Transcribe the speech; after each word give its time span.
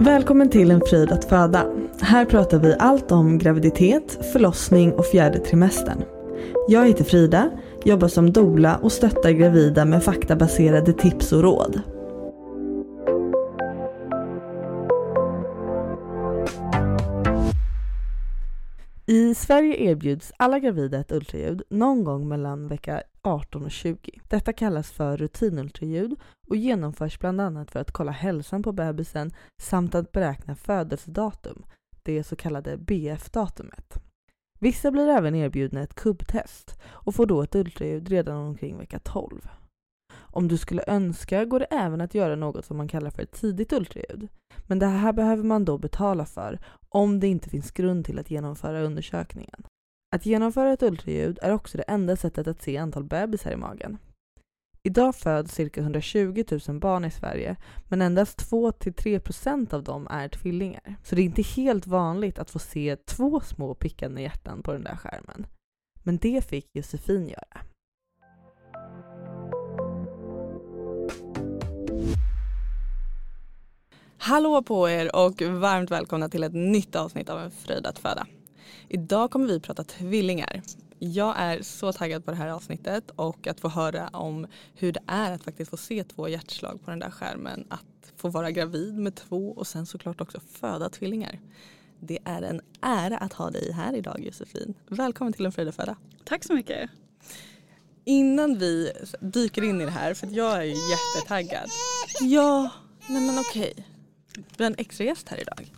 Välkommen 0.00 0.50
till 0.50 0.70
En 0.70 0.80
frid 0.80 1.12
att 1.12 1.24
föda. 1.24 1.66
Här 2.00 2.24
pratar 2.24 2.58
vi 2.58 2.74
allt 2.78 3.12
om 3.12 3.38
graviditet, 3.38 4.18
förlossning 4.32 4.92
och 4.92 5.06
fjärde 5.06 5.38
trimestern. 5.38 6.02
Jag 6.68 6.86
heter 6.86 7.04
Frida, 7.04 7.50
jobbar 7.84 8.08
som 8.08 8.32
doula 8.32 8.76
och 8.82 8.92
stöttar 8.92 9.30
gravida 9.30 9.84
med 9.84 10.02
faktabaserade 10.02 10.92
tips 10.92 11.32
och 11.32 11.42
råd. 11.42 11.80
I 19.10 19.34
Sverige 19.34 19.76
erbjuds 19.76 20.32
alla 20.36 20.58
gravida 20.58 20.98
ett 20.98 21.12
ultraljud 21.12 21.62
någon 21.70 22.04
gång 22.04 22.28
mellan 22.28 22.68
vecka 22.68 23.02
18 23.22 23.64
och 23.64 23.70
20. 23.70 24.20
Detta 24.28 24.52
kallas 24.52 24.90
för 24.90 25.16
rutinultraljud 25.16 26.14
och 26.48 26.56
genomförs 26.56 27.18
bland 27.18 27.40
annat 27.40 27.70
för 27.70 27.80
att 27.80 27.92
kolla 27.92 28.12
hälsan 28.12 28.62
på 28.62 28.72
bebisen 28.72 29.30
samt 29.62 29.94
att 29.94 30.12
beräkna 30.12 30.54
födelsedatum, 30.54 31.64
det 32.02 32.24
så 32.24 32.36
kallade 32.36 32.76
BF-datumet. 32.76 33.98
Vissa 34.60 34.90
blir 34.90 35.08
även 35.08 35.34
erbjudna 35.34 35.82
ett 35.82 35.94
kubbtest 35.94 36.78
och 36.84 37.14
får 37.14 37.26
då 37.26 37.42
ett 37.42 37.54
ultraljud 37.54 38.08
redan 38.08 38.36
omkring 38.36 38.78
vecka 38.78 38.98
12. 38.98 39.48
Om 40.38 40.48
du 40.48 40.56
skulle 40.56 40.84
önska 40.86 41.44
går 41.44 41.58
det 41.58 41.64
även 41.64 42.00
att 42.00 42.14
göra 42.14 42.36
något 42.36 42.64
som 42.64 42.76
man 42.76 42.88
kallar 42.88 43.10
för 43.10 43.22
ett 43.22 43.32
tidigt 43.32 43.72
ultraljud. 43.72 44.28
Men 44.66 44.78
det 44.78 44.86
här 44.86 45.12
behöver 45.12 45.42
man 45.42 45.64
då 45.64 45.78
betala 45.78 46.26
för 46.26 46.58
om 46.88 47.20
det 47.20 47.26
inte 47.26 47.50
finns 47.50 47.70
grund 47.70 48.04
till 48.04 48.18
att 48.18 48.30
genomföra 48.30 48.82
undersökningen. 48.82 49.66
Att 50.16 50.26
genomföra 50.26 50.72
ett 50.72 50.82
ultraljud 50.82 51.38
är 51.42 51.52
också 51.52 51.78
det 51.78 51.82
enda 51.82 52.16
sättet 52.16 52.46
att 52.46 52.62
se 52.62 52.76
antal 52.76 53.04
bebisar 53.04 53.50
i 53.50 53.56
magen. 53.56 53.98
Idag 54.82 55.16
föds 55.16 55.54
cirka 55.54 55.80
120 55.80 56.44
000 56.68 56.80
barn 56.80 57.04
i 57.04 57.10
Sverige 57.10 57.56
men 57.88 58.02
endast 58.02 58.50
2-3% 58.50 59.74
av 59.74 59.82
dem 59.82 60.06
är 60.10 60.28
tvillingar. 60.28 60.96
Så 61.02 61.14
det 61.14 61.22
är 61.22 61.24
inte 61.24 61.42
helt 61.42 61.86
vanligt 61.86 62.38
att 62.38 62.50
få 62.50 62.58
se 62.58 62.96
två 62.96 63.40
små 63.40 63.74
pickande 63.74 64.22
hjärtan 64.22 64.62
på 64.62 64.72
den 64.72 64.84
där 64.84 64.96
skärmen. 64.96 65.46
Men 66.02 66.16
det 66.16 66.44
fick 66.44 66.66
Josefin 66.76 67.28
göra. 67.28 67.67
Hallå 74.20 74.62
på 74.62 74.88
er 74.88 75.16
och 75.16 75.42
varmt 75.42 75.90
välkomna 75.90 76.28
till 76.28 76.44
ett 76.44 76.54
nytt 76.54 76.96
avsnitt 76.96 77.28
av 77.28 77.38
En 77.38 77.50
fröjd 77.50 77.86
att 77.86 77.98
föda. 77.98 78.26
Idag 78.88 79.30
kommer 79.30 79.46
vi 79.46 79.60
prata 79.60 79.84
tvillingar. 79.84 80.62
Jag 80.98 81.34
är 81.38 81.62
så 81.62 81.92
taggad 81.92 82.24
på 82.24 82.30
det 82.30 82.36
här 82.36 82.48
avsnittet 82.48 83.10
och 83.16 83.46
att 83.46 83.60
få 83.60 83.68
höra 83.68 84.08
om 84.08 84.46
hur 84.74 84.92
det 84.92 85.00
är 85.06 85.32
att 85.32 85.42
faktiskt 85.42 85.70
få 85.70 85.76
se 85.76 86.04
två 86.04 86.28
hjärtslag 86.28 86.80
på 86.84 86.90
den 86.90 86.98
där 86.98 87.10
skärmen. 87.10 87.66
Att 87.70 88.12
få 88.16 88.28
vara 88.28 88.50
gravid 88.50 88.94
med 88.94 89.14
två 89.14 89.52
och 89.52 89.66
sen 89.66 89.86
såklart 89.86 90.20
också 90.20 90.40
föda 90.40 90.88
tvillingar. 90.88 91.40
Det 92.00 92.18
är 92.24 92.42
en 92.42 92.60
ära 92.80 93.18
att 93.18 93.32
ha 93.32 93.50
dig 93.50 93.72
här 93.72 93.94
idag 93.94 94.20
Josefin. 94.20 94.74
Välkommen 94.88 95.32
till 95.32 95.46
En 95.46 95.52
fröjd 95.52 95.68
att 95.68 95.76
föda. 95.76 95.96
Tack 96.24 96.44
så 96.44 96.54
mycket. 96.54 96.90
Innan 98.04 98.58
vi 98.58 98.92
dyker 99.20 99.64
in 99.64 99.80
i 99.80 99.84
det 99.84 99.90
här, 99.90 100.14
för 100.14 100.26
jag 100.26 100.56
är 100.56 100.62
ju 100.62 100.74
jättetaggad. 100.90 101.70
Ja, 102.20 102.70
nej 103.08 103.26
men 103.26 103.38
okej. 103.38 103.84
Vi 104.56 104.64
har 104.64 104.70
en 104.70 104.78
extra 104.78 105.04
gäst 105.04 105.28
här 105.28 105.40
idag. 105.40 105.72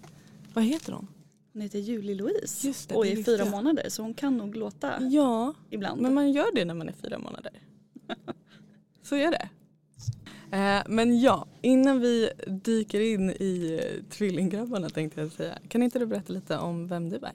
Vad 0.54 0.64
heter 0.64 0.92
hon? 0.92 1.06
Hon 1.52 1.62
heter 1.62 1.78
Julie 1.78 2.14
Louise 2.14 2.66
Just 2.66 2.88
det, 2.88 2.94
och 2.94 3.04
det 3.04 3.12
är 3.12 3.22
fyra 3.22 3.38
jag. 3.38 3.50
månader 3.50 3.88
så 3.88 4.02
hon 4.02 4.14
kan 4.14 4.36
nog 4.36 4.56
låta 4.56 5.02
Ja, 5.02 5.54
ibland. 5.70 6.00
men 6.00 6.14
man 6.14 6.32
gör 6.32 6.54
det 6.54 6.64
när 6.64 6.74
man 6.74 6.88
är 6.88 6.92
fyra 6.92 7.18
månader. 7.18 7.52
Så 9.02 9.16
är 9.16 9.30
det. 9.30 9.48
Eh, 10.56 10.82
Men 10.88 11.20
ja, 11.20 11.46
innan 11.62 12.00
vi 12.00 12.30
dyker 12.46 13.00
in 13.00 13.30
i 13.30 13.80
eh, 13.82 14.04
tvillinggrabbarna 14.10 14.88
tänkte 14.88 15.20
jag 15.20 15.32
säga. 15.32 15.58
Kan 15.68 15.82
inte 15.82 15.98
du 15.98 16.06
berätta 16.06 16.32
lite 16.32 16.58
om 16.58 16.86
vem 16.88 17.08
du 17.10 17.16
är? 17.16 17.32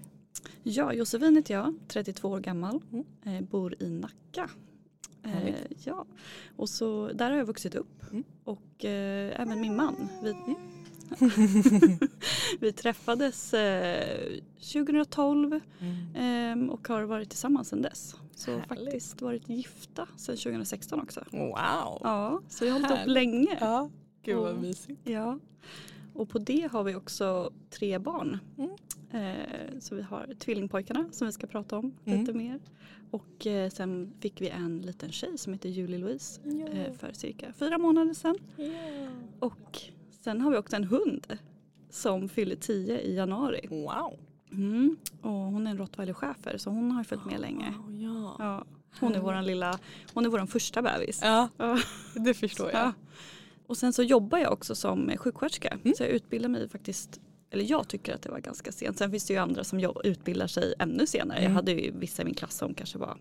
Ja, 0.64 0.94
Josefin 0.94 1.36
heter 1.36 1.54
jag, 1.54 1.76
32 1.88 2.30
år 2.30 2.40
gammal, 2.40 2.82
Mm. 2.92 3.06
eh, 3.26 3.42
bor 3.50 3.84
i 3.84 3.90
Nacka. 3.90 4.50
Eh, 5.24 5.56
ja, 5.84 6.06
och 6.56 6.70
så 6.70 7.08
där 7.14 7.32
har 7.32 7.38
jag 7.38 7.46
vuxit 7.46 7.76
upp 7.76 8.12
Mm. 8.12 8.24
och 8.44 8.86
även 8.86 9.62
min 9.62 9.76
man. 9.76 10.08
Vi, 10.24 10.34
vi 12.60 12.72
träffades 12.74 13.54
eh, 13.54 14.28
2012 14.74 15.54
eh, 16.16 16.70
och 16.70 16.88
har 16.88 17.04
varit 17.04 17.30
tillsammans 17.30 17.70
sedan 17.70 17.82
dess. 17.82 18.16
Så 18.36 18.52
Härligt. 18.52 18.68
faktiskt 18.68 19.22
varit 19.22 19.50
gifta 19.50 20.08
sedan 20.18 20.38
2016 20.38 21.00
också. 21.00 21.24
Wow! 21.32 22.00
Ja, 22.04 22.42
så 22.50 22.66
jag 22.66 22.74
har 22.74 22.80
hållit 22.80 23.02
upp 23.02 23.08
länge. 23.08 23.58
Ja, 23.62 23.90
gud 24.24 24.36
vad 24.38 24.50
Mm. 24.50 24.62
mysigt. 24.62 25.02
Ja. 25.04 25.40
Och 26.14 26.30
på 26.30 26.40
det 26.40 26.70
har 26.72 26.84
vi 26.84 26.96
också 26.96 27.52
tre 27.70 27.98
barn. 28.00 28.40
Mm. 28.58 28.70
Eh, 29.12 29.80
så 29.80 29.96
vi 29.96 30.02
har 30.02 30.34
tvillingpojkarna 30.40 31.06
som 31.12 31.28
vi 31.28 31.32
ska 31.34 31.48
prata 31.48 31.78
om 31.78 31.94
Mm. 32.06 32.20
lite 32.20 32.34
mer. 32.34 32.60
Och 33.12 33.48
eh, 33.48 33.70
sen 33.70 34.14
fick 34.20 34.42
vi 34.42 34.50
en 34.50 34.82
liten 34.82 35.12
tjej 35.12 35.38
som 35.38 35.54
heter 35.54 35.70
Julie 35.70 35.98
Louise 35.98 36.42
eh, 36.72 36.94
för 36.94 37.14
cirka 37.14 37.54
fyra 37.54 37.78
månader 37.78 38.14
sedan. 38.14 38.36
Och 39.40 39.82
sen 40.26 40.42
har 40.42 40.52
vi 40.52 40.58
också 40.58 40.76
en 40.76 40.84
hund 40.84 41.38
som 41.90 42.30
fyller 42.30 42.56
tio 42.56 43.00
i 43.02 43.16
januari. 43.16 43.68
Wow! 43.70 44.20
Mm. 44.52 44.98
Och 45.22 45.30
hon 45.30 45.68
är 45.68 45.72
en 45.72 45.78
rottweiler 45.78 46.14
schäfer 46.14 46.58
så 46.58 46.70
hon 46.70 46.92
har 46.92 47.04
följt 47.04 47.26
med 47.26 47.40
länge. 47.40 47.74
Wow, 47.78 47.96
ja. 47.96 48.36
Ja, 48.40 48.66
hon 49.00 49.16
är 49.16 49.20
våran 49.20 49.46
lilla, 49.46 49.80
hon 50.14 50.26
är 50.26 50.30
våran 50.30 50.48
första 50.48 50.82
bebis. 50.82 51.20
ja, 51.24 51.50
Ja. 51.58 51.80
det 52.16 52.34
förstår 52.34 52.72
jag. 52.72 52.80
Ja. 52.82 52.94
Och 53.68 53.78
sen 53.78 53.94
så 53.94 54.04
jobbar 54.04 54.38
jag 54.38 54.54
också 54.54 54.76
som 54.76 55.12
sjuksköterska. 55.18 55.68
Mm. 55.84 55.94
Så 55.98 56.04
jag 56.04 56.10
utbildar 56.10 56.50
mig 56.50 56.70
faktiskt, 56.70 57.20
eller 57.52 57.72
jag 57.72 57.88
tycker 57.88 58.16
att 58.16 58.22
det 58.22 58.30
var 58.30 58.40
ganska 58.40 58.72
sent. 58.72 58.98
Sen 58.98 59.12
finns 59.12 59.26
det 59.26 59.34
ju 59.34 59.40
andra 59.40 59.64
som 59.64 59.94
utbildar 60.04 60.48
sig 60.48 60.74
ännu 60.80 61.08
senare. 61.08 61.38
Mm. 61.38 61.50
Jag 61.52 61.56
hade 61.56 61.72
ju 61.72 61.92
vissa 62.00 62.22
i 62.22 62.26
min 62.26 62.34
klass 62.34 62.58
som 62.58 62.74
kanske 62.74 62.98
var, 62.98 63.18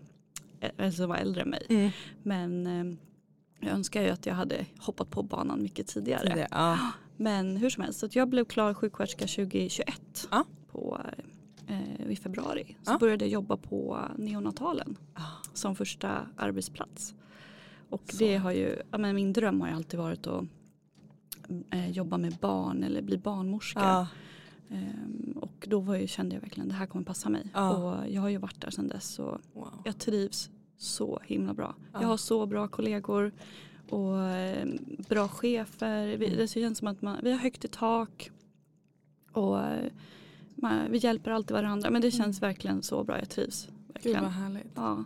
eller 0.59 0.91
som 0.91 1.09
var 1.09 1.15
äldre 1.17 1.41
än 1.41 1.49
mig. 1.49 1.65
Mm. 1.69 1.89
Men 2.23 2.67
eh, 2.67 2.97
jag 3.65 3.73
önskar 3.73 4.01
ju 4.01 4.09
att 4.09 4.25
jag 4.25 4.33
hade 4.35 4.65
hoppat 4.79 5.09
på 5.09 5.23
banan 5.23 5.61
mycket 5.63 5.87
tidigare. 5.87 6.35
Det, 6.35 6.47
ja. 6.51 6.79
Men 7.17 7.57
hur 7.57 7.69
som 7.69 7.83
helst, 7.83 7.99
så 7.99 8.05
att 8.05 8.15
jag 8.15 8.29
blev 8.29 8.45
klar 8.45 8.73
sjuksköterska 8.73 9.27
2021 9.27 10.27
Ja. 10.31 10.43
på, 10.71 11.01
eh, 11.67 12.11
i 12.11 12.15
februari. 12.15 12.75
Så 12.83 12.91
Ja. 12.91 12.97
började 12.99 13.25
jag 13.25 13.31
jobba 13.31 13.57
på 13.57 13.99
neonatalen 14.17 14.97
Ah. 15.13 15.21
som 15.53 15.75
första 15.75 16.27
arbetsplats. 16.35 17.15
Och 17.89 18.03
Så. 18.11 18.17
det 18.17 18.37
har 18.37 18.51
ju, 18.51 18.75
ja, 18.91 18.97
men 18.97 19.15
min 19.15 19.33
dröm 19.33 19.61
har 19.61 19.67
ju 19.67 19.73
alltid 19.73 19.99
varit 19.99 20.27
att 20.27 20.43
eh, 21.69 21.89
jobba 21.91 22.17
med 22.17 22.33
barn 22.41 22.83
eller 22.83 23.01
bli 23.01 23.17
barnmorska. 23.17 24.07
Ehm, 24.69 25.33
och 25.41 25.65
då 25.69 25.79
var 25.79 25.95
ju, 25.95 26.07
kände 26.07 26.35
jag 26.35 26.41
verkligen 26.41 26.69
det 26.69 26.75
här 26.75 26.85
kommer 26.85 27.05
passa 27.05 27.29
mig. 27.29 27.51
Ja. 27.53 27.69
Och 27.77 28.09
jag 28.09 28.21
har 28.21 28.29
ju 28.29 28.37
varit 28.37 28.61
där 28.61 28.69
sedan 28.69 28.87
dess 28.87 29.19
och 29.19 29.37
Wow. 29.53 29.81
jag 29.85 29.97
trivs 29.97 30.49
så 30.77 31.19
himla 31.25 31.53
bra. 31.53 31.75
Ja. 31.93 32.01
Jag 32.01 32.07
har 32.07 32.17
så 32.17 32.45
bra 32.45 32.67
kollegor 32.67 33.31
och 33.89 34.21
eh, 34.21 34.67
bra 35.09 35.27
chefer. 35.27 36.17
Vi, 36.17 36.25
Mm. 36.25 36.37
det 36.37 36.47
känns 36.47 36.77
som 36.77 36.87
att 36.87 37.01
man, 37.01 37.17
vi 37.23 37.31
har 37.31 37.39
högt 37.39 37.65
i 37.65 37.67
tak. 37.67 38.31
Och 39.31 39.61
eh, 39.61 39.91
man, 40.55 40.91
vi 40.91 40.97
hjälper 40.97 41.31
alltid 41.31 41.55
varandra. 41.55 41.89
Men 41.89 42.01
det 42.01 42.11
känns 42.11 42.41
verkligen 42.41 42.83
så 42.83 43.03
bra. 43.03 43.19
Jag 43.19 43.29
trivs. 43.29 43.65
Gud 43.67 43.93
Verkligen. 43.93 44.23
vad 44.23 44.31
härligt. 44.31 44.71
Ja. 44.75 45.03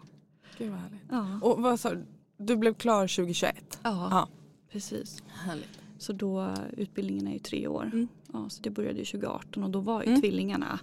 Gud 0.58 0.70
vad 0.72 0.80
härligt. 0.80 1.02
Ja. 1.10 1.40
Och 1.42 1.62
vad 1.62 1.80
sa 1.80 1.94
du? 1.94 2.06
Du 2.38 2.56
blev 2.58 2.74
klar 2.74 3.08
2021? 3.08 3.80
ja, 3.84 4.08
Ja. 4.12 4.28
precis. 4.72 5.24
Härligt. 5.28 5.80
Så 5.98 6.14
då, 6.14 6.54
utbildningen 6.78 7.28
är 7.28 7.34
ju 7.34 7.40
tre 7.40 7.68
år. 7.68 7.84
Mm. 7.84 8.08
Ja, 8.34 8.50
så 8.50 8.62
det 8.62 8.70
började 8.70 9.00
ju 9.00 9.06
2018 9.06 9.64
och 9.64 9.70
då 9.70 9.80
var 9.80 10.02
ju 10.04 10.08
Mm. 10.10 10.22
tvillingarna 10.22 10.80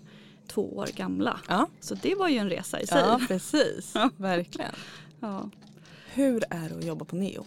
två 0.49 0.77
år 0.77 0.87
gamla. 0.97 1.41
Ja. 1.49 1.67
Så 1.81 1.95
det 1.95 2.15
var 2.15 2.29
ju 2.29 2.39
en 2.39 2.51
resa 2.51 2.81
i 2.81 2.87
sig. 2.87 2.99
Ja, 3.01 3.21
precis. 3.29 3.93
Ja. 3.95 4.11
Verkligen. 4.17 4.73
Ja. 5.21 5.51
Hur 6.15 6.45
är 6.51 6.69
det 6.69 6.77
att 6.79 6.85
jobba 6.85 7.05
på 7.05 7.17
Neo? 7.17 7.47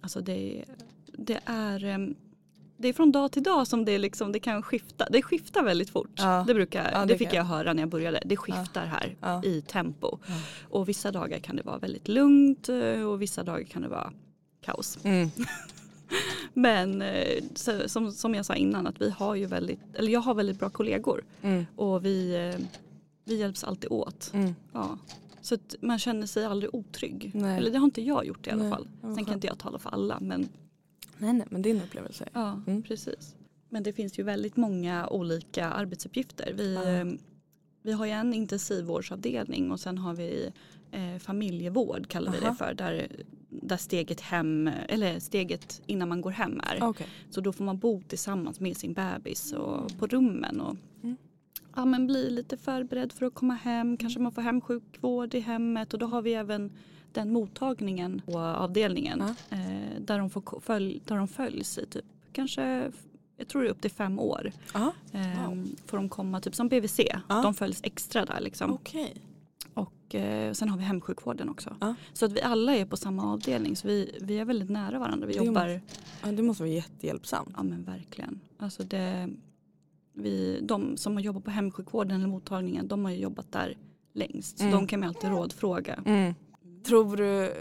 Alltså 0.00 0.20
det, 0.20 0.64
det 1.06 1.40
är 1.44 1.84
em, 1.84 2.14
det 2.76 2.88
är 2.88 2.92
från 2.92 3.12
dag 3.12 3.32
till 3.32 3.42
dag 3.42 3.66
som 3.66 3.84
det, 3.84 3.98
liksom, 3.98 4.32
det 4.32 4.38
kan 4.40 4.62
skifta. 4.62 5.06
Det 5.10 5.22
skiftar 5.22 5.62
väldigt 5.62 5.90
fort. 5.90 6.10
Ja. 6.16 6.44
Det, 6.46 6.54
brukar, 6.54 6.90
Ja, 6.92 6.98
det, 7.00 7.06
det 7.06 7.18
fick 7.18 7.32
jag 7.32 7.44
höra 7.44 7.72
när 7.72 7.82
jag 7.82 7.88
började. 7.88 8.22
Det 8.24 8.36
skiftar 8.36 8.86
här 8.86 9.16
Ja. 9.20 9.44
i 9.44 9.62
tempo. 9.62 10.18
Och 10.68 10.88
vissa 10.88 11.10
dagar 11.12 11.38
kan 11.38 11.56
det 11.56 11.62
vara 11.62 11.78
väldigt 11.78 12.08
lugnt 12.08 12.68
eh, 12.68 13.02
och 13.02 13.22
vissa 13.22 13.42
dagar 13.42 13.64
kan 13.64 13.82
det 13.82 13.88
vara 13.88 14.12
kaos. 14.64 14.98
Mm. 15.02 15.30
Men 16.54 17.02
eh, 17.02 17.42
så, 17.54 17.88
som, 17.88 18.12
som 18.12 18.34
jag 18.34 18.46
sa 18.46 18.54
innan 18.54 18.86
att 18.86 19.00
vi 19.00 19.10
har 19.10 19.34
ju 19.34 19.46
väldigt, 19.46 19.80
eller 19.94 20.12
jag 20.12 20.20
har 20.20 20.34
väldigt 20.34 20.58
bra 20.58 20.70
kollegor 20.70 21.24
Mm. 21.42 21.66
och 21.76 22.04
vi, 22.04 22.34
eh, 22.54 22.60
vi 23.24 23.36
hjälps 23.36 23.64
alltid 23.64 23.90
åt. 23.92 24.30
Mm. 24.34 24.54
Ja. 24.72 24.98
Så 25.40 25.54
att 25.54 25.74
man 25.80 25.98
känner 25.98 26.26
sig 26.26 26.44
aldrig 26.44 26.74
otrygg. 26.74 27.30
Nej. 27.34 27.58
Eller 27.58 27.70
det 27.70 27.78
har 27.78 27.84
inte 27.84 28.02
jag 28.02 28.26
gjort 28.26 28.46
i 28.46 28.50
alla 28.50 28.62
Nej, 28.62 28.70
fall. 28.72 28.88
Sen 29.00 29.24
kan 29.24 29.34
inte 29.34 29.46
jag 29.46 29.58
tala 29.58 29.78
för 29.78 29.90
alla 29.90 30.20
men 30.20 30.48
Nej, 31.18 31.32
nej, 31.32 31.46
men 31.50 31.62
din 31.62 31.80
upplevelse. 31.82 32.28
Ja, 32.32 32.60
Mm. 32.66 32.82
precis. 32.82 33.34
Men 33.68 33.82
det 33.82 33.92
finns 33.92 34.18
ju 34.18 34.22
väldigt 34.22 34.56
många 34.56 35.08
olika 35.08 35.66
arbetsuppgifter. 35.68 36.52
Vi, 36.56 36.74
eh, 36.74 37.20
vi 37.82 37.92
har 37.92 38.06
ju 38.06 38.12
en 38.12 38.34
intensivvårdsavdelning 38.34 39.70
och 39.72 39.80
sen 39.80 39.98
har 39.98 40.14
vi 40.14 40.52
eh, 40.94 41.18
familjevård 41.18 42.08
kallar 42.08 42.32
vi 42.32 42.40
det 42.40 42.54
för. 42.54 42.74
Där, 42.74 43.06
där 43.48 43.76
steget 43.76 44.20
hem, 44.20 44.70
eller 44.88 45.18
steget 45.20 45.82
innan 45.86 46.08
man 46.08 46.20
går 46.20 46.30
hem 46.30 46.60
är. 46.64 46.78
Okej. 46.82 47.06
Så 47.30 47.40
då 47.40 47.52
får 47.52 47.64
man 47.64 47.78
bo 47.78 48.02
tillsammans 48.08 48.60
med 48.60 48.76
sin 48.76 48.92
bebis 48.92 49.52
och 49.52 49.98
på 49.98 50.06
rummen 50.06 50.60
och 50.60 50.76
Mm. 51.02 51.16
ja, 51.76 51.84
men 51.84 52.06
bli 52.06 52.30
lite 52.30 52.56
förberedd 52.56 53.12
för 53.12 53.26
att 53.26 53.34
komma 53.34 53.54
hem. 53.54 53.96
Kanske 53.96 54.20
man 54.20 54.32
får 54.32 54.42
hemsjukvård 54.42 55.34
i 55.34 55.40
hemmet 55.40 55.92
och 55.92 55.98
då 55.98 56.06
har 56.06 56.22
vi 56.22 56.34
även 56.34 56.72
den 57.12 57.32
mottagningen 57.32 58.22
på 58.26 58.38
avdelningen 58.38 59.22
Ja. 59.48 59.56
eh, 59.56 60.00
där, 60.00 60.18
de 60.18 60.30
får 60.30 60.60
följ, 60.60 61.02
där 61.04 61.16
de 61.16 61.28
följs 61.28 61.78
i 61.78 61.86
typ 61.86 62.04
kanske 62.32 62.90
jag 63.36 63.48
tror 63.48 63.62
det 63.62 63.68
är 63.68 63.70
upp 63.70 63.80
till 63.80 63.90
fem 63.90 64.18
år. 64.18 64.52
Ja, 64.74 64.92
Eh, 65.12 65.48
Wow. 65.48 65.66
Får 65.86 65.96
de 65.96 66.08
komma 66.08 66.40
typ 66.40 66.54
som 66.54 66.68
BVC. 66.68 67.00
Ja. 67.28 67.42
De 67.42 67.54
följs 67.54 67.80
extra 67.82 68.24
där 68.24 68.40
liksom. 68.40 68.72
okej. 68.72 69.14
Och 69.74 70.14
eh, 70.14 70.52
sen 70.52 70.68
har 70.68 70.78
vi 70.78 70.84
hemsjukvården 70.84 71.48
också. 71.48 71.76
Ja. 71.80 71.94
Så 72.12 72.24
att 72.26 72.32
vi 72.32 72.42
alla 72.42 72.74
är 72.76 72.84
på 72.84 72.96
samma 72.96 73.32
avdelning 73.32 73.76
så 73.76 73.88
vi, 73.88 74.18
vi 74.20 74.38
är 74.38 74.44
väldigt 74.44 74.70
nära 74.70 74.98
varandra. 74.98 75.26
Vi 75.26 75.32
Det 75.38 75.44
jobbar 75.44 75.80
Ja, 76.22 76.32
det 76.32 76.42
måste 76.42 76.62
vara 76.62 76.72
jättehjälpsamt. 76.72 77.48
Ja 77.56 77.62
men 77.62 77.84
verkligen. 77.84 78.40
Alltså 78.58 78.82
det, 78.82 79.28
vi, 80.12 80.58
de 80.62 80.96
som 80.96 81.12
har 81.14 81.20
jobbat 81.20 81.44
på 81.44 81.50
hemsjukvården 81.50 82.16
eller 82.16 82.28
mottagningen 82.28 82.88
de 82.88 83.04
har 83.04 83.12
ju 83.12 83.18
jobbat 83.18 83.52
där 83.52 83.76
längst. 84.12 84.58
Så 84.58 84.64
Mm. 84.64 84.76
de 84.76 84.86
kan 84.86 85.00
man 85.00 85.08
alltid 85.08 85.30
rådfråga. 85.30 86.02
Mm. 86.06 86.34
Tror 86.86 87.16
du, 87.16 87.52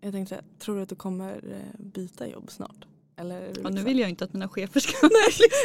jag 0.00 0.12
tänkte 0.12 0.28
säga, 0.34 0.42
tror 0.58 0.76
du 0.76 0.82
att 0.82 0.88
du 0.88 0.94
kommer 0.94 1.32
eh, 1.32 1.80
byta 1.84 2.28
jobb 2.28 2.50
snart? 2.50 2.86
Eller 3.16 3.40
du 3.40 3.46
Och 3.46 3.54
nu 3.56 3.62
liksom- 3.70 3.84
vill 3.84 3.98
jag 3.98 4.08
inte 4.10 4.24
att 4.24 4.32
mina 4.32 4.48
chefer 4.48 4.80
ska... 4.80 5.08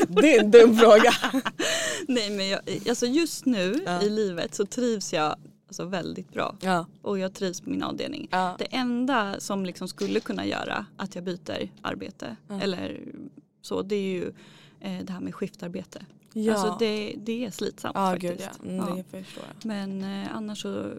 Det 0.22 0.36
är 0.36 0.44
en 0.44 0.52
dum 0.52 0.76
fråga. 0.78 1.12
Nej 2.08 2.30
men 2.38 2.48
jag, 2.48 2.60
alltså 2.90 3.06
just 3.06 3.46
nu 3.46 3.82
Ja. 3.86 4.02
i 4.02 4.10
livet 4.10 4.56
så 4.56 4.66
trivs 4.66 5.14
jag 5.14 5.36
alltså 5.72 5.86
väldigt 5.86 6.30
bra. 6.34 6.56
Ja. 6.62 6.86
Och 7.02 7.20
jag 7.20 7.34
trivs 7.34 7.62
på 7.62 7.70
min 7.70 7.84
avdelning. 7.84 8.28
ja. 8.32 8.56
Det 8.60 8.76
enda 8.76 9.40
som 9.40 9.66
liksom 9.66 9.88
skulle 9.88 10.20
kunna 10.20 10.46
göra 10.46 10.86
att 10.98 11.16
jag 11.16 11.24
byter 11.24 11.70
arbete 11.82 12.36
Ja. 12.48 12.62
eller 12.62 13.02
så 13.62 13.82
det 13.82 13.96
är 13.96 14.02
ju 14.14 14.28
eh, 14.80 15.04
det 15.06 15.14
här 15.14 15.20
med 15.20 15.36
skiftarbete. 15.36 16.06
ja. 16.34 16.54
Alltså 16.54 16.76
det, 16.80 17.16
det 17.18 17.46
är 17.46 17.52
slitsamt 17.52 17.96
ja, 17.96 18.12
faktiskt. 18.12 18.34
gud 18.38 18.50
ja. 18.64 18.70
Mm, 18.70 18.76
Ja. 18.88 18.96
Det 18.96 19.24
förstår 19.24 19.44
jag. 19.48 19.66
Men 19.66 20.04
eh, 20.04 20.36
annars 20.36 20.62
så 20.62 20.92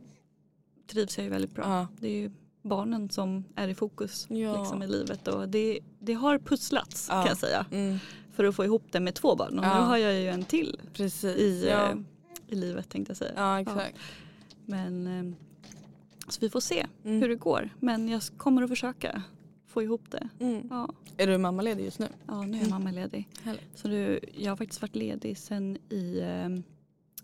trivs 0.86 1.19
jag 1.19 1.24
ju 1.24 1.30
väldigt 1.30 1.54
bra. 1.54 1.64
Ja. 1.64 1.86
Det 2.00 2.06
är 2.08 2.16
ju 2.20 2.30
barnen 2.62 3.10
som 3.10 3.44
är 3.56 3.69
i 3.69 3.74
fokus 3.74 4.26
Ja. 4.30 4.60
liksom, 4.60 4.82
i 4.82 4.86
livet 4.86 5.28
och 5.28 5.48
det, 5.48 5.78
det 5.98 6.12
har 6.14 6.38
pusslats 6.38 7.06
Ja. 7.10 7.14
kan 7.22 7.28
jag 7.28 7.38
säga 7.38 7.66
Mm, 7.72 7.98
för 8.32 8.44
att 8.44 8.54
få 8.56 8.64
ihop 8.64 8.82
det 8.90 9.00
med 9.00 9.14
två 9.14 9.36
barn 9.36 9.58
och 9.58 9.64
Ja. 9.64 9.80
nu 9.80 9.86
har 9.86 9.96
jag 9.96 10.14
ju 10.14 10.28
en 10.28 10.44
till 10.44 10.80
precis. 10.92 11.24
i, 11.38 11.66
ja. 11.70 11.90
eh, 11.90 11.96
i 12.48 12.54
livet 12.54 12.88
tänkte 12.88 13.10
jag 13.10 13.16
säga. 13.16 13.32
ja, 13.36 13.60
exakt. 13.60 13.96
Men 14.66 15.06
eh, 15.06 15.34
så 16.28 16.40
vi 16.40 16.50
får 16.50 16.60
se 16.60 16.86
Mm. 17.04 17.20
hur 17.20 17.28
det 17.28 17.36
går 17.36 17.70
men 17.80 18.08
jag 18.08 18.22
kommer 18.36 18.62
att 18.62 18.68
försöka 18.68 19.22
få 19.66 19.82
ihop 19.82 20.10
det. 20.10 20.28
Mm. 20.40 20.66
Ja, 20.70 20.88
Är 21.16 21.26
du 21.26 21.38
mammaledig 21.38 21.84
just 21.84 21.98
nu? 21.98 22.08
ja 22.26 22.42
nu 22.42 22.56
är 22.56 22.60
Mm. 22.60 22.70
mamma 22.70 22.90
ledig. 22.90 23.28
Härligt. 23.42 23.78
Så 23.78 23.88
nu, 23.88 24.20
jag 24.36 24.50
har 24.52 24.56
faktiskt 24.56 24.82
varit 24.82 24.96
ledig 24.96 25.38
sen 25.38 25.78
i 25.88 26.20
eh, 26.20 26.48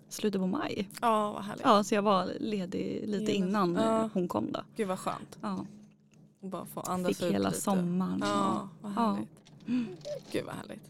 slutet 0.08 0.40
på 0.40 0.46
maj. 0.46 0.88
Ja, 1.00 1.32
vad 1.32 1.44
härligt. 1.44 1.64
Ja, 1.64 1.84
så 1.84 1.94
jag 1.94 2.02
var 2.02 2.32
ledig 2.40 3.08
lite 3.08 3.32
innan 3.32 3.74
Ja. 3.74 4.10
hon 4.14 4.28
kom 4.28 4.52
då. 4.52 4.60
Gud 4.76 4.88
vad 4.88 4.98
skönt. 4.98 5.38
Ja. 5.40 5.66
Och 6.40 6.48
bara 6.48 6.66
få 6.66 6.80
andas 6.80 7.16
Fick 7.18 7.26
ut 7.26 7.34
hela 7.34 7.48
lite. 7.48 7.60
sommaren. 7.60 8.18
Ja, 8.20 8.68
vad 8.82 8.92
Ja. 8.96 9.12
härligt. 9.12 9.28
Gud 10.32 10.44
vad 10.44 10.54
härligt. 10.54 10.82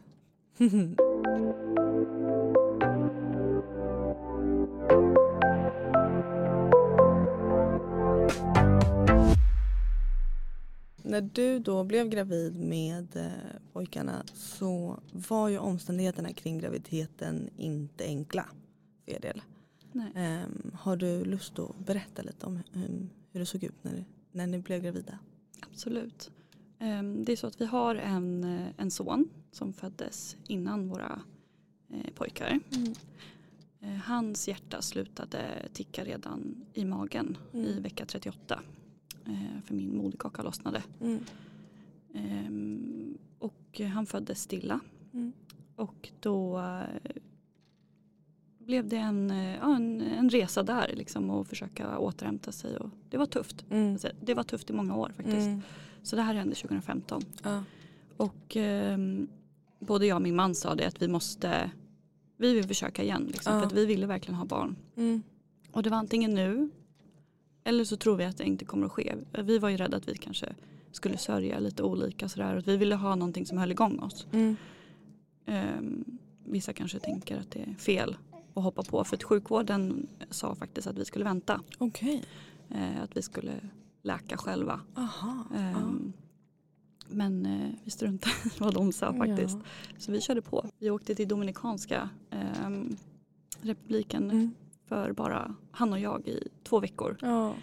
När 11.09 11.21
du 11.21 11.59
då 11.59 11.85
blev 11.85 12.09
gravid 12.09 12.57
med 12.61 13.17
eh, 13.17 13.61
pojkarna 13.73 14.23
så 14.35 15.01
var 15.13 15.49
ju 15.49 15.59
omständigheterna 15.59 16.33
kring 16.33 16.59
graviditeten 16.59 17.51
inte 17.57 18.05
enkla 18.05 18.49
för 19.05 19.13
er 19.13 19.21
del. 19.21 19.43
Nej. 19.93 20.13
Ehm, 20.15 20.71
har 20.75 20.97
du 20.97 21.25
lust 21.25 21.59
att 21.59 21.79
berätta 21.79 22.23
lite 22.23 22.47
om 22.47 22.61
hur, 22.73 23.09
hur 23.33 23.41
det 23.41 23.47
såg 23.47 23.65
ut 23.65 23.85
när, 23.85 24.05
när 24.33 24.47
ni 24.47 24.59
blev 24.59 24.83
gravida? 24.83 25.19
Absolut. 25.61 26.31
Ehm, 26.79 27.25
Det 27.25 27.33
är 27.33 27.37
så 27.37 27.47
att 27.47 27.61
vi 27.61 27.65
har 27.65 27.95
en, 27.95 28.45
eh, 28.45 28.67
en 28.77 28.91
son 28.91 29.29
som 29.53 29.73
föddes 29.73 30.37
innan 30.47 30.89
våra 30.89 31.23
eh, 31.91 32.11
pojkar. 32.15 32.61
Eh, 33.81 33.89
Hans 33.97 34.49
hjärta 34.49 34.83
slutade 34.83 35.69
ticka 35.73 36.05
redan 36.05 36.65
i 36.75 36.85
magen 36.85 37.37
Mm. 37.53 37.67
i 37.67 37.81
vecka 37.81 38.07
38. 38.07 38.61
Eh, 39.29 39.63
För 39.65 39.75
min 39.75 39.97
moderkaka 39.97 40.43
lossnade. 40.43 40.83
Mm. 41.01 41.19
Ehm, 42.15 43.19
Och 43.39 43.81
han 43.95 44.07
föddes 44.07 44.43
stilla. 44.43 44.81
Mm. 45.13 45.33
Och 45.77 46.11
då 46.21 46.59
eh, 46.59 47.13
blev 48.59 48.89
det 48.89 48.97
en, 48.97 49.31
eh, 49.31 49.57
ja, 49.57 49.77
en, 49.77 50.01
en 50.01 50.31
resa 50.31 50.63
där 50.63 50.95
liksom 50.97 51.31
och 51.31 51.47
försöka 51.47 51.99
återhämta 51.99 52.53
sig. 52.53 52.77
Och 52.77 52.91
det 53.11 53.17
var 53.17 53.27
tufft. 53.27 53.65
Mm. 53.71 53.93
Alltså, 53.93 54.09
Det 54.21 54.35
var 54.35 54.43
tufft 54.43 54.71
i 54.71 54.73
många 54.73 54.97
år 54.97 55.13
faktiskt. 55.17 55.47
Mm. 55.47 55.61
Så 56.03 56.17
det 56.17 56.23
här 56.23 56.35
hände 56.35 56.55
2015. 56.55 57.23
Ja. 57.43 57.65
Och 58.17 58.57
ehm, 58.57 59.29
både 59.79 60.07
jag 60.07 60.17
och 60.17 60.23
min 60.23 60.37
man 60.37 60.55
sa 60.55 60.75
det 60.75 60.87
att 60.87 61.03
vi 61.03 61.09
måste, 61.09 61.71
vi 62.37 62.55
vill 62.55 62.69
försöka 62.69 63.03
igen. 63.03 63.25
Liksom, 63.27 63.53
Ja. 63.53 63.61
För 63.61 63.67
att 63.67 63.73
vi 63.73 63.87
ville 63.87 64.07
verkligen 64.07 64.35
ha 64.39 64.45
barn. 64.45 64.77
Mm. 64.97 65.23
Och 65.73 65.83
det 65.83 65.91
var 65.91 65.97
antingen 65.97 66.35
nu 66.35 66.71
eller 67.69 67.85
så 67.85 67.97
tror 67.97 68.17
vi 68.17 68.25
att 68.25 68.37
det 68.37 68.45
inte 68.45 68.65
kommer 68.65 68.87
att 68.87 68.93
ske. 68.93 69.15
Vi 69.39 69.59
var 69.59 69.69
ju 69.69 69.77
rädda 69.77 69.97
att 69.97 70.09
vi 70.09 70.15
kanske 70.15 70.55
skulle 70.93 71.19
sörja 71.19 71.59
lite 71.59 71.83
olika 71.83 72.29
sådär. 72.29 72.57
Och 72.57 72.69
vi 72.69 72.77
ville 72.77 72.95
ha 72.95 73.15
någonting 73.15 73.47
som 73.47 73.59
höll 73.59 73.71
igång 73.71 73.99
oss. 73.99 74.27
Mm. 74.33 74.57
Ehm, 75.47 76.05
vissa 76.45 76.73
kanske 76.73 76.99
tänker 76.99 77.37
att 77.37 77.51
det 77.51 77.61
är 77.61 77.75
fel 77.75 78.17
att 78.55 78.63
hoppa 78.63 78.83
på. 78.83 79.05
För 79.05 79.17
att 79.17 79.23
sjukvården 79.23 80.07
sa 80.31 80.55
faktiskt 80.55 80.87
att 80.87 80.99
vi 80.99 81.05
skulle 81.05 81.25
vänta. 81.25 81.61
Okej. 81.79 82.25
Eh, 82.71 83.03
att 83.03 83.17
vi 83.17 83.23
skulle 83.23 83.53
läka 84.03 84.37
själva. 84.37 84.81
Aha. 84.97 85.45
Ehm, 85.57 86.13
Men 87.11 87.47
eh, 87.47 87.71
vi 87.85 87.91
struntade 87.91 88.35
i 88.45 88.51
vad 88.59 88.75
de 88.75 88.93
sa 88.93 89.15
faktiskt. 89.15 89.57
Ja. 89.59 89.99
Så 89.99 90.13
vi 90.13 90.21
körde 90.21 90.43
på. 90.43 90.67
Vi 90.79 90.91
åkte 90.91 91.15
till 91.15 91.29
Dominikanska 91.29 92.09
ehm, 92.31 92.97
republiken 93.63 94.31
Mm. 94.31 94.55
För 94.89 95.13
bara 95.13 95.55
han 95.71 95.93
och 95.93 95.99
jag 95.99 96.29
i 96.29 96.49
två 96.65 96.81
veckor. 96.81 97.17
Ja. 97.23 97.55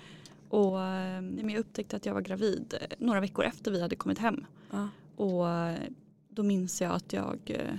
Och 0.49 0.81
ehm, 0.81 1.27
men 1.29 1.49
jag 1.49 1.59
upptäckte 1.59 1.95
att 1.95 2.05
jag 2.05 2.13
var 2.13 2.21
gravid 2.21 2.73
eh, 2.81 2.87
några 2.99 3.19
veckor 3.19 3.45
efter 3.45 3.71
vi 3.71 3.81
hade 3.81 3.95
kommit 3.95 4.19
hem. 4.19 4.45
Ja. 4.71 4.87
Och 5.15 5.49
eh, 5.49 5.79
då 6.29 6.43
minns 6.43 6.81
jag 6.81 6.91
att 6.91 7.13
jag 7.13 7.39
eh, 7.45 7.75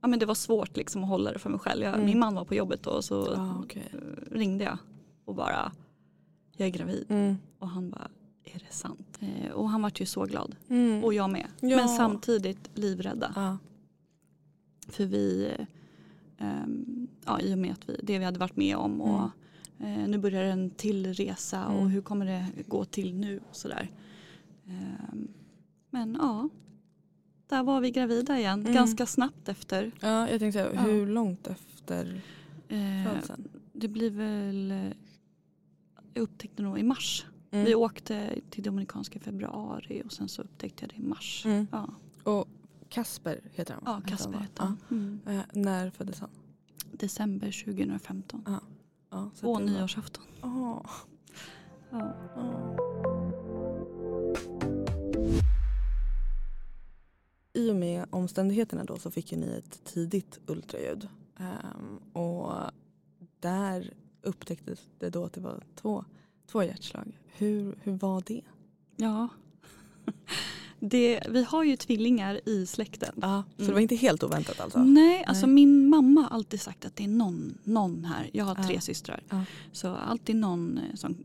Ja, 0.00 0.08
men 0.08 0.18
det 0.18 0.26
var 0.26 0.34
svårt 0.34 0.76
liksom 0.76 1.02
att 1.02 1.08
hålla 1.08 1.32
det 1.32 1.38
för 1.38 1.50
mig 1.50 1.58
själv. 1.60 1.82
Jag, 1.84 1.94
Mm. 1.94 2.06
Min 2.06 2.18
man 2.18 2.34
var 2.34 2.44
på 2.44 2.54
jobbet 2.54 2.82
då 2.82 2.90
och 2.90 3.04
så 3.04 3.34
Ah, 3.34 3.64
eh, 3.68 3.82
ringde 4.30 4.64
jag 4.64 4.78
och 5.24 5.34
bara 5.34 5.72
Jag 6.56 6.66
är 6.68 6.72
gravid. 6.72 7.06
Mm. 7.08 7.36
Och 7.58 7.68
han 7.68 7.90
bara 7.90 8.08
Är 8.44 8.58
det 8.68 8.72
sant? 8.74 9.18
Eh, 9.20 9.50
och 9.52 9.68
han 9.70 9.82
var 9.82 9.92
ju 9.94 10.06
så 10.06 10.24
glad. 10.24 10.56
Mm. 10.68 11.04
Och 11.04 11.14
jag 11.14 11.30
med. 11.30 11.46
Ja. 11.60 11.76
Men 11.76 11.88
samtidigt 11.88 12.70
livrädda. 12.74 13.32
Ja. 13.36 13.58
För 14.88 15.04
vi, 15.04 15.52
eh, 15.58 15.66
ja, 17.24 17.40
i 17.40 17.54
och 17.54 17.58
med 17.58 17.72
att 17.72 17.88
vi, 17.88 18.00
det 18.02 18.18
vi 18.18 18.24
hade 18.24 18.38
varit 18.38 18.56
med 18.56 18.76
om 18.76 19.00
och 19.00 19.30
eh, 19.80 20.08
nu 20.08 20.18
börjar 20.18 20.44
en 20.44 20.70
till 20.70 21.14
resa 21.14 21.66
och 21.66 21.72
Mm. 21.80 21.86
hur 21.88 22.00
kommer 22.02 22.26
det 22.26 22.46
gå 22.68 22.84
till 22.84 23.14
nu 23.14 23.40
och 23.50 23.56
sådär. 23.56 23.90
Ehm, 24.66 25.28
men 25.90 26.16
ja, 26.20 26.48
där 27.48 27.62
var 27.62 27.80
vi 27.80 27.90
gravida 27.90 28.38
igen 28.38 28.60
Mm. 28.60 28.72
ganska 28.72 29.06
snabbt 29.06 29.48
efter. 29.48 29.92
ja, 30.00 30.30
jag 30.30 30.40
tänkte 30.40 30.52
säga, 30.52 30.74
Ja. 30.74 30.80
hur 30.80 31.06
långt 31.06 31.46
efter 31.46 32.20
Eh, 32.68 33.12
födseln? 33.12 33.48
det 33.72 33.88
blir 33.88 34.10
väl, 34.10 34.70
eh, 34.70 34.92
jag 36.14 36.22
upptäckte 36.22 36.62
nog 36.62 36.78
i 36.78 36.82
mars. 36.82 37.26
Mm. 37.50 37.64
Vi 37.64 37.74
åkte 37.74 38.30
till 38.50 38.62
Dominikanska 38.64 39.18
i 39.18 39.22
februari 39.22 40.02
och 40.04 40.12
sen 40.12 40.28
så 40.28 40.42
upptäckte 40.42 40.82
jag 40.84 40.90
det 40.90 40.96
i 40.96 41.08
mars. 41.08 41.42
Mm. 41.46 41.66
Ja, 41.72 41.88
Och 42.22 42.48
Kasper 42.88 43.40
heter 43.52 43.74
han? 43.74 43.82
ja 43.86 43.96
heter 43.96 44.08
Kasper 44.08 44.32
hette 44.38 44.62
han. 44.62 44.78
Mm. 44.90 45.20
Ja. 45.24 45.32
Eh, 45.32 45.40
när 45.52 45.90
föddes 45.90 46.20
han? 46.20 46.30
December 46.92 47.64
2015. 47.64 48.42
Ja, 48.46 48.60
så 49.10 49.16
att 49.26 49.40
det 49.40 49.46
var- 49.46 49.60
nyårsafton. 49.60 50.24
Åh, 50.42 50.86
Ja. 51.90 52.12
I 57.52 57.70
och 57.70 57.76
med 57.76 58.06
omständigheterna 58.10 58.84
då 58.84 58.96
så 58.98 59.10
fick 59.10 59.32
ju 59.32 59.38
ni 59.38 59.46
ett 59.58 59.84
tidigt 59.84 60.38
ultraljud. 60.46 61.08
Ehm, 61.38 61.98
och 62.12 62.52
där 63.40 63.94
upptäcktes 64.22 64.88
det 64.98 65.10
då 65.10 65.24
att 65.24 65.32
det 65.32 65.40
var 65.40 65.62
två, 65.74 66.04
två 66.46 66.62
hjärtslag. 66.62 67.18
Hur, 67.26 67.78
hur 67.82 67.92
var 67.92 68.22
det? 68.26 68.42
ja. 68.96 69.28
Det, 70.80 71.20
vi 71.28 71.44
har 71.44 71.64
ju 71.64 71.76
tvillingar 71.76 72.40
i 72.48 72.66
släkten. 72.66 73.12
Ja, 73.22 73.42
så 73.56 73.62
Mm. 73.62 73.68
det 73.68 73.72
var 73.74 73.80
inte 73.80 73.96
helt 73.96 74.22
oväntat 74.22 74.60
alltså? 74.60 74.78
Nej, 74.78 75.24
alltså 75.24 75.46
Nej. 75.46 75.54
min 75.54 75.88
mamma 75.88 76.20
har 76.20 76.28
alltid 76.36 76.60
sagt 76.60 76.84
att 76.84 76.96
det 76.96 77.04
är 77.04 77.08
någon, 77.08 77.58
någon 77.64 78.04
här. 78.04 78.30
Jag 78.32 78.44
har 78.44 78.54
tre 78.54 78.74
Ja. 78.74 78.80
systrar. 78.80 79.22
Ja. 79.30 79.44
Så 79.72 79.88
alltid 79.94 80.36
någon 80.36 80.78
eh, 80.78 80.94
som 80.94 81.16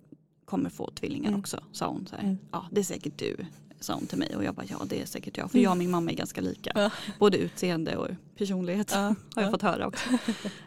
kommer 0.45 0.69
få 0.69 0.91
tvillingar 0.91 1.27
Mm. 1.27 1.39
också 1.39 1.63
sa 1.71 1.87
hon. 1.87 2.07
Så. 2.07 2.15
Mm. 2.15 2.37
Ja 2.51 2.65
det 2.71 2.79
är 2.79 2.83
säkert 2.83 3.17
du 3.17 3.35
sa 3.79 3.93
hon 3.93 4.05
till 4.05 4.17
mig 4.17 4.35
och 4.35 4.43
jag 4.43 4.55
bara 4.55 4.65
ja 4.69 4.81
det 4.89 5.01
är 5.01 5.05
säkert 5.05 5.37
jag 5.37 5.51
för 5.51 5.57
Mm. 5.57 5.63
jag 5.63 5.71
och 5.71 5.77
min 5.77 5.91
mamma 5.91 6.11
är 6.11 6.15
ganska 6.15 6.41
lika. 6.41 6.91
Både 7.19 7.37
utseende 7.37 7.97
och 7.97 8.07
personlighet 8.37 8.91
har 8.93 9.15
jag 9.35 9.43
ja. 9.45 9.51
fått 9.51 9.61
höra 9.61 9.87
också. 9.87 10.09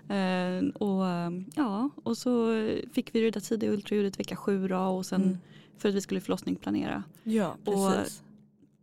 Eh, 0.09 0.65
och, 0.75 1.07
eh, 1.09 1.31
ja, 1.55 1.91
och 2.05 2.19
så 2.19 2.49
fick 2.93 3.15
vi 3.15 3.21
det 3.21 3.31
där 3.31 3.41
tidiga 3.41 3.71
ultraljudet 3.71 4.21
vecka 4.21 4.37
sju 4.37 4.69
då, 4.69 4.77
och 4.79 5.07
sen 5.07 5.23
Mm. 5.23 5.39
för 5.79 5.89
att 5.89 5.95
vi 5.95 6.01
skulle 6.01 6.21
förlossningsplanera. 6.21 7.03
Ja, 7.23 7.57
Och- 7.65 7.93
precis. 7.95 8.23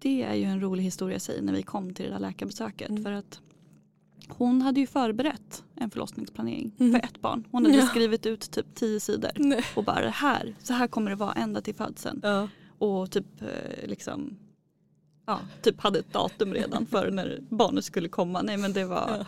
Det 0.02 0.24
är 0.24 0.34
ju 0.34 0.44
en 0.44 0.62
rolig 0.62 0.84
historia 0.84 1.18
i 1.18 1.20
sig 1.20 1.42
när 1.42 1.54
vi 1.54 1.64
kom 1.64 1.94
till 1.94 2.06
det 2.06 2.12
där 2.12 2.20
läkarbesöket. 2.20 2.90
Mm. 2.90 3.04
För 3.04 3.12
att 3.12 3.40
hon 4.28 4.62
hade 4.62 4.80
ju 4.80 4.88
förberett 4.88 5.64
en 5.76 5.90
förlossningsplanering 5.90 6.72
Mm. 6.80 6.92
för 6.92 7.00
ett 7.08 7.22
barn. 7.22 7.48
Hon 7.52 7.66
hade 7.66 7.78
Ja. 7.78 7.86
skrivit 7.88 8.26
ut 8.26 8.52
typ 8.52 8.76
tio 8.76 9.00
sidor. 9.00 9.32
Nej. 9.36 9.64
Och 9.76 9.84
bara 9.84 10.10
här, 10.10 10.56
så 10.60 10.74
här 10.74 10.88
kommer 10.88 11.10
det 11.10 11.16
vara 11.16 11.34
ända 11.34 11.62
till 11.62 11.76
födseln. 11.76 12.20
Ja. 12.24 12.48
Och 12.78 13.12
typ 13.12 13.42
eh, 13.42 13.88
liksom 13.90 14.38
Ja, 15.26 15.40
typ 15.62 15.82
hade 15.82 16.00
ett 16.00 16.14
datum 16.14 16.54
redan 16.54 16.86
för 16.86 17.12
när 17.12 17.40
barnet 17.50 17.86
skulle 17.86 18.10
komma. 18.10 18.42
Nej 18.42 18.58
men 18.58 18.74
det 18.74 18.86
var 18.86 19.26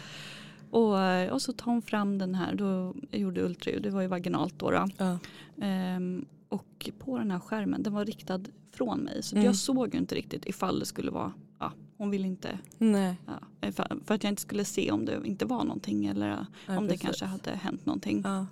och, 0.71 0.99
eh, 0.99 1.31
och 1.33 1.41
så 1.41 1.53
tar 1.53 1.71
hon 1.71 1.81
fram 1.81 2.17
den 2.17 2.35
här, 2.35 2.55
då 2.55 2.95
jag 3.11 3.21
gjorde 3.21 3.41
ultraljud, 3.41 3.83
det 3.83 3.89
var 3.89 4.01
ju 4.01 4.07
vaginalt 4.07 4.59
då. 4.59 4.71
då. 4.71 4.87
Ja. 4.97 5.17
Ehm, 5.61 6.25
och 6.53 6.89
på 6.99 7.17
den 7.17 7.31
här 7.31 7.39
skärmen, 7.39 7.83
den 7.83 7.93
var 7.93 8.05
riktad 8.05 8.39
från 8.71 8.99
mig. 8.99 9.23
Så 9.23 9.35
Mm. 9.35 9.45
jag 9.45 9.55
såg 9.55 9.93
ju 9.93 9.99
inte 9.99 10.15
riktigt 10.15 10.45
ifall 10.45 10.79
det 10.79 10.85
skulle 10.85 11.11
vara, 11.11 11.33
ja, 11.59 11.71
hon 11.97 12.09
ville 12.09 12.27
inte, 12.27 12.59
Nej. 12.77 13.15
ja, 13.61 13.71
för, 13.71 13.97
för 14.05 14.15
att 14.15 14.23
jag 14.23 14.31
inte 14.31 14.41
skulle 14.41 14.65
se 14.65 14.91
om 14.91 15.05
det 15.05 15.21
inte 15.25 15.45
var 15.45 15.63
någonting 15.63 16.05
eller 16.05 16.27
Ja, 16.67 16.77
om 16.77 16.83
det 16.83 16.89
precis. 16.89 17.01
kanske 17.01 17.25
hade 17.25 17.51
hänt 17.51 17.85
någonting. 17.85 18.21
Ja. 18.25 18.45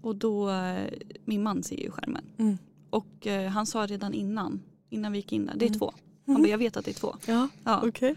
Och 0.00 0.16
då, 0.16 0.50
eh, 0.50 0.90
min 1.24 1.42
man 1.42 1.62
ser 1.62 1.80
ju 1.80 1.90
skärmen. 1.90 2.24
Mm. 2.38 2.58
Och 2.90 3.26
eh, 3.26 3.50
han 3.50 3.66
sa 3.66 3.86
redan 3.86 4.14
innan, 4.14 4.62
innan 4.90 5.12
vi 5.12 5.18
gick 5.18 5.32
in 5.32 5.46
där, 5.46 5.54
det 5.56 5.64
är 5.64 5.68
Mm. 5.68 5.78
två. 5.78 5.92
Han 6.26 6.34
Mhm. 6.34 6.42
bara, 6.42 6.48
jag 6.48 6.58
vet 6.58 6.76
att 6.76 6.84
det 6.84 6.90
är 6.90 6.94
två. 7.00 7.16
Ja, 7.26 7.48
Ja. 7.64 7.82
okej. 7.88 8.14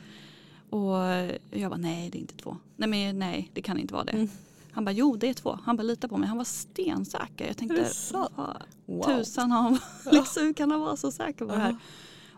Och 0.70 1.04
eh, 1.04 1.36
jag 1.52 1.72
bara, 1.72 1.78
nej 1.82 2.10
det 2.10 2.18
är 2.18 2.20
inte 2.20 2.36
två. 2.38 2.58
Nej 2.78 2.90
men 2.90 3.20
nej, 3.20 3.52
det 3.54 3.62
kan 3.62 3.78
inte 3.80 3.94
vara 3.94 4.04
det. 4.04 4.12
Mm. 4.12 4.28
Han 4.76 4.86
bara, 4.86 4.92
jo 4.92 5.16
det 5.16 5.30
är 5.30 5.34
två. 5.34 5.60
Han 5.64 5.78
bara, 5.78 5.84
lita 5.84 6.08
på 6.08 6.18
mig. 6.18 6.28
Han 6.30 6.38
var 6.38 6.44
stensäker. 6.46 7.48
Jag 7.48 7.58
tänkte, 7.58 7.90
Wow. 8.86 9.04
tusan 9.04 9.52
han, 9.52 9.74
liksom, 10.12 10.44
hur 10.44 10.54
kan 10.54 10.72
han 10.72 10.80
vara 10.82 10.98
så 10.98 11.12
säker 11.12 11.46
på 11.46 11.52
det 11.52 11.58
här? 11.60 11.70
Ja. 11.70 11.78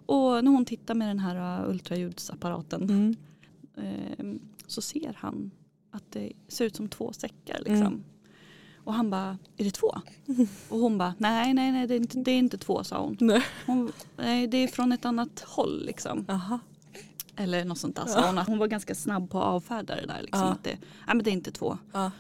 Och 0.06 0.44
när 0.44 0.52
hon 0.52 0.66
tittar 0.66 0.94
med 0.96 1.08
den 1.08 1.20
här 1.20 1.64
uh, 1.64 1.70
ultraljudsapparaten 1.70 2.82
Mm. 2.84 3.16
eh, 3.78 4.26
så 4.68 4.82
ser 4.82 5.18
han 5.20 5.52
att 5.92 6.04
det 6.12 6.32
ser 6.48 6.66
ut 6.66 6.76
som 6.76 6.90
två 6.90 7.14
säckar. 7.14 7.58
Liksom. 7.60 7.76
Mm. 7.76 8.04
Och 8.84 8.94
han 8.94 9.10
bara, 9.10 9.38
är 9.58 9.64
det 9.64 9.72
två? 9.72 9.88
Och 10.70 10.80
hon 10.80 10.98
bara, 10.98 11.14
nej 11.18 11.54
nej 11.54 11.72
nej 11.72 11.88
det 11.88 11.94
är 11.94 11.98
inte, 11.98 12.20
det 12.20 12.32
är 12.32 12.38
inte 12.38 12.58
två 12.58 12.84
sa 12.84 13.02
hon. 13.02 13.18
Nej. 13.20 13.44
hon. 13.66 13.92
Nej 14.18 14.48
det 14.48 14.58
är 14.58 14.68
från 14.68 14.92
ett 14.92 15.06
annat 15.06 15.40
håll 15.48 15.86
liksom. 15.86 16.26
Aha. 16.30 16.60
Eller 17.40 17.66
något 17.66 17.78
sånt 17.78 17.96
där 17.96 18.06
sa 18.06 18.26
hon. 18.28 18.38
Hon 18.38 18.58
var 18.58 18.68
ganska 18.68 18.96
snabb 18.96 19.30
på 19.30 19.40
att 19.40 19.46
avfärda 19.46 19.96
det 19.96 20.06
där. 20.06 20.22
Liksom, 20.22 20.42
Ja. 20.42 20.52
att 20.52 20.64
det, 20.64 20.70
nej 20.80 21.16
men 21.16 21.18
det 21.24 21.30
är 21.30 21.34
inte 21.34 21.52
två. 21.52 21.78
Ja. 21.94 22.12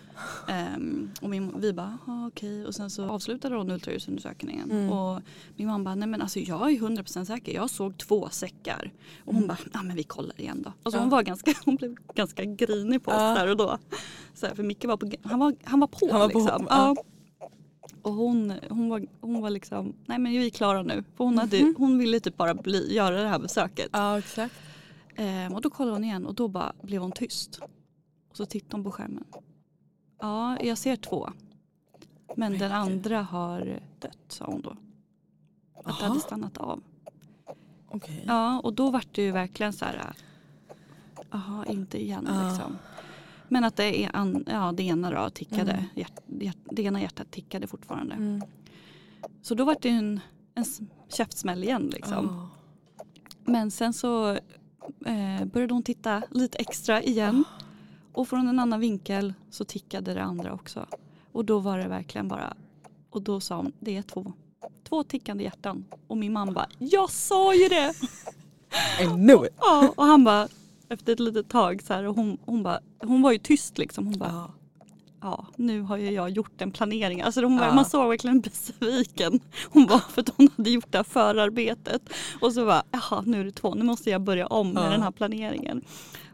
Ehm, 0.47 1.09
och 1.21 1.29
min, 1.29 1.53
vi 1.59 1.73
bara, 1.73 1.97
ah, 2.07 2.27
okej. 2.27 2.65
Och 2.65 2.75
sen 2.75 2.89
så 2.89 3.09
avslutade 3.09 3.55
hon 3.55 3.71
ultraljudsundersökningen. 3.71 4.71
Mm. 4.71 4.89
Och 4.91 5.21
min 5.55 5.67
mamma 5.67 5.83
bara, 5.83 5.95
nej 5.95 6.07
men 6.07 6.21
alltså 6.21 6.39
jag 6.39 6.71
är 6.71 6.75
100% 6.79 7.25
säker. 7.25 7.53
Jag 7.53 7.69
såg 7.69 7.97
två 7.97 8.29
säckar. 8.31 8.91
Och 9.25 9.33
hon 9.33 9.47
bara, 9.47 9.57
ja 9.73 9.83
men 9.83 9.95
vi 9.95 10.03
kollar 10.03 10.41
igen 10.41 10.61
då. 10.63 10.73
Alltså 10.83 10.97
Ja. 10.97 11.01
hon 11.01 11.09
var 11.09 11.23
ganska, 11.23 11.53
hon 11.65 11.75
blev 11.75 11.95
ganska 12.15 12.43
grinig 12.45 13.03
på 13.03 13.11
oss 13.11 13.17
Ja. 13.17 13.33
där 13.35 13.47
och 13.47 13.57
då. 13.57 13.77
Så 14.33 14.45
här, 14.47 14.55
för 14.55 14.63
Micke 14.63 14.85
var 14.85 14.97
på, 14.97 15.11
han 15.23 15.39
var, 15.39 15.55
han 15.63 15.79
var 15.79 15.87
på 15.87 16.09
Han 16.11 16.19
var 16.19 16.29
på, 16.29 16.39
liksom. 16.39 16.67
ja. 16.69 16.95
Ja. 16.95 17.03
Och 18.01 18.13
hon, 18.13 18.53
hon, 18.69 18.89
var, 18.89 19.05
hon 19.21 19.41
var 19.41 19.49
liksom, 19.49 19.93
nej 20.05 20.19
men 20.19 20.31
vi 20.31 20.45
är 20.45 20.49
klara 20.49 20.81
nu. 20.83 21.03
För 21.17 21.23
hon, 21.23 21.37
hade, 21.37 21.61
Mhm. 21.61 21.75
hon 21.77 21.97
ville 21.97 22.19
typ 22.19 22.37
bara 22.37 22.53
bli, 22.53 22.95
göra 22.95 23.21
det 23.21 23.27
här 23.27 23.39
besöket. 23.39 23.89
Ja, 23.91 24.19
exakt. 24.19 24.55
Ehm, 25.17 25.53
och 25.53 25.61
då 25.61 25.69
kollade 25.69 25.95
hon 25.95 26.03
igen 26.03 26.25
och 26.25 26.35
då 26.35 26.47
bara 26.47 26.73
blev 26.81 27.01
hon 27.01 27.11
tyst. 27.11 27.59
Och 28.29 28.37
så 28.37 28.45
tittade 28.45 28.75
hon 28.75 28.83
på 28.83 28.91
skärmen. 28.91 29.23
Ja, 30.19 30.59
jag 30.61 30.77
ser 30.77 30.95
två. 30.95 31.29
Men 32.35 32.57
den 32.57 32.71
andra 32.71 33.21
har 33.21 33.79
dött 33.99 34.17
sa 34.27 34.45
hon 34.45 34.61
då. 34.61 34.75
Att 35.83 35.99
det 35.99 36.05
hade 36.05 36.19
stannat 36.19 36.57
av. 36.57 36.83
Okej. 37.87 38.23
Ja, 38.27 38.59
och 38.59 38.73
då 38.73 38.89
var 38.89 39.03
det 39.11 39.21
ju 39.21 39.31
verkligen 39.31 39.73
så 39.73 39.85
här. 39.85 40.13
Jaha, 41.31 41.65
inte 41.65 42.01
igen 42.01 42.27
Ja. 42.29 42.49
liksom. 42.49 42.77
Men 43.47 43.63
att 43.63 43.75
det, 43.75 44.03
är 44.03 44.15
an, 44.15 44.43
ja, 44.47 44.71
det 44.71 44.83
ena 44.83 45.11
då 45.11 45.29
tickade. 45.29 45.71
Mm. 45.71 45.85
Hjärt, 45.95 46.21
hjärt, 46.27 46.57
det 46.63 46.81
ena 46.83 47.01
hjärtat 47.01 47.31
tickade 47.31 47.67
fortfarande. 47.67 48.15
Mm. 48.15 48.41
Så 49.41 49.55
då 49.55 49.65
var 49.65 49.75
det 49.81 49.89
en, 49.89 50.19
en 50.55 50.65
käftsmäll 51.07 51.63
igen 51.63 51.89
liksom. 51.93 52.25
Ja. 52.25 52.49
Men 53.45 53.71
sen 53.71 53.93
så 53.93 54.37
eh, 55.05 55.45
började 55.45 55.73
hon 55.73 55.83
titta 55.83 56.23
lite 56.31 56.57
extra 56.57 57.03
igen. 57.03 57.43
Och 58.13 58.27
från 58.27 58.47
en 58.47 58.59
annan 58.59 58.79
vinkel 58.79 59.33
så 59.49 59.65
tickade 59.65 60.13
det 60.13 60.23
andra 60.23 60.53
också. 60.53 60.85
Och 61.31 61.45
då 61.45 61.59
var 61.59 61.77
det 61.77 61.87
verkligen 61.87 62.27
bara, 62.27 62.53
och 63.09 63.21
då 63.21 63.39
sa 63.39 63.57
hon, 63.57 63.71
det 63.79 63.97
är 63.97 64.01
två. 64.01 64.33
Två 64.89 65.03
tickande 65.03 65.43
hjärtan. 65.43 65.85
Och 66.07 66.17
min 66.17 66.33
man 66.33 66.53
bara, 66.53 66.67
jag 66.77 67.09
sa 67.09 67.53
ju 67.53 67.67
det! 67.67 67.93
I 69.01 69.05
knew 69.05 69.45
it. 69.45 69.53
Ja, 69.59 69.93
och 69.95 70.05
han 70.05 70.23
bara, 70.23 70.47
efter 70.89 71.13
ett 71.13 71.19
litet 71.19 71.49
tag 71.49 71.81
så 71.81 71.93
här, 71.93 72.03
och 72.03 72.15
hon, 72.15 72.37
hon, 72.45 72.63
bara, 72.63 72.79
hon 72.99 73.21
var 73.21 73.31
ju 73.31 73.37
tyst 73.37 73.77
liksom. 73.77 74.05
Hon 74.05 74.17
bara, 74.17 74.51
Ja. 75.27 75.45
ja 75.47 75.53
nu 75.55 75.81
har 75.81 75.97
ju 75.97 76.11
jag 76.11 76.29
gjort 76.29 76.61
en 76.61 76.71
planering. 76.71 77.21
Alltså 77.21 77.41
hon, 77.41 77.57
var- 77.57 77.65
Ja. 77.67 77.73
Man 77.73 77.85
såg 77.85 78.09
verkligen 78.09 78.41
besviken 78.41 79.39
hon 79.69 79.85
var 79.87 79.99
för 79.99 80.21
att 80.21 80.29
hon 80.37 80.49
hade 80.57 80.69
gjort 80.69 80.85
det 80.91 80.97
här 80.97 81.03
förarbetet. 81.03 82.01
Och 82.41 82.53
så 82.53 82.65
bara, 82.65 82.83
jaha 82.91 83.23
nu 83.25 83.39
är 83.41 83.45
det 83.45 83.51
två, 83.51 83.73
nu 83.75 83.83
måste 83.83 84.09
jag 84.09 84.21
börja 84.21 84.47
om 84.47 84.71
med 84.73 84.83
Ja. 84.85 84.89
den 84.89 85.01
här 85.01 85.11
planeringen. 85.11 85.81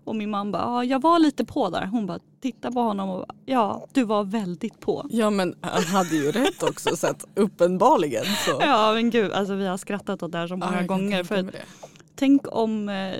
Och 0.06 0.16
min 0.16 0.30
man 0.30 0.52
bara, 0.52 0.62
ja 0.64 0.84
jag 0.84 1.02
var 1.02 1.20
lite 1.20 1.46
på 1.46 1.70
där. 1.70 1.86
Hon 1.86 2.06
bara, 2.06 2.20
titta 2.42 2.72
på 2.72 2.80
honom 2.80 3.10
och 3.10 3.18
bara, 3.28 3.36
ja 3.46 3.88
du 3.94 4.04
var 4.04 4.24
väldigt 4.24 4.80
på. 4.80 5.06
ja 5.10 5.30
men 5.30 5.56
han 5.62 5.84
hade 5.84 6.16
ju 6.16 6.32
rätt 6.32 6.64
också 6.64 6.96
så 6.96 7.08
att 7.08 7.26
uppenbarligen 7.36 8.26
så. 8.46 8.58
Ja 8.62 8.94
men 8.94 9.10
gud, 9.10 9.32
alltså 9.32 9.54
vi 9.56 9.68
har 9.68 9.78
skrattat 9.78 10.24
åt 10.24 10.32
det 10.32 10.38
här 10.38 10.48
så 10.48 10.54
Ja, 10.54 10.58
många 10.58 10.72
kan 10.78 10.88
gånger. 10.88 11.24
För 11.24 11.36
att, 11.36 11.46
tänk 12.16 12.42
om 12.56 12.90
eh, 12.90 13.14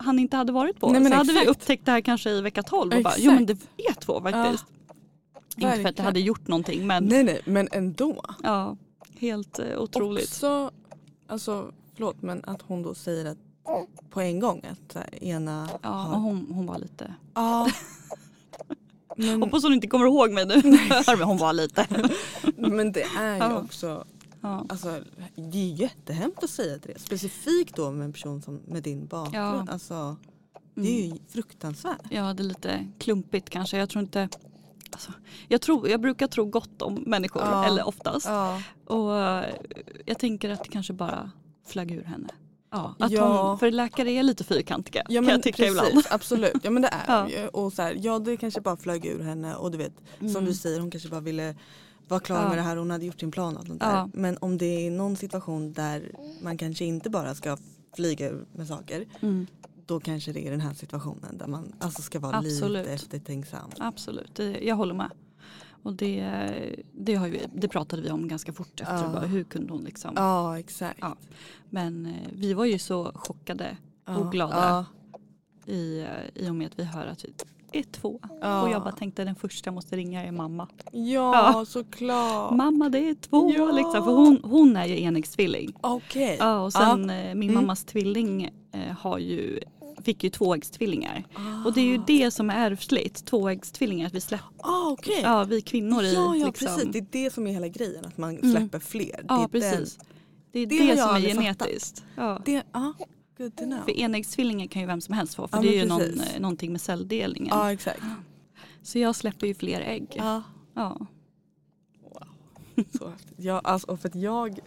han 0.00 0.18
inte 0.18 0.36
hade 0.36 0.52
varit 0.52 0.80
på. 0.80 0.92
Nej, 0.92 1.04
så 1.10 1.14
hade 1.14 1.32
vi 1.32 1.46
upptäckt 1.46 1.86
det 1.86 1.92
här 1.92 2.00
kanske 2.00 2.30
i 2.30 2.40
vecka 2.40 2.62
12 2.62 2.82
och 2.96 3.02
bara, 3.02 3.10
Exakt. 3.10 3.18
jo 3.24 3.32
men 3.32 3.46
det 3.46 3.52
är 3.76 3.94
två 3.94 4.20
faktiskt. 4.22 4.64
Inte 5.56 5.76
för 5.82 5.88
att 5.88 5.96
det 5.96 6.02
hade 6.02 6.20
gjort 6.20 6.48
någonting 6.48 6.86
men 6.86 7.04
Nej 7.04 7.24
nej 7.24 7.40
men 7.44 7.68
ändå. 7.72 8.24
ja, 8.42 8.76
helt 9.18 9.58
eh, 9.58 9.78
otroligt. 9.78 10.24
Också, 10.24 10.70
alltså 11.26 11.72
förlåt 11.94 12.22
men 12.22 12.42
att 12.46 12.62
hon 12.62 12.82
då 12.82 12.94
säger 12.94 13.24
att 13.24 13.38
på 14.10 14.20
en 14.20 14.40
gång 14.40 14.62
att 14.70 14.94
här, 14.94 15.24
ena 15.24 15.68
Ja, 15.82 15.88
har... 15.88 16.14
och 16.14 16.20
hon, 16.20 16.46
hon 16.54 16.66
var 16.66 16.78
lite... 16.78 17.14
Ja. 17.34 17.70
Men, 19.16 19.42
Hoppas 19.42 19.62
hon 19.62 19.72
inte 19.72 19.86
kommer 19.86 20.06
ihåg 20.06 20.30
mig 20.32 20.46
nu. 20.46 20.54
hon 21.24 21.36
var 21.38 21.52
lite. 21.52 21.86
men 22.56 22.92
det 22.92 23.02
är 23.02 23.32
ju 23.34 23.38
Ja. 23.38 23.58
också, 23.60 24.04
Ja. 24.40 24.66
alltså 24.68 25.00
det 25.34 25.58
är 25.58 25.74
jättehemskt 25.74 26.44
att 26.44 26.50
säga 26.50 26.78
till 26.78 26.92
det. 26.94 27.00
Specifikt 27.00 27.76
då 27.76 27.90
med 27.90 28.04
en 28.04 28.12
person 28.12 28.42
som 28.42 28.60
med 28.66 28.82
din 28.82 29.06
bakgrund. 29.06 29.68
Ja. 29.68 29.72
Alltså, 29.72 30.16
det 30.74 30.80
är 31.00 31.04
Mm. 31.04 31.16
ju 31.16 31.22
fruktansvärt. 31.28 32.00
ja, 32.10 32.34
det 32.34 32.42
är 32.42 32.44
lite 32.44 32.86
klumpigt 32.98 33.50
kanske. 33.50 33.76
Jag 33.78 33.88
tror 33.88 34.02
inte... 34.02 34.28
Alltså, 34.92 35.12
jag, 35.48 35.60
tror, 35.60 35.88
jag 35.88 36.00
brukar 36.00 36.26
tro 36.26 36.44
gott 36.44 36.82
om 36.82 36.94
människor, 37.06 37.42
Ja. 37.42 37.64
eller 37.64 37.88
oftast. 37.88 38.26
Ja. 38.26 38.62
Och 38.86 39.10
jag 40.06 40.18
tänker 40.18 40.50
att 40.50 40.64
det 40.64 40.70
kanske 40.70 40.92
bara 40.92 41.30
flög 41.66 41.90
ur 41.90 42.04
henne. 42.04 42.28
Ja, 42.72 42.94
att 42.98 43.10
Ja. 43.10 43.48
hon, 43.48 43.58
för 43.58 43.70
läkare 43.70 44.10
är 44.10 44.22
lite 44.22 44.44
fyrkantiga 44.44 45.02
Ja 45.08 45.20
kan 45.22 45.28
jag 45.30 45.42
tycka 45.42 45.56
precis, 45.62 45.88
ibland. 45.88 46.06
absolut. 46.10 46.56
Ja 46.62 46.70
men 46.70 46.82
det 46.82 46.88
är 46.88 47.04
Ja. 47.06 47.28
ju. 47.30 47.48
Och 47.48 47.72
så 47.72 47.82
här, 47.82 47.96
ja 48.00 48.18
det 48.18 48.36
kanske 48.36 48.60
bara 48.60 48.76
flög 48.76 49.06
ur 49.06 49.22
henne 49.22 49.54
och 49.54 49.70
du 49.70 49.78
vet 49.78 49.92
som 50.18 50.28
Mm. 50.28 50.44
du 50.44 50.54
säger 50.54 50.80
hon 50.80 50.90
kanske 50.90 51.08
bara 51.08 51.20
ville 51.20 51.54
vara 52.10 52.20
klar 52.20 52.42
Ja. 52.42 52.48
med 52.48 52.58
det 52.58 52.62
här 52.62 52.76
hon 52.76 52.90
hade 52.90 53.04
gjort 53.06 53.20
sin 53.20 53.30
plan 53.30 53.56
och 53.56 53.66
sånt 53.66 53.80
där. 53.80 53.94
Ja. 53.96 54.08
Men 54.12 54.36
om 54.40 54.58
det 54.58 54.86
är 54.86 54.90
någon 54.90 55.16
situation 55.16 55.72
där 55.72 56.10
man 56.42 56.56
kanske 56.58 56.84
inte 56.84 57.10
bara 57.10 57.34
ska 57.34 57.56
flyga 57.96 58.30
med 58.52 58.66
saker 58.66 59.04
Mm, 59.20 59.46
då 59.86 60.00
kanske 60.00 60.32
det 60.32 60.46
är 60.46 60.50
den 60.50 60.60
här 60.60 60.74
situationen 60.74 61.38
där 61.38 61.46
man 61.46 61.72
alltså 61.78 62.02
ska 62.02 62.18
vara 62.20 62.36
Absolut. 62.38 62.78
lite 62.86 62.92
eftertänksam. 62.94 63.70
absolut, 63.78 64.34
det, 64.34 64.58
jag 64.62 64.76
håller 64.76 64.94
med. 64.94 65.10
Och 65.82 65.94
det, 65.94 66.30
det, 66.92 67.14
har 67.14 67.26
ju, 67.26 67.38
det 67.54 67.68
pratade 67.68 68.02
vi 68.02 68.10
om 68.10 68.28
ganska 68.28 68.52
fort 68.52 68.80
efter. 68.80 68.94
Ja. 69.04 69.08
Bara, 69.12 69.26
hur 69.26 69.44
kunde 69.44 69.72
hon 69.72 69.84
liksom? 69.84 70.12
Ja 70.16 70.58
exakt. 70.58 70.98
Ja. 71.00 71.16
Men 71.70 72.06
eh, 72.06 72.12
vi 72.32 72.54
var 72.54 72.64
ju 72.64 72.78
så 72.78 73.12
chockade 73.14 73.76
och 74.04 74.32
glada. 74.32 74.86
I, 75.66 76.06
i 76.34 76.48
och 76.50 76.54
med 76.54 76.66
att 76.66 76.78
vi 76.78 76.84
hör 76.84 77.06
att 77.06 77.24
vi 77.24 77.32
är 77.72 77.82
två. 77.82 78.20
Ja. 78.40 78.62
Och 78.62 78.70
jag 78.70 78.82
bara 78.82 78.92
tänkte 78.92 79.24
den 79.24 79.34
första 79.34 79.68
jag 79.68 79.74
måste 79.74 79.96
ringa 79.96 80.22
är 80.24 80.32
mamma. 80.32 80.68
Ja, 80.92 81.52
Ja. 81.54 81.64
såklart. 81.64 82.54
Mamma 82.56 82.88
det 82.88 82.98
är 83.10 83.14
två 83.14 83.50
Ja. 83.56 83.70
liksom. 83.72 84.04
För 84.04 84.12
hon, 84.12 84.40
hon 84.42 84.76
är 84.76 84.86
ju 84.86 85.00
enäggstvilling. 85.02 85.72
Okej. 85.80 86.36
Ja 86.40 86.60
och 86.60 86.72
sen 86.72 87.10
eh, 87.10 87.34
min 87.34 87.50
Mm. 87.50 87.54
mammas 87.54 87.84
tvilling 87.84 88.50
eh, 88.72 88.80
har 89.00 89.18
ju 89.18 89.60
fick 90.04 90.24
ju 90.24 90.30
tvåäggstvillingar. 90.30 91.24
Ah. 91.34 91.64
Och 91.66 91.72
det 91.72 91.80
är 91.80 91.84
ju 91.84 91.98
det 92.06 92.30
som 92.30 92.50
är 92.50 92.70
ärftligt, 92.70 93.24
tvåäggstvillingar. 93.24 94.06
Att 94.06 94.14
vi 94.14 94.20
släpper, 94.20 94.48
Ah, 94.58 94.90
okej. 94.90 95.20
ja 95.22 95.44
vi 95.44 95.62
kvinnor 95.62 96.02
i 96.02 96.14
ja, 96.14 96.36
ja 96.36 96.46
liksom. 96.46 96.66
precis. 96.68 96.88
Det 96.92 96.98
är 96.98 97.06
det 97.24 97.32
som 97.32 97.46
är 97.46 97.50
hela 97.52 97.68
grejen, 97.68 98.04
att 98.04 98.18
man 98.18 98.36
Mm. 98.38 98.50
släpper 98.56 98.78
fler. 98.78 99.24
Ja 99.28 99.36
det 99.36 99.42
är 99.42 99.48
precis. 99.48 99.98
Det 100.52 100.58
är 100.60 100.66
Det 100.66 100.78
det, 100.78 100.96
som 100.96 101.16
är 101.16 101.20
genetiskt. 101.20 102.04
Ja. 102.16 102.22
Den, 102.22 102.42
det, 102.44 102.62
ah. 102.72 102.92
För 103.84 103.90
enäggstvillingar 103.90 104.66
kan 104.66 104.82
ju 104.82 104.86
vem 104.86 105.00
som 105.00 105.14
helst 105.14 105.34
få 105.34 105.48
för 105.48 105.56
Ja, 105.56 105.62
det 105.62 105.68
är 105.78 105.82
ju 105.82 105.88
någon, 105.88 106.20
eh, 106.20 106.40
någonting 106.40 106.72
med 106.72 106.80
celldelningen. 106.80 107.48
Ja, 107.56 107.72
exakt. 107.72 108.02
Så 108.82 108.98
jag 108.98 109.16
släpper 109.16 109.46
ju 109.46 109.54
fler 109.54 109.80
ägg. 109.80 110.06
Ja. 110.16 110.42
Ja. 110.74 111.06
Så 112.98 113.08
häftigt. 113.08 113.34
Ja, 113.36 113.60
alltså, 113.64 113.96
för 113.96 114.08
att 114.08 114.14
jag, 114.14 114.58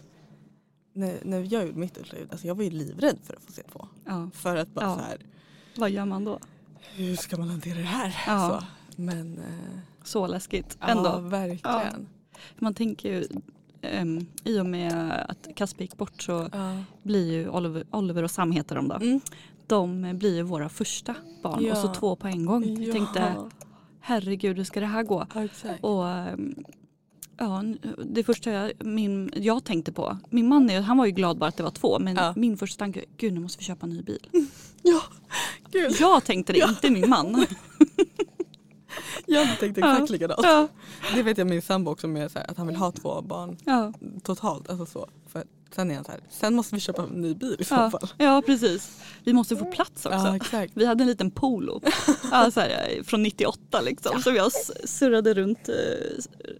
när, 0.92 1.18
när 1.24 1.38
jag 1.52 1.66
gjorde 1.66 1.78
mitt 1.78 1.98
ultraljud, 1.98 2.28
alltså 2.32 2.46
jag 2.46 2.54
var 2.54 2.64
ju 2.64 2.70
livrädd 2.70 3.18
för 3.24 3.34
att 3.36 3.42
få 3.42 3.52
se 3.52 3.62
två. 3.72 3.88
Ja. 4.04 4.30
För 4.34 4.56
att 4.56 4.68
bara 4.68 4.84
Ja. 4.84 4.94
så 4.96 5.00
här, 5.02 5.18
Vad 5.76 5.90
gör 5.90 6.04
man 6.04 6.24
då? 6.24 6.38
hur 6.94 7.16
ska 7.16 7.36
man 7.36 7.48
hantera 7.48 7.74
det 7.78 7.82
här? 7.84 8.16
Ja. 8.26 8.60
Så. 8.60 8.66
Men 9.02 9.38
eh, 9.38 9.78
Så 10.04 10.26
läskigt 10.26 10.76
ja, 10.80 10.86
ändå. 10.86 11.18
verkligen. 11.20 12.08
Man 12.58 12.74
tänker 12.74 13.08
ju 13.12 13.28
ehm, 13.84 14.26
i 14.44 14.60
och 14.60 14.66
med 14.66 15.24
att 15.28 15.48
Kasper 15.56 15.82
gick 15.82 15.96
bort 15.96 16.22
så 16.22 16.48
Ja. 16.52 16.76
blir 17.02 17.32
ju 17.32 17.48
Oliver, 17.48 17.84
Oliver 17.90 18.22
och 18.22 18.30
Sam 18.30 18.52
heter 18.52 18.76
de 18.76 18.88
då. 18.88 18.94
Mm. 18.94 19.20
De 19.66 20.18
blir 20.18 20.34
ju 20.34 20.42
våra 20.42 20.68
första 20.68 21.14
barn 21.42 21.64
Ja. 21.64 21.72
och 21.72 21.78
så 21.78 21.94
två 21.94 22.16
på 22.16 22.26
en 22.28 22.46
gång. 22.46 22.82
Jag 22.82 22.92
tänkte 22.92 23.34
herregud 24.00 24.56
hur 24.56 24.64
ska 24.64 24.80
det 24.80 24.86
här 24.86 25.02
gå? 25.02 25.26
Ja, 25.34 25.44
exakt. 25.44 25.84
Och 25.84 26.08
ehm, 26.08 26.54
ja, 27.38 27.64
det 28.04 28.24
första 28.24 28.50
jag, 28.50 28.72
min, 28.86 29.30
jag 29.36 29.64
tänkte 29.64 29.92
på, 29.92 30.18
min 30.30 30.48
man 30.48 30.68
han 30.68 30.96
var 30.98 31.06
ju 31.06 31.12
glad 31.12 31.38
bara 31.38 31.48
att 31.48 31.56
det 31.56 31.62
var 31.62 31.70
två 31.70 31.98
men 31.98 32.16
Ja. 32.16 32.32
min 32.36 32.56
första 32.56 32.78
tanke, 32.78 33.04
gud 33.16 33.32
nu 33.32 33.40
måste 33.40 33.58
vi 33.58 33.64
köpa 33.64 33.86
en 33.86 33.90
ny 33.92 34.02
bil. 34.02 34.26
Ja, 34.86 35.00
gud. 35.70 35.92
Jag 36.00 36.24
tänkte 36.24 36.52
det, 36.52 36.58
Ja. 36.58 36.68
inte 36.68 36.90
min 36.90 37.08
man. 37.10 37.46
Jag 39.34 39.58
tänkte 39.60 39.80
Ja. 39.80 39.92
exakt 39.92 40.10
likadant. 40.10 40.40
Ja, 40.42 40.68
Det 41.14 41.22
vet 41.22 41.38
jag 41.38 41.46
min 41.46 41.62
sambo 41.62 41.90
också 41.90 42.08
med 42.08 42.30
så 42.30 42.38
här, 42.38 42.50
att 42.50 42.56
han 42.56 42.66
vill 42.66 42.76
ha 42.76 42.92
två 42.92 43.22
barn 43.22 43.56
ja, 43.64 43.92
totalt. 44.22 44.70
Alltså 44.70 44.86
så. 44.86 45.08
För 45.28 45.44
sen 45.74 45.90
är 45.90 45.94
han 45.94 46.04
så 46.04 46.10
här, 46.10 46.20
sen 46.30 46.54
måste 46.54 46.74
vi 46.74 46.80
köpa 46.80 47.02
en 47.02 47.08
ny 47.08 47.34
bil 47.34 47.56
i 47.58 47.64
så 47.64 47.74
ja, 47.74 47.90
fall. 47.90 48.08
ja 48.18 48.42
precis. 48.46 48.98
Vi 49.24 49.32
måste 49.32 49.56
få 49.56 49.64
plats 49.64 50.06
också. 50.06 50.38
Ja. 50.52 50.66
Vi 50.74 50.86
hade 50.86 51.02
en 51.02 51.08
liten 51.08 51.30
polo 51.30 51.80
ja, 52.30 52.50
så 52.50 52.60
här, 52.60 53.02
från 53.04 53.22
98 53.22 53.80
liksom 53.80 54.22
som 54.22 54.34
jag 54.34 54.52
surrade 54.84 55.34
runt, 55.34 55.68
eh, 55.68 55.74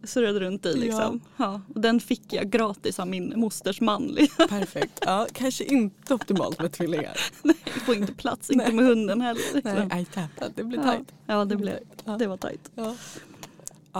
surrade 0.04 0.40
runt 0.40 0.66
i. 0.66 0.76
Liksom. 0.76 1.21
Ja. 1.37 1.61
och 1.75 1.80
den 1.80 2.00
fick 2.00 2.33
jag 2.33 2.50
gratis 2.50 2.99
av 2.99 3.09
min 3.09 3.33
mosters 3.37 3.80
man. 3.80 4.18
Perfekt. 4.49 4.99
Ja, 5.00 5.26
kanske 5.33 5.64
inte 5.64 6.14
optimalt 6.14 6.59
med 6.62 6.73
tvillingar. 6.73 7.16
Jag 7.42 7.83
får 7.87 7.97
inte 7.97 8.12
plats, 8.12 8.50
inte 8.50 8.64
Nej. 8.64 8.75
med 8.75 8.85
hunden 8.85 9.21
heller. 9.21 9.54
Liksom. 9.54 9.88
Nej, 9.88 10.06
jävlar, 10.14 10.49
det 10.54 10.64
blir 10.64 10.83
tajt. 10.83 11.12
ja, 11.26 11.44
det, 11.44 11.56
blev, 11.56 11.78
det 12.18 12.26
var 12.26 12.37
tajt. 12.37 12.71
Ja. 12.75 12.94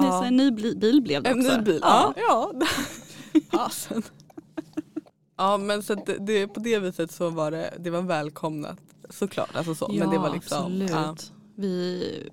Nej, 0.01 0.11
så 0.11 0.23
en 0.23 0.37
ny 0.37 0.51
bil 0.51 1.03
blev 1.03 1.23
det 1.23 1.31
En 1.31 1.41
också. 1.41 1.57
ny 1.57 1.63
bil. 1.63 1.79
Ja. 1.83 2.15
ja. 2.17 2.53
Fasen. 3.51 4.03
Ja 5.37 5.59
men 5.59 5.83
så 5.83 5.95
det, 5.95 6.19
det, 6.19 6.49
på 6.49 6.61
det 6.61 6.79
viset 6.79 7.11
så 7.11 7.31
var 7.31 7.51
det, 7.51 7.75
det 7.79 7.91
var 7.91 8.03
välkomnat 8.03 8.79
såklart. 9.11 9.57
Alltså 9.57 9.75
så. 9.75 9.91
Ja, 9.93 9.99
men 9.99 10.11
det 10.11 10.19
var 10.19 10.35
liksom, 10.35 10.59
absolut. 10.59 10.91
Ja. 10.91 11.15
Vi, 11.55 12.29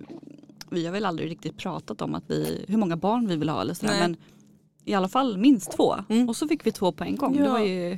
vi 0.70 0.86
har 0.86 0.93
väl 0.93 1.05
aldrig 1.05 1.31
riktigt 1.31 1.58
pratat 1.58 2.01
om 2.01 2.15
att 2.15 2.24
vi, 2.27 2.65
hur 2.67 2.77
många 2.77 2.96
barn 2.96 3.27
vi 3.27 3.36
vill 3.36 3.50
ha 3.50 3.62
eller 3.62 3.74
sådär. 3.74 4.00
Men 4.00 4.17
i 4.86 4.93
alla 4.93 5.10
fall 5.10 5.38
minst 5.38 5.72
två. 5.72 5.96
Mm. 6.10 6.29
Och 6.29 6.36
så 6.36 6.48
fick 6.48 6.65
vi 6.65 6.72
två 6.72 6.91
på 6.91 7.03
en 7.03 7.15
gång. 7.15 7.36
Ja. 7.36 7.43
Det 7.43 7.50
var 7.50 7.60
ju 7.60 7.98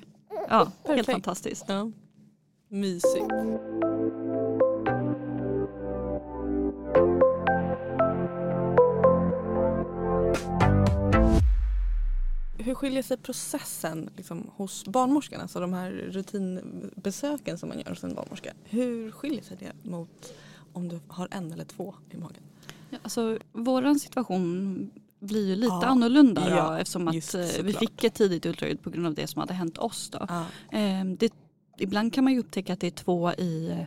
ja, 0.49 0.71
helt 0.87 1.05
fantastiskt. 1.05 1.65
Ja. 1.67 1.91
Mysigt. 2.69 3.31
Hur 12.63 12.75
skiljer 12.75 13.03
sig 13.03 13.17
processen 13.17 14.09
liksom, 14.17 14.49
hos 14.55 14.85
barnmorskan, 14.85 15.41
alltså 15.41 15.59
de 15.59 15.73
här 15.73 15.91
rutinbesöken 15.91 17.57
som 17.57 17.69
man 17.69 17.77
gör 17.79 17.89
hos 17.89 18.03
en 18.03 18.15
barnmorska? 18.15 18.53
Hur 18.63 19.11
skiljer 19.11 19.43
sig 19.43 19.57
det 19.59 19.89
mot 19.89 20.33
om 20.73 20.87
du 20.89 20.99
har 21.07 21.27
en 21.31 21.51
eller 21.53 21.65
två 21.65 21.95
i 22.11 22.17
magen? 22.17 22.43
Ja, 22.89 22.97
Alltså, 23.03 23.37
våran 23.51 23.99
situation 23.99 24.91
blir 25.19 25.47
ju 25.47 25.55
lite 25.55 25.67
Ja. 25.81 25.85
annorlunda 25.85 26.49
då, 26.49 26.55
Ja, 26.55 26.79
eftersom 26.79 27.07
att 27.07 27.15
just 27.15 27.35
eh, 27.35 27.41
vi 27.63 27.73
fick 27.73 28.03
ett 28.03 28.13
tidigt 28.13 28.45
ultraljud 28.45 28.81
på 28.81 28.89
grund 28.89 29.07
av 29.07 29.13
det 29.13 29.27
som 29.27 29.39
hade 29.39 29.53
hänt 29.53 29.77
oss. 29.77 30.09
Då. 30.09 30.25
Ja. 30.29 30.45
Ehm, 30.71 31.15
det, 31.17 31.33
ibland 31.77 32.13
kan 32.13 32.23
man 32.23 32.33
ju 32.33 32.39
upptäcka 32.39 32.73
att 32.73 32.79
det 32.79 32.87
är 32.87 32.91
två 32.91 33.31
i, 33.33 33.77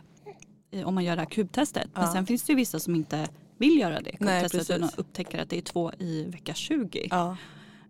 i 0.71 0.83
om 0.83 0.95
man 0.95 1.03
gör 1.03 1.15
det 1.15 1.21
här 1.21 1.29
kubtestet. 1.29 1.89
Men 1.93 2.11
sen 2.11 2.25
finns 2.25 2.43
det 2.43 2.51
ju 2.51 2.55
vissa 2.57 2.79
som 2.79 2.95
inte 2.95 3.27
vill 3.57 3.79
göra 3.79 4.01
det 4.01 4.15
Nej, 4.19 4.43
kubtestet 4.43 4.69
utan 4.69 4.81
precis. 4.81 4.97
upptäcker 4.99 5.41
att 5.41 5.49
det 5.49 5.57
är 5.57 5.61
två 5.61 5.91
i 5.99 6.23
vecka 6.23 6.53
20. 6.53 7.07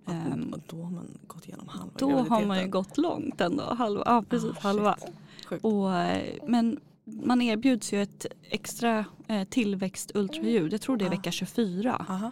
Ja. 0.08 0.13
Ehm, 0.13 0.54
och 0.54 0.60
då 0.67 0.84
har 0.84 0.91
man 0.91 1.08
gått 1.28 1.46
igenom 1.48 1.67
halva 1.67 1.91
Då 1.98 2.12
har 2.12 2.46
man 2.46 2.60
ju 2.62 2.67
gått 2.67 2.98
långt 2.98 3.41
ändå. 3.41 3.63
Halva, 3.63 4.04
ja 4.06 4.24
precis, 4.30 4.52
Ah, 4.58 4.60
halva. 4.62 4.98
Sjukt. 5.46 5.65
Och, 5.65 5.93
eh, 5.96 6.34
men 6.48 6.80
man 7.06 7.41
erbjuds 7.41 7.93
ju 7.93 8.02
ett 8.02 8.26
extra 8.50 9.06
eh, 9.28 9.43
tillväxtultraljud. 9.43 10.74
Jag 10.74 10.82
tror 10.82 10.98
det 10.98 11.06
är 11.06 11.08
Ah. 11.08 11.10
vecka 11.12 11.32
24. 11.32 12.06
Aha. 12.10 12.32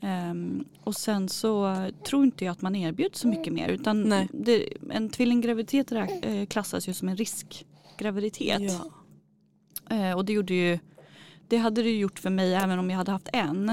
Ehm, 0.00 0.64
och 0.84 0.94
sen 0.96 1.28
så 1.28 1.76
tror 2.08 2.24
inte 2.24 2.44
jag 2.44 2.52
att 2.52 2.62
man 2.62 2.74
erbjuds 2.76 3.20
så 3.20 3.28
mycket 3.28 3.52
mer. 3.52 3.68
Utan 3.68 4.14
det, 4.32 4.68
en 4.90 5.10
tvillinggraviditet 5.10 5.92
eh, 5.92 6.46
klassas 6.48 6.88
ju 6.88 6.92
som 6.94 7.08
en 7.08 7.16
riskgraviditet. 7.16 8.62
Ja. 9.88 9.96
Eh, 9.96 10.16
och 10.16 10.24
det 10.24 10.32
gjorde 10.32 10.54
ju 10.54 10.78
det 11.48 11.56
hade 11.56 11.82
det 11.82 11.96
gjort 11.98 12.18
för 12.18 12.30
mig 12.30 12.54
även 12.54 12.78
om 12.78 12.90
jag 12.90 12.96
hade 12.96 13.12
haft 13.12 13.28
en. 13.32 13.70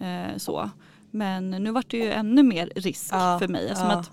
Ja. 0.00 0.06
Eh, 0.06 0.36
så. 0.36 0.70
Men 1.14 1.50
nu 1.50 1.70
vart 1.70 1.90
det 1.90 1.96
ju 1.96 2.10
ännu 2.12 2.42
mer 2.42 2.72
risk 2.76 3.08
Ja, 3.12 3.38
för 3.38 3.48
mig. 3.48 3.68
Som 3.76 3.86
ja. 3.86 3.92
att 3.98 4.10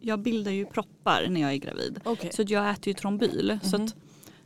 jag 0.00 0.18
bildar 0.20 0.52
ju 0.52 0.66
proppar 0.66 1.26
när 1.30 1.40
jag 1.40 1.52
är 1.52 1.56
gravid. 1.56 2.00
Okej. 2.04 2.30
Så 2.32 2.44
jag 2.46 2.70
äter 2.70 2.88
ju 2.88 2.94
trombyl. 2.94 3.58
Så 3.62 3.76
Mhm. 3.78 3.84
att, 3.86 3.94